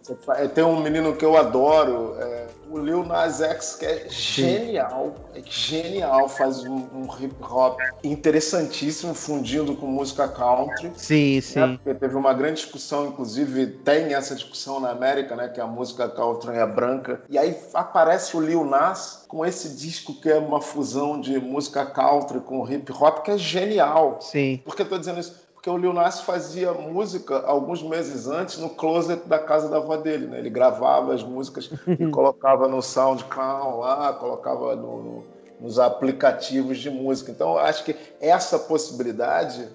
Tem 0.54 0.64
um 0.64 0.80
menino 0.80 1.14
que 1.14 1.24
eu 1.24 1.36
adoro, 1.36 2.16
é, 2.18 2.46
o 2.72 2.78
Lil 2.78 3.04
Nas 3.04 3.40
X, 3.40 3.76
que 3.76 3.84
é 3.84 4.06
genial, 4.08 5.14
é 5.34 5.42
genial, 5.44 6.28
faz 6.28 6.64
um, 6.64 6.76
um, 6.94 7.06
hip 7.20 7.34
hop 7.42 7.84
interessantíssimo, 8.02 9.14
fundindo 9.14 9.76
com 9.76 9.86
música 9.86 10.26
country. 10.26 10.90
Sim, 10.96 11.34
né? 11.36 11.40
sim. 11.42 11.76
Porque 11.76 11.94
teve 11.94 12.16
uma 12.16 12.32
grande 12.32 12.62
discussão, 12.62 13.06
inclusive 13.08 13.66
tem 13.66 14.14
essa 14.14 14.34
discussão 14.34 14.80
na 14.80 14.90
América, 14.90 15.36
né? 15.36 15.48
Que 15.48 15.60
a 15.60 15.66
música 15.66 16.08
country 16.08 16.56
é 16.56 16.66
branca. 16.66 17.20
E 17.28 17.36
aí 17.36 17.54
aparece 17.74 18.36
o 18.36 18.40
Lil 18.40 18.64
Nas 18.64 19.24
com 19.28 19.44
esse 19.44 19.76
disco 19.76 20.14
que 20.14 20.30
é 20.30 20.38
uma 20.38 20.60
fusão 20.60 21.20
de 21.20 21.38
música 21.38 21.84
country 21.84 22.40
com 22.40 22.66
hip 22.70 22.90
hop, 22.92 23.22
que 23.22 23.30
é 23.30 23.38
genial. 23.38 24.18
Sim. 24.20 24.60
Por 24.64 24.74
que 24.74 24.82
eu 24.82 24.88
tô 24.88 24.98
dizendo 24.98 25.20
isso? 25.20 25.41
Porque 25.62 25.70
o 25.70 25.76
Lil 25.76 25.92
Nas 25.92 26.22
fazia 26.22 26.72
música 26.72 27.38
alguns 27.46 27.84
meses 27.84 28.26
antes 28.26 28.58
no 28.58 28.70
closet 28.70 29.28
da 29.28 29.38
casa 29.38 29.68
da 29.68 29.76
avó 29.76 29.96
dele, 29.96 30.26
né? 30.26 30.40
Ele 30.40 30.50
gravava 30.50 31.14
as 31.14 31.22
músicas 31.22 31.70
e 31.86 32.04
colocava 32.10 32.66
no 32.66 32.82
SoundCloud 32.82 33.78
lá, 33.78 34.12
colocava 34.14 34.74
no, 34.74 35.02
no, 35.04 35.24
nos 35.60 35.78
aplicativos 35.78 36.78
de 36.78 36.90
música. 36.90 37.30
Então, 37.30 37.56
acho 37.56 37.84
que 37.84 37.94
essa 38.20 38.58
possibilidade 38.58 39.68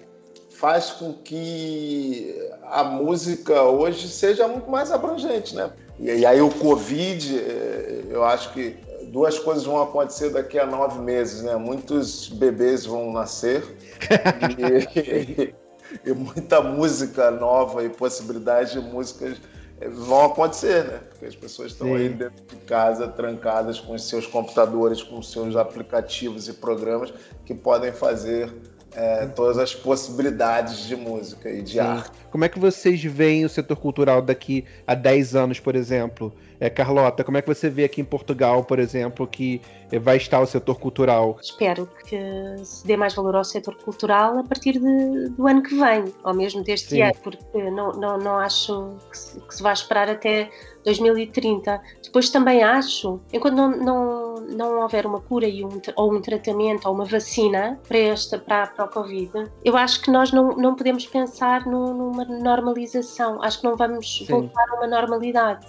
faz 0.50 0.90
com 0.90 1.14
que 1.14 2.38
a 2.64 2.84
música 2.84 3.62
hoje 3.62 4.08
seja 4.08 4.46
muito 4.46 4.70
mais 4.70 4.92
abrangente, 4.92 5.56
né? 5.56 5.72
E, 5.98 6.10
e 6.10 6.26
aí 6.26 6.42
o 6.42 6.50
Covid, 6.50 7.38
eh, 7.38 8.02
eu 8.10 8.24
acho 8.24 8.52
que 8.52 8.76
duas 9.04 9.38
coisas 9.38 9.64
vão 9.64 9.80
acontecer 9.80 10.28
daqui 10.28 10.58
a 10.58 10.66
nove 10.66 10.98
meses, 11.00 11.40
né? 11.42 11.56
Muitos 11.56 12.28
bebês 12.28 12.84
vão 12.84 13.10
nascer 13.10 13.64
e, 14.58 15.67
e, 16.04 16.12
muita 16.12 16.60
música 16.60 17.30
nova 17.30 17.84
e 17.84 17.88
possibilidade 17.88 18.72
de 18.72 18.80
músicas 18.80 19.38
vão 19.86 20.26
acontecer, 20.26 20.84
né? 20.84 21.00
Porque 21.08 21.26
as 21.26 21.36
pessoas 21.36 21.72
estão 21.72 21.88
Sim. 21.88 21.96
aí 21.96 22.08
dentro 22.08 22.44
de 22.46 22.56
casa, 22.64 23.06
trancadas 23.06 23.78
com 23.78 23.94
os 23.94 24.08
seus 24.08 24.26
computadores, 24.26 25.02
com 25.02 25.18
os 25.18 25.30
seus 25.30 25.54
aplicativos 25.54 26.48
e 26.48 26.52
programas 26.54 27.12
que 27.44 27.54
podem 27.54 27.92
fazer 27.92 28.52
é, 28.92 29.26
todas 29.26 29.58
as 29.58 29.74
possibilidades 29.74 30.86
de 30.86 30.96
música 30.96 31.48
e 31.48 31.62
de 31.62 31.74
Sim. 31.74 31.78
arte. 31.80 32.18
Como 32.30 32.44
é 32.44 32.48
que 32.48 32.58
vocês 32.58 33.02
veem 33.04 33.44
o 33.44 33.48
setor 33.48 33.76
cultural 33.76 34.20
daqui 34.20 34.64
a 34.86 34.94
10 34.94 35.36
anos, 35.36 35.60
por 35.60 35.76
exemplo? 35.76 36.34
É, 36.60 36.68
Carlota, 36.68 37.22
como 37.22 37.36
é 37.36 37.42
que 37.42 37.48
você 37.48 37.70
vê 37.70 37.84
aqui 37.84 38.00
em 38.00 38.04
Portugal, 38.04 38.64
por 38.64 38.78
exemplo, 38.78 39.26
que 39.26 39.60
vai 40.00 40.16
estar 40.16 40.40
o 40.40 40.46
setor 40.46 40.78
cultural? 40.78 41.38
Espero 41.40 41.88
que 42.04 42.18
se 42.64 42.86
dê 42.86 42.96
mais 42.96 43.14
valor 43.14 43.36
ao 43.36 43.44
setor 43.44 43.76
cultural 43.76 44.38
a 44.38 44.44
partir 44.44 44.72
de, 44.72 45.28
do 45.30 45.46
ano 45.46 45.62
que 45.62 45.74
vem, 45.74 46.12
ou 46.24 46.34
mesmo 46.34 46.62
deste 46.62 46.90
Sim. 46.90 47.02
ano, 47.02 47.14
porque 47.22 47.70
não, 47.70 47.92
não, 47.92 48.18
não 48.18 48.38
acho 48.38 48.96
que 49.10 49.18
se, 49.18 49.40
que 49.40 49.54
se 49.54 49.62
vá 49.62 49.72
esperar 49.72 50.10
até 50.10 50.50
2030. 50.84 51.80
Depois 52.02 52.30
também 52.30 52.62
acho, 52.62 53.20
enquanto 53.32 53.54
não, 53.54 53.70
não, 53.70 54.34
não 54.48 54.82
houver 54.82 55.06
uma 55.06 55.20
cura 55.20 55.46
e 55.46 55.64
um, 55.64 55.80
ou 55.96 56.14
um 56.14 56.20
tratamento 56.20 56.86
ou 56.88 56.94
uma 56.94 57.04
vacina 57.04 57.78
para, 57.86 57.98
esta, 57.98 58.38
para, 58.38 58.66
para 58.68 58.84
o 58.86 58.88
Covid, 58.88 59.50
eu 59.64 59.76
acho 59.76 60.00
que 60.02 60.10
nós 60.10 60.32
não, 60.32 60.56
não 60.56 60.74
podemos 60.74 61.06
pensar 61.06 61.66
numa 61.66 62.24
normalização. 62.24 63.42
Acho 63.42 63.60
que 63.60 63.64
não 63.64 63.76
vamos 63.76 64.18
Sim. 64.18 64.26
voltar 64.26 64.64
a 64.70 64.74
uma 64.76 64.86
normalidade. 64.86 65.66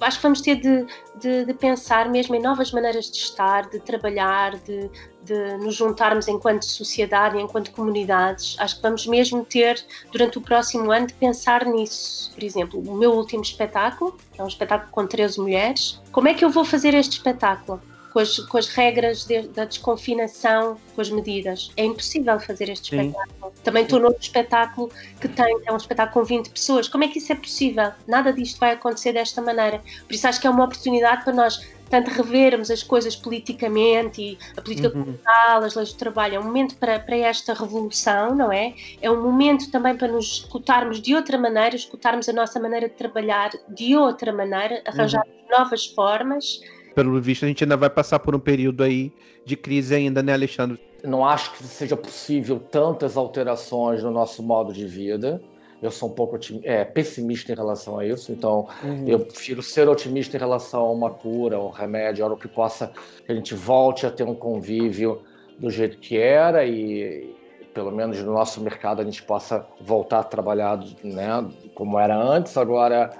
Acho 0.00 0.16
que 0.16 0.22
vamos 0.32 0.40
ter 0.40 0.56
de, 0.56 0.86
de, 1.20 1.44
de, 1.44 1.54
pensar 1.54 2.08
mesmo 2.08 2.34
em 2.34 2.40
novas 2.40 2.72
maneiras 2.72 3.10
de 3.10 3.18
estar, 3.18 3.68
de 3.68 3.78
trabalhar, 3.78 4.56
de, 4.58 4.90
de 5.22 5.56
nos 5.58 5.74
juntarmos 5.74 6.26
enquanto 6.26 6.64
sociedade, 6.64 7.38
enquanto 7.38 7.70
comunidades. 7.70 8.56
Acho 8.58 8.76
que 8.76 8.82
vamos 8.82 9.06
mesmo 9.06 9.44
ter, 9.44 9.84
durante 10.10 10.38
o 10.38 10.40
próximo 10.40 10.90
ano, 10.90 11.06
de 11.06 11.14
pensar 11.14 11.66
nisso. 11.66 12.32
Por 12.34 12.42
exemplo, 12.42 12.80
o 12.80 12.96
meu 12.96 13.12
último 13.12 13.42
espetáculo, 13.42 14.16
é 14.38 14.42
um 14.42 14.48
espetáculo 14.48 14.90
com 14.90 15.06
13 15.06 15.38
mulheres, 15.38 16.00
como 16.10 16.28
é 16.28 16.34
que 16.34 16.44
eu 16.44 16.50
vou 16.50 16.64
fazer 16.64 16.94
este 16.94 17.12
espetáculo? 17.12 17.80
Com 18.12 18.18
as, 18.18 18.38
com 18.38 18.58
as 18.58 18.68
regras 18.68 19.24
de, 19.24 19.42
da 19.48 19.64
desconfinação, 19.64 20.76
com 20.94 21.00
as 21.00 21.08
medidas. 21.08 21.70
É 21.76 21.84
impossível 21.84 22.38
fazer 22.38 22.68
este 22.68 22.90
Sim. 22.90 23.08
espetáculo. 23.08 23.52
Também 23.64 23.84
estou 23.84 23.98
noutro 23.98 24.20
espetáculo 24.20 24.90
que 25.20 25.28
tem, 25.28 25.60
é 25.66 25.72
um 25.72 25.76
espetáculo 25.76 26.22
com 26.22 26.24
20 26.24 26.50
pessoas. 26.50 26.88
Como 26.88 27.04
é 27.04 27.08
que 27.08 27.18
isso 27.18 27.32
é 27.32 27.36
possível? 27.36 27.92
Nada 28.06 28.32
disto 28.32 28.58
vai 28.58 28.72
acontecer 28.72 29.12
desta 29.12 29.40
maneira. 29.40 29.80
Por 30.06 30.14
isso 30.14 30.26
acho 30.26 30.40
que 30.40 30.46
é 30.46 30.50
uma 30.50 30.64
oportunidade 30.64 31.24
para 31.24 31.32
nós 31.32 31.60
tanto 31.92 32.10
revermos 32.10 32.70
as 32.70 32.82
coisas 32.82 33.14
politicamente 33.14 34.22
e 34.22 34.38
a 34.56 34.62
política 34.62 34.88
uhum. 34.88 35.04
cultural, 35.04 35.62
as 35.62 35.74
leis 35.74 35.92
do 35.92 35.98
trabalho, 35.98 36.36
é 36.36 36.40
um 36.40 36.44
momento 36.44 36.74
para, 36.76 36.98
para 36.98 37.16
esta 37.16 37.52
revolução, 37.52 38.34
não 38.34 38.50
é? 38.50 38.72
É 39.02 39.10
um 39.10 39.22
momento 39.22 39.70
também 39.70 39.94
para 39.94 40.08
nos 40.08 40.38
escutarmos 40.38 41.02
de 41.02 41.14
outra 41.14 41.36
maneira, 41.36 41.76
escutarmos 41.76 42.30
a 42.30 42.32
nossa 42.32 42.58
maneira 42.58 42.88
de 42.88 42.94
trabalhar 42.94 43.50
de 43.68 43.94
outra 43.94 44.32
maneira, 44.32 44.82
arranjar 44.86 45.22
uhum. 45.26 45.58
novas 45.58 45.84
formas. 45.84 46.62
Pelo 46.94 47.20
visto, 47.20 47.44
a 47.44 47.48
gente 47.48 47.64
ainda 47.64 47.76
vai 47.76 47.90
passar 47.90 48.18
por 48.18 48.34
um 48.34 48.38
período 48.38 48.82
aí 48.82 49.12
de 49.44 49.56
crise 49.56 49.94
ainda, 49.94 50.22
né, 50.22 50.32
Alexandre? 50.32 50.80
Não 51.02 51.24
acho 51.24 51.52
que 51.52 51.64
seja 51.64 51.96
possível 51.96 52.60
tantas 52.60 53.16
alterações 53.16 54.02
no 54.02 54.10
nosso 54.10 54.42
modo 54.42 54.72
de 54.72 54.86
vida 54.86 55.40
eu 55.82 55.90
sou 55.90 56.08
um 56.08 56.12
pouco 56.12 56.38
é, 56.62 56.84
pessimista 56.84 57.52
em 57.52 57.56
relação 57.56 57.98
a 57.98 58.06
isso, 58.06 58.30
então 58.30 58.68
uhum. 58.84 59.04
eu 59.08 59.18
prefiro 59.18 59.60
ser 59.60 59.88
otimista 59.88 60.36
em 60.36 60.40
relação 60.40 60.82
a 60.82 60.92
uma 60.92 61.10
cura, 61.10 61.58
um 61.58 61.70
remédio, 61.70 62.24
algo 62.24 62.36
que 62.36 62.46
possa 62.46 62.92
que 63.26 63.32
a 63.32 63.34
gente 63.34 63.52
volte 63.54 64.06
a 64.06 64.10
ter 64.10 64.22
um 64.22 64.34
convívio 64.34 65.20
do 65.58 65.68
jeito 65.68 65.98
que 65.98 66.16
era 66.16 66.64
e 66.64 67.34
pelo 67.74 67.90
menos 67.90 68.22
no 68.22 68.32
nosso 68.32 68.60
mercado 68.60 69.02
a 69.02 69.04
gente 69.04 69.22
possa 69.24 69.66
voltar 69.80 70.20
a 70.20 70.24
trabalhar 70.24 70.78
né, 71.02 71.44
como 71.74 71.98
era 71.98 72.16
antes. 72.16 72.56
Agora, 72.56 73.10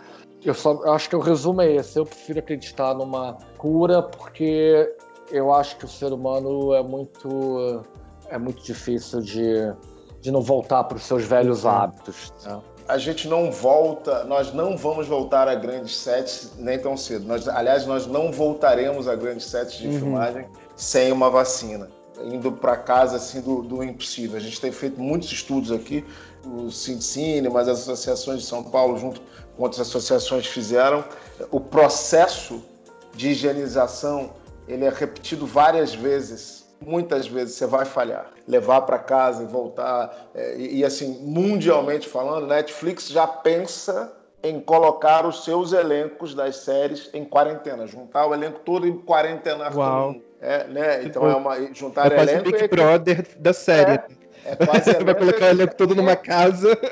eu 0.45 0.55
só 0.55 0.73
eu 0.85 0.93
acho 0.93 1.09
que 1.09 1.17
o 1.17 1.21
resumo 1.21 1.63
é 1.63 1.73
esse. 1.77 1.99
Eu 1.99 2.05
prefiro 2.05 2.39
acreditar 2.39 2.95
numa 2.95 3.39
cura 3.59 4.03
porque 4.03 4.95
eu 5.31 5.53
acho 5.53 5.77
que 5.77 5.85
o 5.85 5.89
ser 5.89 6.13
humano 6.13 6.75
é 6.75 6.83
muito 6.83 7.83
é 8.29 8.39
muito 8.39 8.63
difícil 8.63 9.21
de 9.21 9.73
de 10.21 10.31
não 10.31 10.41
voltar 10.41 10.85
para 10.85 10.97
os 10.97 11.03
seus 11.03 11.25
velhos 11.25 11.67
hábitos. 11.67 12.33
Né? 12.45 12.61
A 12.89 12.97
gente 12.97 13.27
não 13.29 13.51
volta, 13.51 14.25
nós 14.25 14.53
não 14.53 14.77
vamos 14.77 15.07
voltar 15.07 15.49
a 15.49 15.55
grandes 15.55 15.97
sets 15.97 16.53
nem 16.59 16.79
tão 16.79 16.97
cedo. 16.97 17.27
Nós, 17.27 17.49
aliás, 17.49 17.87
nós 17.87 18.07
não 18.07 18.31
voltaremos 18.31 19.09
a 19.09 19.17
grandes 19.17 19.47
sets 19.47 19.79
de 19.79 19.89
uhum. 19.89 19.99
filmagem 19.99 20.47
sem 20.77 21.13
uma 21.13 21.29
vacina. 21.29 21.89
Indo 22.25 22.53
para 22.53 22.77
casa 22.77 23.17
assim 23.17 23.41
do, 23.41 23.63
do, 23.63 23.83
impossível. 23.83 24.37
A 24.37 24.41
gente 24.41 24.61
tem 24.61 24.71
feito 24.71 25.01
muitos 25.01 25.33
estudos 25.33 25.73
aqui, 25.73 26.05
o 26.47 26.71
Cine, 26.71 27.49
mas 27.49 27.69
as 27.69 27.81
associações 27.81 28.41
de 28.41 28.47
São 28.47 28.63
Paulo, 28.63 28.99
junto 28.99 29.21
com 29.57 29.63
outras 29.63 29.81
associações, 29.81 30.47
fizeram. 30.47 31.05
O 31.51 31.61
processo 31.61 32.63
de 33.15 33.31
higienização 33.31 34.31
ele 34.67 34.85
é 34.85 34.91
repetido 34.91 35.47
várias 35.47 35.95
vezes 35.95 36.63
muitas 36.87 37.27
vezes 37.27 37.55
você 37.55 37.67
vai 37.67 37.85
falhar. 37.85 38.27
Levar 38.47 38.83
para 38.83 38.99
casa 38.99 39.43
e 39.43 39.47
voltar. 39.47 40.31
É, 40.35 40.57
e, 40.57 40.79
e, 40.79 40.85
assim, 40.85 41.21
mundialmente 41.23 42.09
falando, 42.09 42.47
Netflix 42.47 43.09
já 43.09 43.27
pensa 43.27 44.13
em 44.43 44.59
colocar 44.59 45.25
os 45.25 45.45
seus 45.45 45.73
elencos 45.73 46.35
das 46.35 46.57
séries 46.57 47.09
em 47.15 47.25
quarentena, 47.25 47.87
juntar 47.87 48.27
o 48.27 48.35
elenco 48.35 48.61
todo 48.65 48.87
em 48.87 48.99
quarentena. 48.99 49.71
Uau. 49.73 50.17
É, 50.41 50.67
né? 50.67 51.05
Então 51.05 51.29
é 51.31 51.37
uma 51.37 51.73
juntar 51.73 52.11
é 52.11 52.17
quase 52.17 52.33
elenco. 52.33 52.51
Big 52.51 52.67
Brother 52.67 53.25
da 53.39 53.53
série. 53.53 53.93
É, 53.93 54.05
é 54.45 54.57
quase 54.57 54.93
vai 55.05 55.15
colocar 55.15 55.47
o 55.47 55.49
elenco 55.49 55.75
todo 55.77 55.95
numa 55.95 56.17
casa. 56.17 56.77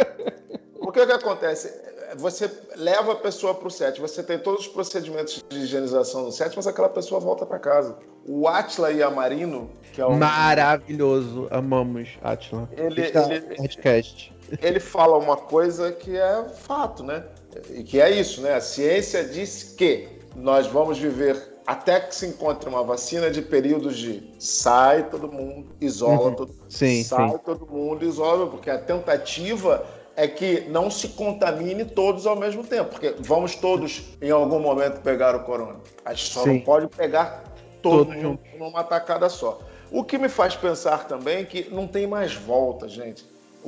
O 0.82 0.92
que, 0.92 1.06
que 1.06 1.12
acontece? 1.12 1.72
você 2.16 2.50
leva 2.76 3.12
a 3.12 3.16
pessoa 3.16 3.54
para 3.54 3.68
o 3.68 3.70
set, 3.70 4.00
você 4.00 4.22
tem 4.22 4.38
todos 4.38 4.66
os 4.66 4.68
procedimentos 4.68 5.44
de 5.48 5.58
higienização 5.58 6.24
no 6.24 6.32
set, 6.32 6.54
mas 6.56 6.66
aquela 6.66 6.88
pessoa 6.88 7.20
volta 7.20 7.46
para 7.46 7.58
casa. 7.58 7.96
O 8.26 8.48
Atila 8.48 8.92
e 8.92 9.02
a 9.02 9.10
Marino, 9.10 9.70
que 9.92 10.00
é 10.00 10.06
um. 10.06 10.16
Maravilhoso, 10.16 11.48
amamos 11.50 12.18
Atila. 12.22 12.68
Ele, 12.76 13.02
ele, 13.02 13.56
podcast. 13.56 14.32
ele 14.60 14.80
fala 14.80 15.16
uma 15.18 15.36
coisa 15.36 15.92
que 15.92 16.16
é 16.16 16.44
fato, 16.48 17.02
né? 17.02 17.24
E 17.70 17.82
que 17.82 18.00
é 18.00 18.10
isso, 18.10 18.40
né? 18.42 18.54
A 18.54 18.60
ciência 18.60 19.24
diz 19.24 19.74
que 19.76 20.08
nós 20.36 20.66
vamos 20.66 20.98
viver 20.98 21.49
até 21.70 22.00
que 22.00 22.12
se 22.12 22.26
encontre 22.26 22.68
uma 22.68 22.82
vacina 22.82 23.30
de 23.30 23.40
períodos 23.42 23.96
de 23.96 24.28
sai 24.40 25.08
todo 25.08 25.30
mundo, 25.30 25.68
isola 25.80 26.30
uhum. 26.30 26.34
todo 26.34 26.48
mundo. 26.48 26.64
Sim, 26.68 27.04
sai 27.04 27.30
sim. 27.30 27.38
todo 27.44 27.64
mundo, 27.64 28.04
isola, 28.04 28.48
porque 28.48 28.68
a 28.68 28.76
tentativa 28.76 29.86
é 30.16 30.26
que 30.26 30.62
não 30.62 30.90
se 30.90 31.10
contamine 31.10 31.84
todos 31.84 32.26
ao 32.26 32.34
mesmo 32.34 32.64
tempo, 32.64 32.90
porque 32.90 33.14
vamos 33.20 33.54
todos 33.54 34.02
em 34.20 34.32
algum 34.32 34.58
momento 34.58 35.00
pegar 35.00 35.36
o 35.36 35.44
corona. 35.44 35.76
A 36.04 36.12
gente 36.12 36.32
só 36.32 36.42
Sim. 36.42 36.54
não 36.54 36.60
pode 36.62 36.88
pegar 36.88 37.44
todo, 37.80 38.06
todo 38.06 38.18
mundo 38.18 38.40
numa 38.58 38.82
tacada 38.82 39.28
só. 39.28 39.60
O 39.92 40.02
que 40.02 40.18
me 40.18 40.28
faz 40.28 40.56
pensar 40.56 41.06
também 41.06 41.44
que 41.44 41.72
não 41.72 41.86
tem 41.86 42.04
mais 42.04 42.34
volta, 42.34 42.88
gente. 42.88 43.24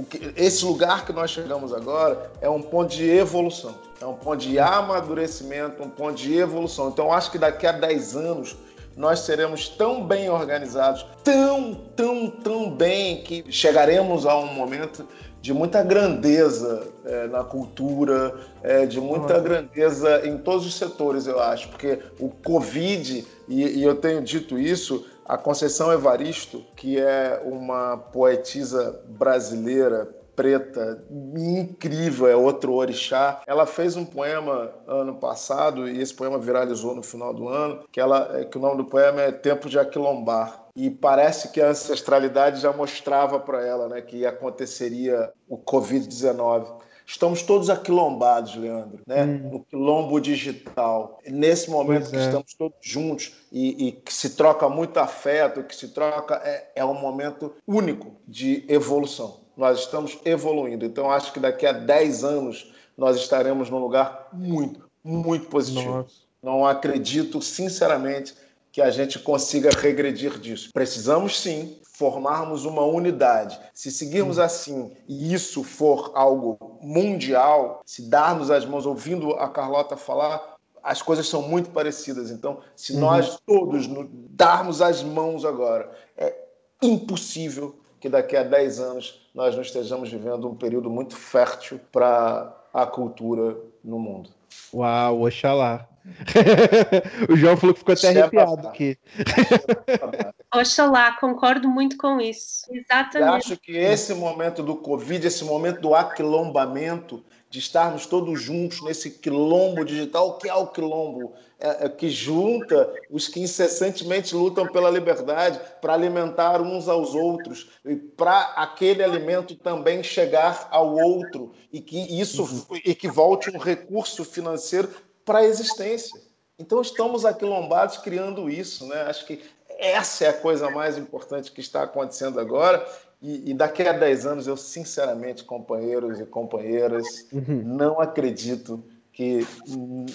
Que, 0.08 0.32
esse 0.36 0.64
lugar 0.64 1.04
que 1.04 1.12
nós 1.12 1.30
chegamos 1.30 1.72
agora 1.72 2.30
é 2.40 2.48
um 2.48 2.62
ponto 2.62 2.94
de 2.94 3.08
evolução, 3.08 3.74
é 4.00 4.06
um 4.06 4.14
ponto 4.14 4.38
de 4.38 4.58
amadurecimento, 4.58 5.82
um 5.82 5.90
ponto 5.90 6.14
de 6.14 6.34
evolução. 6.34 6.88
Então, 6.88 7.06
eu 7.06 7.12
acho 7.12 7.30
que 7.30 7.38
daqui 7.38 7.66
a 7.66 7.72
10 7.72 8.16
anos 8.16 8.56
nós 8.96 9.20
seremos 9.20 9.68
tão 9.68 10.06
bem 10.06 10.28
organizados, 10.28 11.06
tão, 11.24 11.74
tão, 11.96 12.28
tão 12.28 12.70
bem 12.70 13.22
que 13.22 13.44
chegaremos 13.50 14.26
a 14.26 14.36
um 14.38 14.52
momento 14.52 15.06
de 15.42 15.52
muita 15.52 15.82
grandeza 15.82 16.86
é, 17.04 17.26
na 17.26 17.42
cultura, 17.42 18.34
é, 18.62 18.86
de 18.86 19.00
muita 19.00 19.40
grandeza 19.40 20.24
em 20.24 20.38
todos 20.38 20.64
os 20.64 20.76
setores, 20.76 21.26
eu 21.26 21.40
acho, 21.40 21.68
porque 21.68 21.98
o 22.20 22.28
Covid, 22.28 23.26
e, 23.48 23.62
e, 23.62 23.82
eu 23.82 23.96
tenho 23.96 24.22
dito 24.22 24.56
isso, 24.56 25.04
a 25.32 25.38
Conceição 25.38 25.90
Evaristo, 25.90 26.62
que 26.76 27.00
é 27.00 27.40
uma 27.42 27.96
poetisa 27.96 29.02
brasileira 29.08 30.04
preta 30.36 31.02
incrível, 31.10 32.28
é 32.28 32.36
outro 32.36 32.74
orixá. 32.74 33.40
Ela 33.46 33.64
fez 33.64 33.96
um 33.96 34.04
poema 34.04 34.70
ano 34.86 35.14
passado 35.14 35.88
e 35.88 36.02
esse 36.02 36.12
poema 36.12 36.38
viralizou 36.38 36.94
no 36.94 37.02
final 37.02 37.32
do 37.32 37.48
ano, 37.48 37.82
que 37.90 37.98
ela 37.98 38.40
é, 38.40 38.44
que 38.44 38.58
o 38.58 38.60
nome 38.60 38.76
do 38.76 38.84
poema 38.84 39.22
é 39.22 39.32
Tempo 39.32 39.70
de 39.70 39.78
Aquilombar. 39.78 40.66
E 40.76 40.90
parece 40.90 41.48
que 41.48 41.62
a 41.62 41.68
ancestralidade 41.70 42.60
já 42.60 42.70
mostrava 42.70 43.40
para 43.40 43.66
ela, 43.66 43.88
né, 43.88 44.02
que 44.02 44.26
aconteceria 44.26 45.32
o 45.48 45.56
COVID-19. 45.56 46.66
Estamos 47.06 47.42
todos 47.42 47.68
aquilombados, 47.68 48.54
Leandro, 48.54 49.00
né? 49.06 49.24
Hum. 49.24 49.50
no 49.50 49.64
quilombo 49.64 50.20
digital. 50.20 51.18
Nesse 51.26 51.70
momento 51.70 52.08
pois 52.08 52.10
que 52.10 52.16
é. 52.16 52.24
estamos 52.26 52.54
todos 52.54 52.76
juntos 52.80 53.32
e, 53.50 53.88
e, 53.88 53.92
que 53.92 54.12
se 54.12 54.30
troca 54.30 54.68
muito 54.68 54.98
afeto, 54.98 55.62
que 55.62 55.74
se 55.74 55.88
troca, 55.88 56.40
é, 56.44 56.70
é 56.76 56.84
um 56.84 56.94
momento 56.94 57.54
único 57.66 58.12
de 58.26 58.64
evolução 58.68 59.42
nós 59.56 59.80
estamos 59.80 60.18
evoluindo. 60.24 60.84
Então, 60.84 61.10
acho 61.10 61.32
que 61.32 61.40
daqui 61.40 61.66
a 61.66 61.72
10 61.72 62.24
anos 62.24 62.72
nós 62.96 63.16
estaremos 63.16 63.70
num 63.70 63.78
lugar 63.78 64.28
muito, 64.32 64.88
muito 65.04 65.46
positivo. 65.46 65.98
Nossa. 65.98 66.14
Não 66.42 66.66
acredito, 66.66 67.40
sinceramente, 67.40 68.34
que 68.72 68.80
a 68.80 68.90
gente 68.90 69.18
consiga 69.18 69.68
regredir 69.70 70.38
disso. 70.38 70.70
Precisamos 70.72 71.38
sim 71.38 71.78
formarmos 71.92 72.64
uma 72.64 72.82
unidade. 72.82 73.60
Se 73.74 73.90
seguirmos 73.90 74.38
hum. 74.38 74.42
assim 74.42 74.96
e 75.06 75.32
isso 75.32 75.62
for 75.62 76.10
algo 76.14 76.58
mundial, 76.80 77.82
se 77.84 78.08
darmos 78.08 78.50
as 78.50 78.64
mãos, 78.64 78.86
ouvindo 78.86 79.34
a 79.34 79.48
Carlota 79.48 79.96
falar, 79.96 80.56
as 80.82 81.02
coisas 81.02 81.28
são 81.28 81.42
muito 81.42 81.70
parecidas. 81.70 82.30
Então, 82.30 82.60
se 82.74 82.94
uhum. 82.94 83.00
nós 83.00 83.38
todos 83.46 83.86
darmos 84.30 84.80
as 84.80 85.02
mãos 85.02 85.44
agora, 85.44 85.92
é 86.16 86.34
impossível 86.82 87.76
que 88.00 88.08
daqui 88.08 88.36
a 88.36 88.42
10 88.42 88.80
anos 88.80 89.30
nós 89.32 89.54
não 89.54 89.62
estejamos 89.62 90.10
vivendo 90.10 90.48
um 90.48 90.56
período 90.56 90.90
muito 90.90 91.14
fértil 91.14 91.78
para 91.92 92.52
a 92.74 92.84
cultura 92.84 93.56
no 93.84 93.98
mundo. 93.98 94.30
Uau, 94.74 95.22
oxalá. 95.22 95.88
o 97.28 97.36
João 97.36 97.56
falou 97.56 97.74
que 97.74 97.80
ficou 97.80 97.94
até 97.94 98.08
arrepiado 98.08 98.68
aqui. 98.68 98.98
Oxalá, 100.54 101.12
concordo 101.18 101.68
muito 101.68 101.96
com 101.96 102.20
isso. 102.20 102.66
Exatamente. 102.70 103.28
Eu 103.28 103.34
acho 103.34 103.56
que 103.56 103.76
esse 103.76 104.12
momento 104.14 104.62
do 104.62 104.76
Covid, 104.76 105.26
esse 105.26 105.44
momento 105.44 105.80
do 105.80 105.94
aquilombamento, 105.94 107.24
de 107.52 107.58
estarmos 107.58 108.06
todos 108.06 108.40
juntos 108.40 108.82
nesse 108.82 109.10
quilombo 109.10 109.84
digital. 109.84 110.30
O 110.30 110.38
que 110.38 110.48
é 110.48 110.54
o 110.54 110.68
quilombo? 110.68 111.34
É, 111.60 111.84
é 111.84 111.88
que 111.90 112.08
junta 112.08 112.90
os 113.10 113.28
que 113.28 113.40
incessantemente 113.40 114.34
lutam 114.34 114.66
pela 114.66 114.90
liberdade 114.90 115.60
para 115.80 115.92
alimentar 115.92 116.62
uns 116.62 116.88
aos 116.88 117.14
outros 117.14 117.70
e 117.84 117.94
para 117.94 118.54
aquele 118.56 119.04
alimento 119.04 119.54
também 119.54 120.02
chegar 120.02 120.66
ao 120.70 120.94
outro 120.94 121.52
e 121.70 121.82
que 121.82 122.18
isso 122.18 122.42
uhum. 122.42 122.80
e 122.82 122.94
que 122.94 123.06
volte 123.06 123.54
um 123.54 123.58
recurso 123.58 124.24
financeiro 124.24 124.88
para 125.24 125.38
a 125.38 125.44
existência. 125.44 126.20
Então 126.58 126.80
estamos 126.80 127.24
aquilombados 127.24 127.98
criando 127.98 128.48
isso, 128.48 128.86
né? 128.86 129.02
Acho 129.02 129.26
que 129.26 129.42
essa 129.78 130.24
é 130.24 130.28
a 130.28 130.32
coisa 130.32 130.70
mais 130.70 130.96
importante 130.96 131.50
que 131.50 131.60
está 131.60 131.82
acontecendo 131.82 132.38
agora 132.38 132.86
e, 133.22 133.50
e, 133.50 133.54
daqui 133.54 133.82
a 133.84 133.92
10 133.92 134.26
anos, 134.26 134.46
eu 134.48 134.56
sinceramente, 134.56 135.44
companheiros 135.44 136.18
e 136.18 136.26
companheiras, 136.26 137.06
uhum. 137.32 137.62
não 137.64 138.00
acredito 138.00 138.84
que 139.12 139.46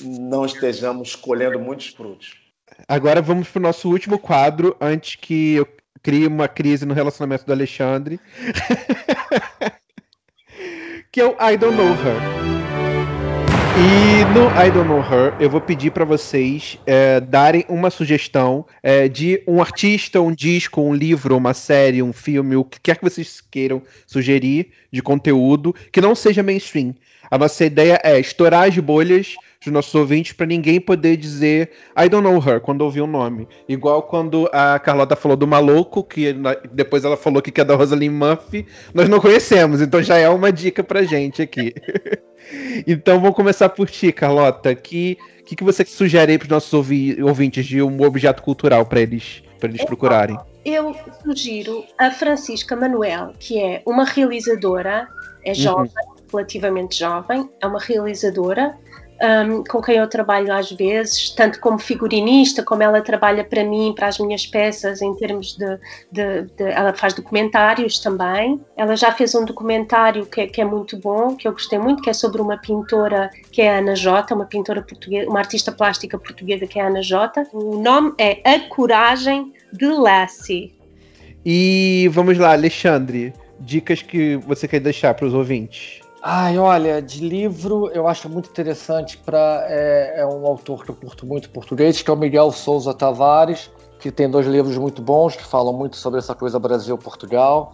não 0.03 0.45
estejamos 0.45 1.15
colhendo 1.15 1.57
muitos 1.57 1.87
frutos. 1.87 2.35
Agora 2.85 3.21
vamos 3.21 3.47
para 3.47 3.59
o 3.59 3.63
nosso 3.63 3.89
último 3.89 4.19
quadro, 4.19 4.75
antes 4.81 5.15
que 5.15 5.55
eu 5.55 5.67
crie 6.03 6.27
uma 6.27 6.49
crise 6.49 6.85
no 6.85 6.93
relacionamento 6.93 7.45
do 7.45 7.53
Alexandre. 7.53 8.19
que 11.09 11.21
é 11.21 11.25
o 11.25 11.31
I 11.41 11.55
Don't 11.57 11.77
Know 11.77 11.93
Her. 11.93 12.56
E 13.79 14.25
no 14.33 14.47
I 14.59 14.71
Don't 14.71 14.89
Know 14.89 15.01
Her, 15.01 15.35
eu 15.39 15.51
vou 15.51 15.61
pedir 15.61 15.91
para 15.91 16.03
vocês 16.03 16.79
é, 16.83 17.19
darem 17.19 17.63
uma 17.69 17.91
sugestão 17.91 18.65
é, 18.81 19.07
de 19.07 19.43
um 19.47 19.61
artista, 19.61 20.19
um 20.19 20.33
disco, 20.33 20.81
um 20.81 20.95
livro, 20.95 21.37
uma 21.37 21.53
série, 21.53 22.01
um 22.01 22.11
filme, 22.11 22.55
o 22.55 22.63
que 22.63 22.79
quer 22.79 22.97
que 22.97 23.03
vocês 23.03 23.39
queiram 23.39 23.83
sugerir 24.07 24.71
de 24.91 24.99
conteúdo 25.03 25.75
que 25.91 26.01
não 26.01 26.15
seja 26.15 26.41
mainstream. 26.41 26.95
A 27.29 27.37
nossa 27.37 27.65
ideia 27.65 28.01
é 28.03 28.19
estourar 28.19 28.67
as 28.67 28.75
bolhas 28.79 29.35
dos 29.63 29.71
nossos 29.71 29.93
ouvintes 29.93 30.33
para 30.33 30.47
ninguém 30.47 30.81
poder 30.81 31.15
dizer 31.15 31.69
I 31.95 32.09
don't 32.09 32.27
know 32.27 32.41
her 32.43 32.59
quando 32.59 32.81
ouvir 32.81 33.01
o 33.01 33.03
um 33.03 33.07
nome. 33.07 33.47
Igual 33.69 34.01
quando 34.01 34.49
a 34.51 34.79
Carlota 34.79 35.15
falou 35.15 35.37
do 35.37 35.45
Maluco, 35.45 36.03
que 36.03 36.35
depois 36.71 37.05
ela 37.05 37.15
falou 37.15 37.43
que 37.43 37.61
é 37.61 37.63
da 37.63 37.75
Rosalind 37.75 38.11
Murphy, 38.11 38.65
nós 38.91 39.07
não 39.07 39.19
conhecemos, 39.19 39.81
então 39.81 40.01
já 40.01 40.17
é 40.17 40.27
uma 40.27 40.51
dica 40.51 40.83
pra 40.83 41.03
gente 41.03 41.43
aqui. 41.43 41.75
então 42.85 43.19
vamos 43.19 43.35
começar 43.35 43.69
por 43.69 43.89
ti, 43.89 44.11
Carlota. 44.11 44.73
Que 44.75 45.17
que, 45.47 45.55
que 45.55 45.63
você 45.63 45.85
sugere 45.85 46.33
aí 46.33 46.37
para 46.37 46.45
os 46.45 46.49
nossos 46.49 46.73
ouvintes 46.73 47.65
de 47.65 47.81
um 47.81 48.01
objeto 48.03 48.43
cultural 48.43 48.85
para 48.85 48.99
eles, 48.99 49.41
pra 49.57 49.69
eles 49.69 49.83
procurarem? 49.85 50.37
Eu 50.65 50.93
sugiro 51.23 51.85
a 51.97 52.11
Francisca 52.11 52.75
Manuel, 52.75 53.31
que 53.39 53.57
é 53.57 53.81
uma 53.85 54.03
realizadora, 54.03 55.07
é 55.45 55.51
uhum. 55.51 55.55
jovem, 55.55 55.91
uhum. 56.05 56.15
relativamente 56.29 56.99
jovem, 56.99 57.49
é 57.61 57.65
uma 57.65 57.79
realizadora 57.79 58.77
um, 59.21 59.63
com 59.63 59.81
quem 59.81 59.95
eu 59.95 60.07
trabalho 60.07 60.53
às 60.53 60.71
vezes, 60.71 61.29
tanto 61.31 61.59
como 61.59 61.79
figurinista, 61.79 62.63
como 62.63 62.83
ela 62.83 63.01
trabalha 63.01 63.43
para 63.43 63.63
mim, 63.63 63.93
para 63.95 64.07
as 64.07 64.19
minhas 64.19 64.45
peças, 64.45 65.01
em 65.01 65.13
termos 65.15 65.55
de, 65.57 65.79
de, 66.11 66.41
de 66.55 66.63
ela 66.63 66.93
faz 66.93 67.13
documentários 67.13 67.99
também. 67.99 68.59
Ela 68.75 68.95
já 68.95 69.11
fez 69.11 69.33
um 69.35 69.45
documentário 69.45 70.25
que, 70.25 70.41
é, 70.41 70.47
que, 70.47 70.61
é 70.61 70.65
muito 70.65 70.97
bom, 70.97 71.35
que 71.35 71.47
eu 71.47 71.51
gostei 71.51 71.79
muito, 71.79 72.01
que 72.03 72.09
é 72.09 72.13
sobre 72.13 72.41
uma 72.41 72.57
pintora 72.57 73.29
que 73.51 73.61
é 73.61 73.75
a 73.75 73.79
Ana 73.79 73.95
Jota, 73.95 74.35
uma 74.35 74.45
pintora 74.45 74.81
portuguesa, 74.81 75.29
uma 75.29 75.39
artista 75.39 75.71
plástica 75.71 76.17
portuguesa 76.17 76.67
que 76.67 76.79
é 76.79 76.83
a 76.83 76.87
Ana 76.87 77.01
Jota. 77.01 77.47
O 77.53 77.77
nome 77.81 78.13
é 78.17 78.41
A 78.43 78.59
Coragem 78.69 79.53
de 79.73 79.87
Lassie. 79.87 80.73
E 81.45 82.09
vamos 82.11 82.37
lá, 82.37 82.51
Alexandre, 82.51 83.33
dicas 83.59 84.01
que 84.01 84.35
você 84.37 84.67
quer 84.67 84.79
deixar 84.79 85.13
para 85.13 85.25
os 85.25 85.33
ouvintes. 85.33 86.01
Ai, 86.21 86.57
olha, 86.57 87.01
de 87.01 87.21
livro 87.21 87.89
eu 87.93 88.07
acho 88.07 88.27
muito 88.27 88.49
interessante 88.49 89.17
para 89.17 89.65
é, 89.69 90.21
é, 90.21 90.25
um 90.25 90.45
autor 90.47 90.83
que 90.83 90.89
eu 90.89 90.95
curto 90.95 91.25
muito 91.25 91.49
português, 91.49 92.01
que 92.01 92.09
é 92.09 92.13
o 92.13 92.17
Miguel 92.17 92.51
Souza 92.51 92.93
Tavares, 92.93 93.69
que 93.99 94.11
tem 94.11 94.29
dois 94.29 94.47
livros 94.47 94.77
muito 94.77 95.01
bons 95.01 95.35
que 95.35 95.45
falam 95.45 95.73
muito 95.73 95.95
sobre 95.95 96.19
essa 96.19 96.33
coisa 96.33 96.57
Brasil-Portugal, 96.57 97.73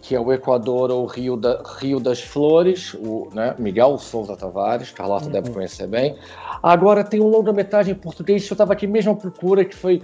que 0.00 0.14
é 0.14 0.20
o 0.20 0.32
Equador 0.32 0.90
ou 0.90 1.04
Rio, 1.06 1.36
da, 1.36 1.62
Rio 1.78 2.00
das 2.00 2.20
Flores, 2.20 2.94
o 2.94 3.28
né, 3.32 3.54
Miguel 3.58 3.98
Souza 3.98 4.36
Tavares, 4.36 4.90
Carlota 4.90 5.26
uhum. 5.26 5.32
deve 5.32 5.50
conhecer 5.50 5.86
bem. 5.86 6.16
Agora 6.62 7.04
tem 7.04 7.20
um 7.20 7.28
longa-metragem 7.28 7.92
em 7.92 7.96
português 7.96 8.46
que 8.46 8.52
eu 8.52 8.54
estava 8.54 8.72
aqui 8.72 8.86
mesmo 8.86 9.12
à 9.12 9.14
procura, 9.14 9.64
que 9.66 9.76
foi 9.76 10.00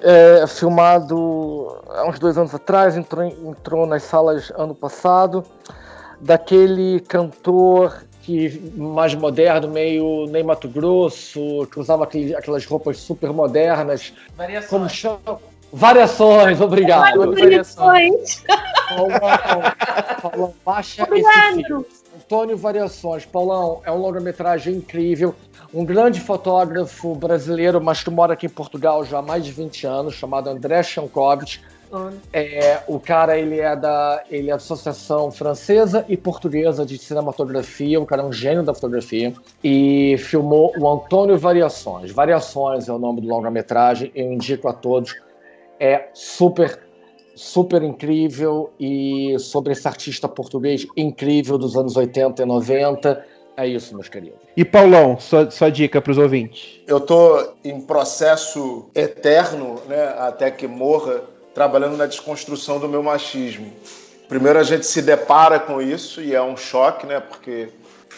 é, 0.00 0.46
filmado 0.46 1.76
há 1.90 2.08
uns 2.08 2.18
dois 2.18 2.38
anos 2.38 2.54
atrás, 2.54 2.96
entrou, 2.96 3.24
entrou 3.24 3.86
nas 3.86 4.04
salas 4.04 4.50
ano 4.56 4.74
passado 4.74 5.44
daquele 6.20 7.00
cantor 7.00 8.04
que 8.22 8.72
mais 8.76 9.14
moderno, 9.14 9.68
meio 9.68 10.26
nem 10.26 10.42
Mato 10.42 10.68
Grosso, 10.68 11.66
que 11.72 11.80
usava 11.80 12.04
aquele, 12.04 12.34
aquelas 12.34 12.64
roupas 12.66 12.98
super 12.98 13.32
modernas. 13.32 14.12
Variações. 14.36 14.70
Como 14.70 14.88
chama? 14.88 15.40
Variações, 15.72 16.60
obrigado. 16.60 17.32
Variações. 17.32 18.44
Paulão, 18.88 19.18
Paulão, 20.20 20.54
baixa 20.64 21.04
obrigado. 21.04 21.58
esse 21.58 21.64
filme. 21.64 21.86
Antônio 22.16 22.56
Variações. 22.56 23.24
Paulão, 23.24 23.80
é 23.84 23.90
um 23.90 23.96
longa-metragem 23.96 24.74
incrível. 24.74 25.34
Um 25.72 25.84
grande 25.84 26.20
fotógrafo 26.20 27.14
brasileiro, 27.14 27.80
mas 27.80 28.02
que 28.02 28.10
mora 28.10 28.32
aqui 28.32 28.46
em 28.46 28.50
Portugal 28.50 29.04
já 29.04 29.18
há 29.18 29.22
mais 29.22 29.44
de 29.44 29.52
20 29.52 29.86
anos, 29.86 30.14
chamado 30.14 30.50
André 30.50 30.82
É, 32.32 32.80
o 32.86 33.00
cara 33.00 33.38
ele 33.38 33.58
é 33.58 33.74
da 33.74 34.22
ele 34.30 34.48
é 34.48 34.50
da 34.50 34.56
Associação 34.56 35.30
Francesa 35.30 36.04
e 36.08 36.16
Portuguesa 36.16 36.86
de 36.86 36.96
Cinematografia, 36.96 38.00
o 38.00 38.06
cara 38.06 38.22
é 38.22 38.24
um 38.24 38.32
gênio 38.32 38.62
da 38.62 38.72
fotografia 38.72 39.34
e 39.62 40.16
filmou 40.18 40.72
o 40.78 40.88
Antônio 40.88 41.36
Variações. 41.36 42.12
Variações 42.12 42.88
é 42.88 42.92
o 42.92 42.98
nome 42.98 43.20
do 43.20 43.28
longa-metragem, 43.28 44.12
eu 44.14 44.32
indico 44.32 44.68
a 44.68 44.72
todos. 44.72 45.16
É 45.80 46.08
super 46.12 46.78
super 47.34 47.82
incrível 47.82 48.70
e 48.78 49.34
sobre 49.38 49.72
esse 49.72 49.88
artista 49.88 50.28
português 50.28 50.86
incrível 50.94 51.56
dos 51.56 51.76
anos 51.76 51.96
80 51.96 52.42
e 52.42 52.46
90. 52.46 53.24
É 53.56 53.66
isso, 53.66 53.94
meus 53.94 54.08
queridos. 54.08 54.38
E 54.56 54.64
Paulão, 54.64 55.18
sua, 55.18 55.50
sua 55.50 55.70
dica 55.70 56.00
para 56.00 56.12
os 56.12 56.18
ouvintes? 56.18 56.80
Eu 56.86 56.98
estou 56.98 57.54
em 57.64 57.80
processo 57.80 58.86
eterno, 58.94 59.76
né, 59.88 60.14
até 60.18 60.50
que 60.50 60.66
morra, 60.66 61.22
trabalhando 61.54 61.96
na 61.96 62.06
desconstrução 62.06 62.78
do 62.78 62.88
meu 62.88 63.02
machismo. 63.02 63.72
Primeiro 64.28 64.58
a 64.58 64.62
gente 64.62 64.86
se 64.86 65.02
depara 65.02 65.58
com 65.58 65.82
isso 65.82 66.20
e 66.20 66.34
é 66.34 66.42
um 66.42 66.56
choque, 66.56 67.06
né? 67.06 67.18
Porque 67.18 67.68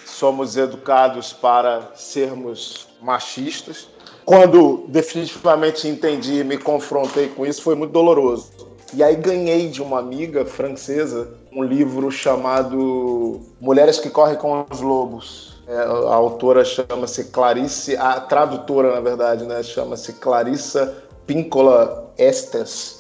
somos 0.04 0.56
educados 0.56 1.32
para 1.32 1.92
sermos 1.94 2.88
machistas. 3.00 3.88
Quando 4.24 4.84
definitivamente 4.88 5.88
entendi 5.88 6.40
e 6.40 6.44
me 6.44 6.58
confrontei 6.58 7.28
com 7.28 7.46
isso, 7.46 7.62
foi 7.62 7.74
muito 7.74 7.92
doloroso. 7.92 8.50
E 8.94 9.02
aí 9.02 9.16
ganhei 9.16 9.68
de 9.68 9.80
uma 9.82 9.98
amiga 9.98 10.44
francesa 10.44 11.40
um 11.54 11.62
livro 11.62 12.10
chamado 12.10 13.40
Mulheres 13.60 13.98
que 13.98 14.10
Correm 14.10 14.36
com 14.36 14.66
os 14.70 14.80
Lobos. 14.80 15.62
É, 15.66 15.76
a 15.76 16.14
autora 16.14 16.64
chama-se 16.64 17.24
Clarice, 17.24 17.96
a 17.96 18.20
tradutora, 18.20 18.94
na 18.94 19.00
verdade, 19.00 19.44
né, 19.44 19.62
chama-se 19.62 20.14
Clarissa 20.14 20.94
Píncola 21.26 22.12
Estes. 22.18 22.98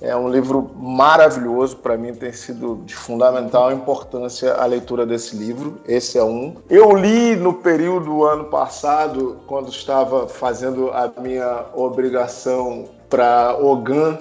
É 0.00 0.16
um 0.16 0.30
livro 0.30 0.70
maravilhoso, 0.76 1.76
para 1.76 1.96
mim 1.98 2.14
tem 2.14 2.32
sido 2.32 2.76
de 2.86 2.94
fundamental 2.94 3.70
importância 3.70 4.54
a 4.54 4.64
leitura 4.64 5.04
desse 5.04 5.36
livro. 5.36 5.78
Esse 5.86 6.16
é 6.16 6.24
um. 6.24 6.56
Eu 6.70 6.96
li 6.96 7.36
no 7.36 7.52
período 7.54 8.24
ano 8.24 8.44
passado, 8.44 9.38
quando 9.46 9.68
estava 9.68 10.26
fazendo 10.26 10.90
a 10.90 11.12
minha 11.20 11.66
obrigação 11.74 12.88
para 13.10 13.54
Ogan, 13.60 14.18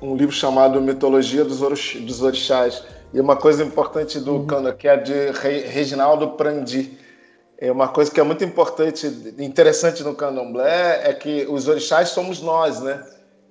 um 0.00 0.16
livro 0.16 0.34
chamado 0.34 0.80
Mitologia 0.80 1.44
dos, 1.44 1.60
dos 1.60 2.20
Orixás. 2.20 2.82
E 3.14 3.20
uma 3.20 3.36
coisa 3.36 3.62
importante 3.62 4.18
do 4.18 4.36
uhum. 4.36 4.72
que 4.76 4.88
é 4.88 4.96
de 4.96 5.30
Reginaldo 5.68 6.30
Prandi. 6.30 6.98
É 7.58 7.70
uma 7.70 7.86
coisa 7.86 8.10
que 8.10 8.18
é 8.18 8.24
muito 8.24 8.42
importante, 8.42 9.06
interessante 9.38 10.02
no 10.02 10.16
candomblé, 10.16 11.08
é 11.08 11.12
que 11.12 11.46
os 11.48 11.68
orixás 11.68 12.08
somos 12.08 12.40
nós, 12.40 12.80
né? 12.80 13.00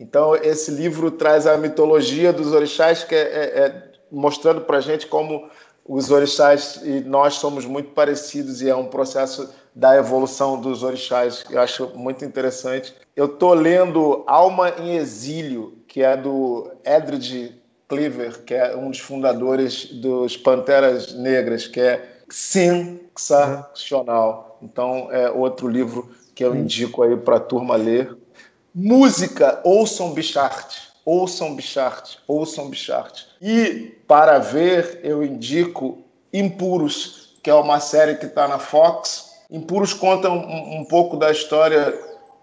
Então, 0.01 0.35
esse 0.35 0.71
livro 0.71 1.11
traz 1.11 1.45
a 1.45 1.55
mitologia 1.57 2.33
dos 2.33 2.53
orixás, 2.53 3.03
que 3.03 3.13
é, 3.13 3.19
é, 3.19 3.59
é 3.59 3.83
mostrando 4.11 4.61
para 4.61 4.77
a 4.77 4.81
gente 4.81 5.05
como 5.05 5.47
os 5.85 6.09
orixás 6.09 6.81
e 6.83 7.01
nós 7.01 7.35
somos 7.35 7.65
muito 7.65 7.91
parecidos 7.91 8.63
e 8.63 8.69
é 8.69 8.75
um 8.75 8.87
processo 8.87 9.53
da 9.75 9.95
evolução 9.95 10.59
dos 10.59 10.81
orixás 10.81 11.43
que 11.43 11.53
eu 11.53 11.61
acho 11.61 11.91
muito 11.95 12.25
interessante. 12.25 12.95
Eu 13.15 13.27
estou 13.27 13.53
lendo 13.53 14.23
Alma 14.25 14.73
em 14.79 14.95
Exílio, 14.95 15.77
que 15.87 16.01
é 16.01 16.17
do 16.17 16.71
Edred 16.83 17.61
Cleaver, 17.87 18.41
que 18.43 18.55
é 18.55 18.75
um 18.75 18.89
dos 18.89 18.99
fundadores 18.99 19.85
dos 19.85 20.35
Panteras 20.35 21.13
Negras, 21.13 21.67
que 21.67 21.79
é 21.79 22.03
sensacional. 22.27 24.57
Então, 24.63 25.09
é 25.11 25.29
outro 25.29 25.67
livro 25.67 26.09
que 26.33 26.43
eu 26.43 26.55
indico 26.55 27.03
aí 27.03 27.15
para 27.17 27.35
a 27.35 27.39
turma 27.39 27.75
ler. 27.75 28.17
Música, 28.73 29.59
ouçam 29.63 30.13
Bichart, 30.13 30.75
ouçam 31.05 31.55
Bichart, 31.55 32.15
ouçam 32.27 32.69
Bichart. 32.69 33.23
E 33.41 33.97
para 34.07 34.39
ver, 34.39 35.01
eu 35.03 35.23
indico 35.23 35.99
Impuros, 36.33 37.33
que 37.43 37.49
é 37.49 37.53
uma 37.53 37.79
série 37.79 38.15
que 38.15 38.25
está 38.25 38.47
na 38.47 38.57
Fox. 38.57 39.31
Impuros 39.49 39.93
conta 39.93 40.29
um, 40.29 40.79
um, 40.79 40.85
pouco 40.85 41.17
da 41.17 41.31
história 41.31 41.93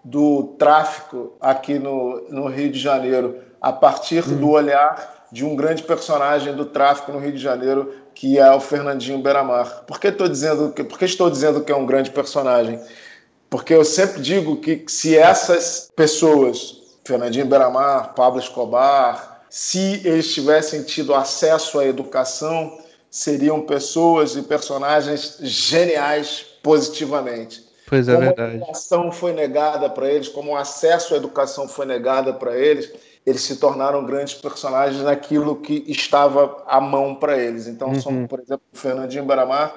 do 0.03 0.55
tráfico 0.59 1.33
aqui 1.41 1.79
no, 1.79 2.21
no 2.29 2.47
Rio 2.47 2.71
de 2.71 2.79
Janeiro, 2.79 3.39
a 3.59 3.73
partir 3.73 4.23
hum. 4.27 4.37
do 4.37 4.49
olhar 4.49 5.27
de 5.31 5.45
um 5.45 5.55
grande 5.55 5.83
personagem 5.83 6.55
do 6.55 6.65
tráfico 6.65 7.11
no 7.11 7.19
Rio 7.19 7.31
de 7.31 7.39
Janeiro, 7.39 7.93
que 8.13 8.37
é 8.37 8.51
o 8.51 8.59
Fernandinho 8.59 9.19
Beramar. 9.19 9.83
Por 9.85 9.99
que, 9.99 10.07
estou 10.07 10.27
dizendo 10.27 10.71
que, 10.71 10.83
por 10.83 10.99
que 10.99 11.05
estou 11.05 11.29
dizendo 11.29 11.63
que 11.63 11.71
é 11.71 11.75
um 11.75 11.85
grande 11.85 12.11
personagem? 12.11 12.79
Porque 13.49 13.73
eu 13.73 13.83
sempre 13.83 14.21
digo 14.21 14.57
que 14.57 14.83
se 14.87 15.17
essas 15.17 15.89
pessoas, 15.95 16.77
Fernandinho 17.03 17.45
Beramar, 17.45 18.13
Pablo 18.13 18.39
Escobar, 18.39 19.41
se 19.49 20.01
eles 20.05 20.31
tivessem 20.33 20.83
tido 20.83 21.15
acesso 21.15 21.79
à 21.79 21.85
educação, 21.85 22.77
seriam 23.09 23.61
pessoas 23.61 24.35
e 24.35 24.43
personagens 24.43 25.37
geniais 25.41 26.45
positivamente. 26.61 27.67
Pois 27.87 28.07
é, 28.07 28.13
como 28.13 28.25
verdade. 28.27 28.51
a 28.51 28.55
educação 28.57 29.11
foi 29.11 29.33
negada 29.33 29.89
para 29.89 30.11
eles, 30.11 30.27
como 30.27 30.51
o 30.51 30.55
acesso 30.55 31.15
à 31.15 31.17
educação 31.17 31.67
foi 31.67 31.87
negada 31.87 32.31
para 32.31 32.55
eles, 32.55 32.91
eles 33.25 33.41
se 33.41 33.55
tornaram 33.55 34.05
grandes 34.05 34.35
personagens 34.35 35.03
naquilo 35.03 35.55
que 35.55 35.83
estava 35.87 36.63
à 36.67 36.79
mão 36.79 37.15
para 37.15 37.37
eles. 37.37 37.67
Então, 37.67 37.89
uhum. 37.89 38.01
são, 38.01 38.27
por 38.27 38.39
exemplo, 38.39 38.61
o 38.71 38.77
Fernandinho 38.77 39.25
Baramar, 39.25 39.73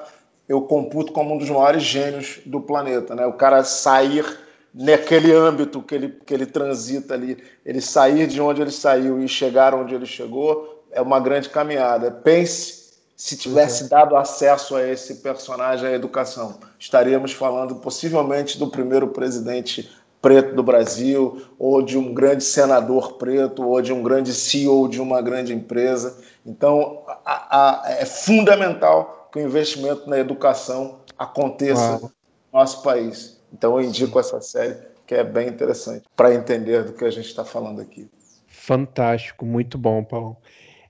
eu 0.52 0.60
computo 0.60 1.12
como 1.12 1.34
um 1.34 1.38
dos 1.38 1.48
maiores 1.48 1.82
gênios 1.82 2.40
do 2.44 2.60
planeta. 2.60 3.14
Né? 3.14 3.24
O 3.24 3.32
cara 3.32 3.64
sair 3.64 4.38
naquele 4.74 5.32
âmbito 5.32 5.80
que 5.80 5.94
ele, 5.94 6.08
que 6.26 6.34
ele 6.34 6.44
transita 6.44 7.14
ali, 7.14 7.42
ele 7.64 7.80
sair 7.80 8.26
de 8.26 8.38
onde 8.38 8.60
ele 8.60 8.70
saiu 8.70 9.22
e 9.22 9.26
chegar 9.26 9.74
onde 9.74 9.94
ele 9.94 10.04
chegou, 10.04 10.84
é 10.90 11.00
uma 11.00 11.18
grande 11.18 11.48
caminhada. 11.48 12.10
Pense 12.10 12.82
se 13.16 13.34
tivesse 13.34 13.84
uhum. 13.84 13.88
dado 13.88 14.14
acesso 14.14 14.76
a 14.76 14.86
esse 14.86 15.16
personagem 15.16 15.88
à 15.88 15.92
educação. 15.92 16.58
Estaríamos 16.78 17.32
falando 17.32 17.76
possivelmente 17.76 18.58
do 18.58 18.68
primeiro 18.68 19.08
presidente 19.08 19.90
preto 20.22 20.54
do 20.54 20.62
Brasil, 20.62 21.42
ou 21.58 21.82
de 21.82 21.98
um 21.98 22.14
grande 22.14 22.44
senador 22.44 23.14
preto, 23.14 23.66
ou 23.66 23.82
de 23.82 23.92
um 23.92 24.02
grande 24.02 24.32
CEO 24.32 24.88
de 24.88 25.00
uma 25.00 25.20
grande 25.20 25.52
empresa. 25.52 26.16
Então, 26.46 27.02
a, 27.26 27.82
a, 27.86 27.92
é 27.92 28.06
fundamental 28.06 29.28
que 29.32 29.40
o 29.40 29.42
investimento 29.42 30.08
na 30.08 30.18
educação 30.18 31.00
aconteça 31.18 31.98
no 31.98 32.12
nosso 32.52 32.82
país. 32.82 33.42
Então, 33.52 33.78
eu 33.78 33.86
indico 33.86 34.18
essa 34.18 34.40
série, 34.40 34.76
que 35.06 35.14
é 35.14 35.24
bem 35.24 35.48
interessante, 35.48 36.04
para 36.16 36.32
entender 36.32 36.84
do 36.84 36.92
que 36.92 37.04
a 37.04 37.10
gente 37.10 37.26
está 37.26 37.44
falando 37.44 37.80
aqui. 37.80 38.08
Fantástico, 38.46 39.44
muito 39.44 39.76
bom, 39.76 40.04
Paulo. 40.04 40.36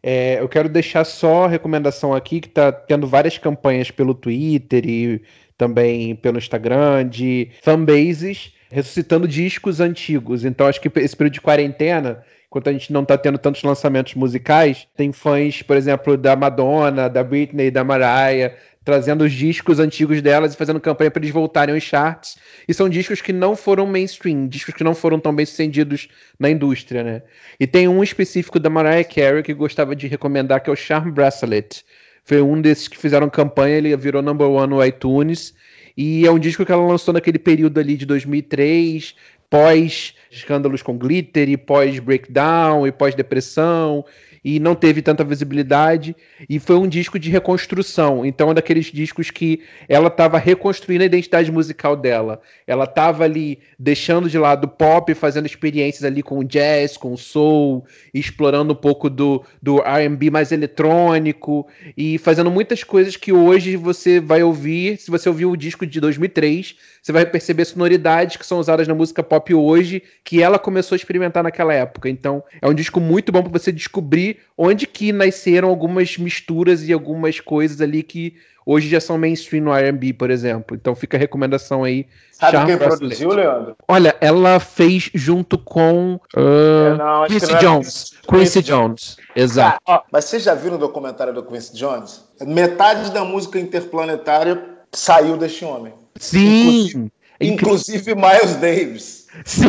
É, 0.02 0.40
eu 0.40 0.48
quero 0.48 0.68
deixar 0.68 1.04
só 1.04 1.44
a 1.44 1.48
recomendação 1.48 2.12
aqui, 2.12 2.40
que 2.40 2.48
está 2.48 2.70
tendo 2.70 3.06
várias 3.06 3.38
campanhas 3.38 3.90
pelo 3.90 4.14
Twitter 4.14 4.84
e 4.84 5.22
também 5.56 6.16
pelo 6.16 6.38
Instagram 6.38 7.08
de 7.08 7.50
fanbases 7.62 8.52
ressuscitando 8.72 9.28
discos 9.28 9.80
antigos. 9.80 10.46
Então 10.46 10.66
acho 10.66 10.80
que 10.80 10.90
esse 10.98 11.14
período 11.14 11.34
de 11.34 11.40
quarentena, 11.42 12.24
enquanto 12.46 12.68
a 12.68 12.72
gente 12.72 12.90
não 12.90 13.02
está 13.02 13.18
tendo 13.18 13.36
tantos 13.36 13.62
lançamentos 13.62 14.14
musicais, 14.14 14.88
tem 14.96 15.12
fãs, 15.12 15.60
por 15.60 15.76
exemplo, 15.76 16.16
da 16.16 16.34
Madonna, 16.34 17.06
da 17.08 17.22
Britney, 17.22 17.70
da 17.70 17.84
Mariah, 17.84 18.54
trazendo 18.82 19.24
os 19.24 19.32
discos 19.32 19.78
antigos 19.78 20.22
delas 20.22 20.54
e 20.54 20.56
fazendo 20.56 20.80
campanha 20.80 21.10
para 21.10 21.20
eles 21.20 21.34
voltarem 21.34 21.74
aos 21.74 21.84
charts. 21.84 22.38
E 22.66 22.72
são 22.72 22.88
discos 22.88 23.20
que 23.20 23.32
não 23.32 23.54
foram 23.54 23.86
mainstream, 23.86 24.48
discos 24.48 24.72
que 24.72 24.82
não 24.82 24.94
foram 24.94 25.20
tão 25.20 25.34
bem 25.34 25.44
sucedidos 25.44 26.08
na 26.38 26.48
indústria, 26.48 27.04
né? 27.04 27.22
E 27.60 27.66
tem 27.66 27.86
um 27.88 28.02
específico 28.02 28.58
da 28.58 28.70
Mariah 28.70 29.04
Carey 29.04 29.42
que 29.42 29.52
gostava 29.52 29.94
de 29.94 30.06
recomendar, 30.06 30.62
que 30.62 30.70
é 30.70 30.72
o 30.72 30.76
Charm 30.76 31.10
Bracelet. 31.10 31.84
Foi 32.24 32.40
um 32.40 32.58
desses 32.60 32.88
que 32.88 32.96
fizeram 32.96 33.28
campanha, 33.28 33.76
ele 33.76 33.94
virou 33.98 34.22
number 34.22 34.48
one 34.48 34.68
no 34.68 34.82
iTunes. 34.82 35.54
E 35.96 36.26
é 36.26 36.30
um 36.30 36.38
disco 36.38 36.64
que 36.64 36.72
ela 36.72 36.86
lançou 36.86 37.12
naquele 37.12 37.38
período 37.38 37.78
ali 37.78 37.96
de 37.96 38.06
2003, 38.06 39.14
pós 39.50 40.14
escândalos 40.30 40.82
com 40.82 40.96
glitter, 40.96 41.48
e 41.48 41.56
pós 41.56 41.98
breakdown, 41.98 42.86
e 42.86 42.92
pós 42.92 43.14
depressão, 43.14 44.04
e 44.44 44.58
não 44.58 44.74
teve 44.74 45.02
tanta 45.02 45.22
visibilidade 45.22 46.16
e 46.48 46.58
foi 46.58 46.76
um 46.76 46.88
disco 46.88 47.18
de 47.18 47.30
reconstrução. 47.30 48.24
Então, 48.26 48.50
é 48.50 48.54
daqueles 48.54 48.86
discos 48.86 49.30
que 49.30 49.62
ela 49.88 50.08
estava 50.08 50.38
reconstruindo 50.38 51.02
a 51.02 51.06
identidade 51.06 51.52
musical 51.52 51.96
dela. 51.96 52.40
Ela 52.66 52.84
estava 52.84 53.24
ali 53.24 53.60
deixando 53.78 54.28
de 54.28 54.38
lado 54.38 54.64
o 54.64 54.68
pop, 54.68 55.14
fazendo 55.14 55.46
experiências 55.46 56.04
ali 56.04 56.22
com 56.22 56.38
o 56.38 56.44
jazz, 56.44 56.96
com 56.96 57.12
o 57.12 57.18
soul, 57.18 57.84
explorando 58.12 58.72
um 58.72 58.76
pouco 58.76 59.08
do, 59.08 59.44
do 59.62 59.80
R&B 59.80 60.30
mais 60.30 60.50
eletrônico 60.50 61.66
e 61.96 62.18
fazendo 62.18 62.50
muitas 62.50 62.82
coisas 62.82 63.16
que 63.16 63.32
hoje 63.32 63.76
você 63.76 64.18
vai 64.18 64.42
ouvir, 64.42 64.98
se 64.98 65.10
você 65.10 65.28
ouvir 65.28 65.46
o 65.46 65.56
disco 65.56 65.86
de 65.86 66.00
2003, 66.00 66.76
você 67.02 67.10
vai 67.10 67.26
perceber 67.26 67.64
sonoridades 67.64 68.36
que 68.36 68.46
são 68.46 68.60
usadas 68.60 68.86
na 68.86 68.94
música 68.94 69.24
pop 69.24 69.52
hoje, 69.52 70.02
que 70.22 70.40
ela 70.40 70.56
começou 70.56 70.94
a 70.94 70.96
experimentar 70.96 71.42
naquela 71.42 71.74
época. 71.74 72.08
Então, 72.08 72.44
é 72.60 72.68
um 72.68 72.74
disco 72.74 73.00
muito 73.00 73.32
bom 73.32 73.42
para 73.42 73.58
você 73.58 73.72
descobrir 73.72 74.38
onde 74.56 74.86
que 74.86 75.10
nasceram 75.12 75.68
algumas 75.68 76.16
misturas 76.16 76.88
e 76.88 76.92
algumas 76.92 77.40
coisas 77.40 77.80
ali 77.80 78.04
que 78.04 78.36
hoje 78.64 78.88
já 78.88 79.00
são 79.00 79.18
mainstream 79.18 79.64
no 79.64 79.74
R&B, 79.74 80.12
por 80.12 80.30
exemplo. 80.30 80.76
Então 80.76 80.94
fica 80.94 81.16
a 81.16 81.20
recomendação 81.20 81.82
aí. 81.82 82.06
Sabe 82.30 82.52
Charm 82.52 82.66
quem 82.66 82.78
produziu, 82.78 83.30
Leandro? 83.30 83.76
Olha, 83.88 84.16
ela 84.20 84.60
fez 84.60 85.10
junto 85.12 85.58
com 85.58 86.20
uh, 86.36 86.94
é, 86.94 86.96
não, 86.96 87.26
Quincy 87.26 87.58
Jones. 87.58 88.12
Quincy 88.28 88.62
Jones, 88.62 89.16
exato. 89.34 89.80
Ah, 89.86 89.94
ó, 89.96 90.02
mas 90.12 90.26
vocês 90.26 90.44
já 90.44 90.54
viram 90.54 90.76
o 90.76 90.78
documentário 90.78 91.34
do 91.34 91.42
Quincy 91.42 91.76
Jones? 91.76 92.24
Metade 92.46 93.10
da 93.10 93.24
música 93.24 93.58
interplanetária 93.58 94.62
saiu 94.92 95.36
deste 95.36 95.64
homem. 95.64 95.92
Sim! 96.22 97.10
Inclusive, 97.40 98.12
inclusive 98.12 98.14
Miles 98.14 98.56
Davis. 98.56 99.26
Sim! 99.44 99.66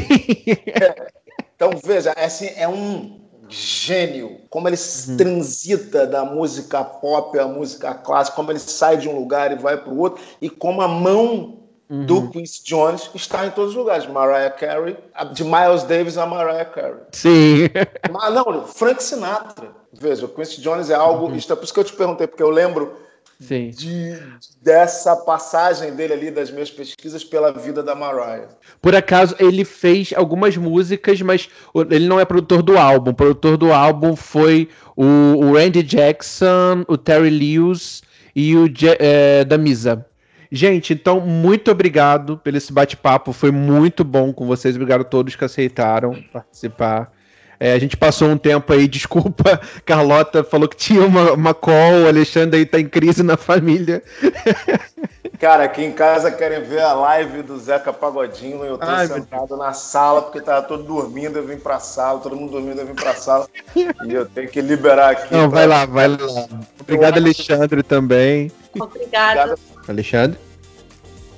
É, 0.68 1.08
então, 1.56 1.72
veja, 1.84 2.14
é, 2.16 2.26
assim, 2.26 2.50
é 2.56 2.68
um 2.68 3.22
gênio, 3.50 4.40
como 4.50 4.68
ele 4.68 4.78
uhum. 4.78 5.18
transita 5.18 6.06
da 6.06 6.24
música 6.24 6.84
pop 6.84 7.38
à 7.38 7.48
música 7.48 7.94
clássica, 7.94 8.36
como 8.36 8.52
ele 8.52 8.60
sai 8.60 8.98
de 8.98 9.10
um 9.10 9.18
lugar 9.18 9.52
e 9.52 9.56
vai 9.56 9.78
para 9.78 9.92
o 9.92 10.00
outro, 10.00 10.24
e 10.42 10.50
como 10.50 10.82
a 10.82 10.88
mão 10.88 11.60
uhum. 11.90 12.06
do 12.06 12.30
Quincy 12.30 12.64
Jones 12.64 13.10
está 13.16 13.46
em 13.46 13.52
todos 13.52 13.72
os 13.72 13.76
lugares. 13.76 14.08
Mariah 14.08 14.52
Carey, 14.52 14.98
de 15.34 15.44
Miles 15.44 15.84
Davis 15.84 16.18
a 16.18 16.26
Mariah 16.26 16.66
Carey. 16.66 17.02
Sim. 17.12 17.70
Mas 18.12 18.34
não, 18.34 18.66
Frank 18.68 19.02
Sinatra. 19.04 19.72
Veja, 19.92 20.26
o 20.26 20.30
Quincy 20.30 20.62
Jones 20.62 20.90
é 20.90 20.96
algo. 20.96 21.28
Uhum. 21.28 21.38
É 21.38 21.56
por 21.56 21.64
isso 21.64 21.74
que 21.74 21.80
eu 21.80 21.84
te 21.84 21.94
perguntei, 21.94 22.28
porque 22.28 22.44
eu 22.44 22.50
lembro 22.50 22.96
Sim. 23.40 23.72
De, 23.72 24.18
dessa 24.62 25.16
passagem 25.16 25.94
dele 25.96 26.14
ali 26.14 26.32
das 26.32 26.50
minhas 26.50 26.72
pesquisas 26.72 27.24
pela 27.24 27.52
vida 27.52 27.84
da 27.84 27.94
Mariah. 27.94 28.48
Por 28.82 28.96
acaso, 28.96 29.36
ele 29.40 29.66
fez 29.66 30.14
algumas 30.16 30.56
músicas, 30.56 31.22
mas 31.22 31.50
ele 31.90 32.08
não 32.08 32.20
é 32.20 32.26
produtor 32.26 32.62
do 32.62 32.78
álbum. 32.78 33.12
O 33.12 33.16
produtor 33.16 33.58
do 33.58 33.72
álbum 33.74 34.16
foi 34.16 34.70
o, 34.96 35.06
o 35.06 35.54
Randy 35.54 35.84
Jackson, 35.84 36.84
o 36.88 36.98
Terry 36.98 37.30
Lewis 37.30 38.02
e 38.36 38.56
o 38.56 38.68
é, 39.00 39.44
da 39.44 39.58
Misa. 39.58 40.06
Gente, 40.52 40.94
então, 40.94 41.20
muito 41.20 41.72
obrigado 41.72 42.38
pelo 42.38 42.58
esse 42.58 42.72
bate-papo. 42.72 43.34
Foi 43.34 43.52
muito 43.52 44.04
bom 44.04 44.32
com 44.32 44.46
vocês. 44.46 44.76
Obrigado 44.76 45.02
a 45.02 45.06
todos 45.06 45.36
que 45.36 45.44
aceitaram 45.44 46.24
participar. 46.32 47.12
É, 47.64 47.72
a 47.72 47.80
gente 47.80 47.96
passou 47.96 48.28
um 48.28 48.38
tempo 48.38 48.74
aí, 48.74 48.86
desculpa, 48.92 49.58
Carlota 49.86 50.44
falou 50.44 50.68
que 50.68 50.76
tinha 50.76 51.06
uma, 51.06 51.32
uma 51.32 51.54
call, 51.54 52.04
o 52.04 52.08
Alexandre 52.10 52.60
aí 52.60 52.66
tá 52.66 52.78
em 52.78 52.90
crise 52.90 53.24
na 53.24 53.38
família. 53.38 54.04
Cara, 55.40 55.64
aqui 55.64 55.82
em 55.82 55.94
casa 55.94 56.30
querem 56.30 56.62
ver 56.62 56.82
a 56.82 56.92
live 56.92 57.42
do 57.42 57.58
Zeca 57.58 57.94
Pagodinho, 57.94 58.66
eu 58.66 58.78
tô 58.78 58.86
Ai, 58.86 59.08
sentado 59.08 59.56
na 59.56 59.72
sala 59.72 60.24
porque 60.24 60.42
tava 60.42 60.62
todo 60.64 60.84
dormindo, 60.84 61.38
eu 61.38 61.48
vim 61.48 61.58
pra 61.58 61.80
sala, 61.80 62.20
todo 62.20 62.36
mundo 62.36 62.52
dormindo, 62.52 62.82
eu 62.82 62.86
vim 62.86 62.96
pra 62.96 63.14
sala. 63.14 63.48
e 63.76 64.14
eu 64.14 64.26
tenho 64.26 64.50
que 64.50 64.60
liberar 64.60 65.12
aqui. 65.12 65.34
Não, 65.34 65.50
pra... 65.50 65.60
vai 65.60 65.68
lá, 65.68 65.86
vai 65.86 66.08
lá. 66.10 66.18
Obrigado, 66.82 67.18
Alexandre, 67.18 67.82
também. 67.82 68.52
Obrigado. 68.78 69.58
Alexandre? 69.88 70.38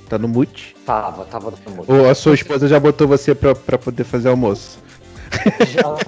Tá 0.08 0.18
no 0.18 0.26
mute? 0.26 0.74
Tava, 0.84 1.24
tava 1.24 1.52
no 1.52 1.70
mute. 1.72 1.90
Ou 1.90 2.10
a 2.10 2.14
sua 2.16 2.34
esposa 2.34 2.66
já 2.66 2.80
botou 2.80 3.06
você 3.06 3.32
pra, 3.32 3.54
pra 3.54 3.78
poder 3.78 4.02
fazer 4.02 4.28
almoço? 4.28 4.85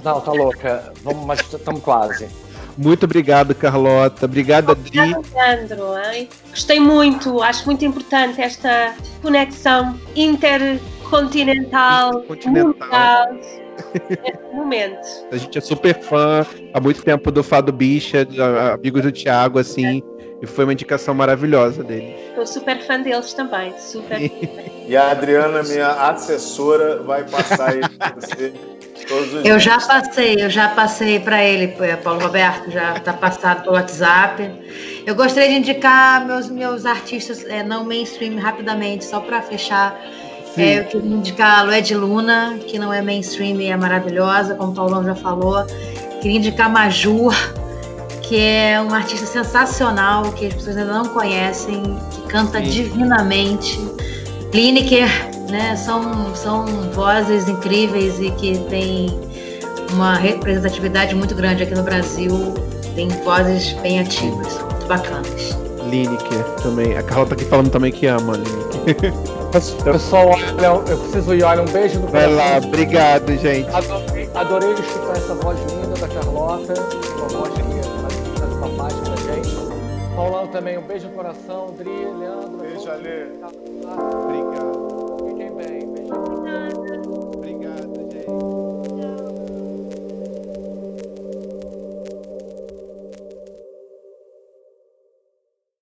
Não, 0.05 0.21
tá 0.21 0.33
louca. 0.33 0.93
Vamos, 1.03 1.27
mas 1.27 1.41
estamos 1.41 1.83
quase. 1.83 2.29
Muito 2.79 3.05
obrigado, 3.05 3.55
Carlota. 3.57 4.27
Obrigada, 4.27 4.73
Adri. 4.73 4.97
Leandro. 4.97 5.99
Hein? 6.13 6.29
Gostei 6.51 6.79
muito. 6.79 7.43
Acho 7.43 7.67
muito 7.67 7.85
importante 7.85 8.41
esta 8.41 8.95
conexão 9.21 9.99
intercontinental, 10.15 12.21
intercontinental. 12.21 13.27
momento. 14.55 15.09
A 15.33 15.37
gente 15.37 15.59
é 15.59 15.61
super 15.61 16.01
fã 16.01 16.47
há 16.73 16.81
muito 16.81 17.03
tempo 17.03 17.33
do 17.33 17.43
Fado 17.43 17.73
Bicha, 17.73 18.25
amigos 18.73 19.03
do 19.03 19.11
Thiago, 19.11 19.59
assim. 19.59 20.01
E 20.41 20.47
foi 20.47 20.65
uma 20.65 20.73
indicação 20.73 21.13
maravilhosa 21.15 21.83
deles. 21.83 22.15
Estou 22.29 22.47
super 22.47 22.81
fã 22.83 23.01
deles 23.01 23.35
também, 23.35 23.77
super. 23.77 24.21
e 24.87 24.97
a 24.97 25.11
Adriana, 25.11 25.65
minha 25.65 25.91
assessora, 25.91 27.03
vai 27.03 27.25
passar 27.25 27.71
aí 27.71 27.81
para 27.81 28.15
você 28.15 28.53
Todos 29.09 29.33
os 29.33 29.45
Eu 29.45 29.59
já 29.59 29.79
passei, 29.81 30.37
eu 30.39 30.51
já 30.51 30.69
passei 30.69 31.19
para 31.19 31.43
ele, 31.43 31.75
eh, 31.81 31.97
Paulo 31.97 32.21
Roberto, 32.21 32.71
já 32.71 32.95
está 32.95 33.13
passado 33.13 33.63
pelo 33.63 33.75
WhatsApp. 33.75 34.51
Eu 35.07 35.15
gostaria 35.15 35.49
de 35.49 35.55
indicar 35.57 36.27
meus, 36.27 36.51
meus 36.51 36.85
artistas 36.85 37.43
é, 37.47 37.63
não 37.63 37.85
mainstream 37.85 38.39
rapidamente, 38.39 39.07
só 39.07 39.21
para 39.21 39.41
fechar. 39.41 39.99
É, 40.57 40.81
eu 40.81 40.85
queria 40.85 41.11
indicar 41.11 41.61
a 41.61 41.63
Lued 41.63 41.95
Luna, 41.95 42.59
que 42.67 42.79
não 42.79 42.93
é 42.93 43.01
mainstream 43.01 43.61
e 43.61 43.69
é 43.69 43.77
maravilhosa, 43.77 44.55
como 44.55 44.73
o 44.73 44.75
Paulão 44.75 45.05
já 45.05 45.15
falou. 45.15 45.65
Queria 46.21 46.37
indicar 46.37 46.69
Majur, 46.69 47.33
que 48.23 48.39
é 48.39 48.81
um 48.81 48.93
artista 48.93 49.25
sensacional, 49.25 50.33
que 50.33 50.47
as 50.47 50.55
pessoas 50.55 50.77
ainda 50.77 50.93
não 50.93 51.07
conhecem, 51.07 51.83
que 52.11 52.23
canta 52.29 52.59
Sim. 52.59 52.71
divinamente. 52.71 53.79
Lineker, 54.53 55.09
né? 55.49 55.77
São, 55.77 56.35
são 56.35 56.67
vozes 56.93 57.49
incríveis 57.49 58.21
e 58.21 58.31
que 58.33 58.59
têm 58.69 59.19
uma 59.93 60.15
representatividade 60.15 61.15
muito 61.15 61.35
grande 61.35 61.63
aqui 61.63 61.75
no 61.75 61.83
Brasil. 61.83 62.55
Tem 62.95 63.09
vozes 63.25 63.73
bem 63.75 64.01
ativas, 64.01 64.61
muito 64.61 64.87
bacanas. 64.87 65.57
Lineker 65.89 66.45
também. 66.63 66.97
A 66.97 67.03
Carla 67.03 67.27
tá 67.27 67.35
aqui 67.35 67.45
falando 67.45 67.71
também 67.71 67.91
que 67.93 68.07
ama 68.07 68.35
a 68.35 68.37
Lineker. 68.37 69.13
Pessoal, 69.83 70.29
olha, 70.29 70.67
eu 70.91 70.99
preciso 70.99 71.35
ir. 71.35 71.43
Olha, 71.43 71.63
um 71.63 71.67
beijo 71.67 72.01
no 72.01 72.09
Vai 72.09 72.29
coração. 72.29 72.37
lá, 72.37 72.67
obrigado, 72.67 73.37
gente. 73.39 73.69
Adorei, 73.71 74.29
adorei 74.35 74.73
escutar 74.75 75.13
essa 75.17 75.35
voz 75.35 75.59
linda 75.73 75.95
da 75.99 76.09
Carlota, 76.09 76.75
uma 77.17 77.29
voz 77.29 77.55
que 77.55 77.63
faz 77.63 78.53
essa 78.53 78.69
parte 78.77 78.97
pra 79.01 79.35
gente. 79.35 79.57
Paulão 80.15 80.47
também, 80.49 80.77
um 80.77 80.83
beijo 80.83 81.07
no 81.09 81.15
coração. 81.15 81.75
Dri, 81.79 81.89
Leandro. 81.89 82.59
Beijo, 82.61 82.91
Ale. 82.91 83.33
Obrigado. 84.25 84.78
Obrigada. 86.11 87.01
Obrigado, 87.35 87.95
gente. 88.13 88.68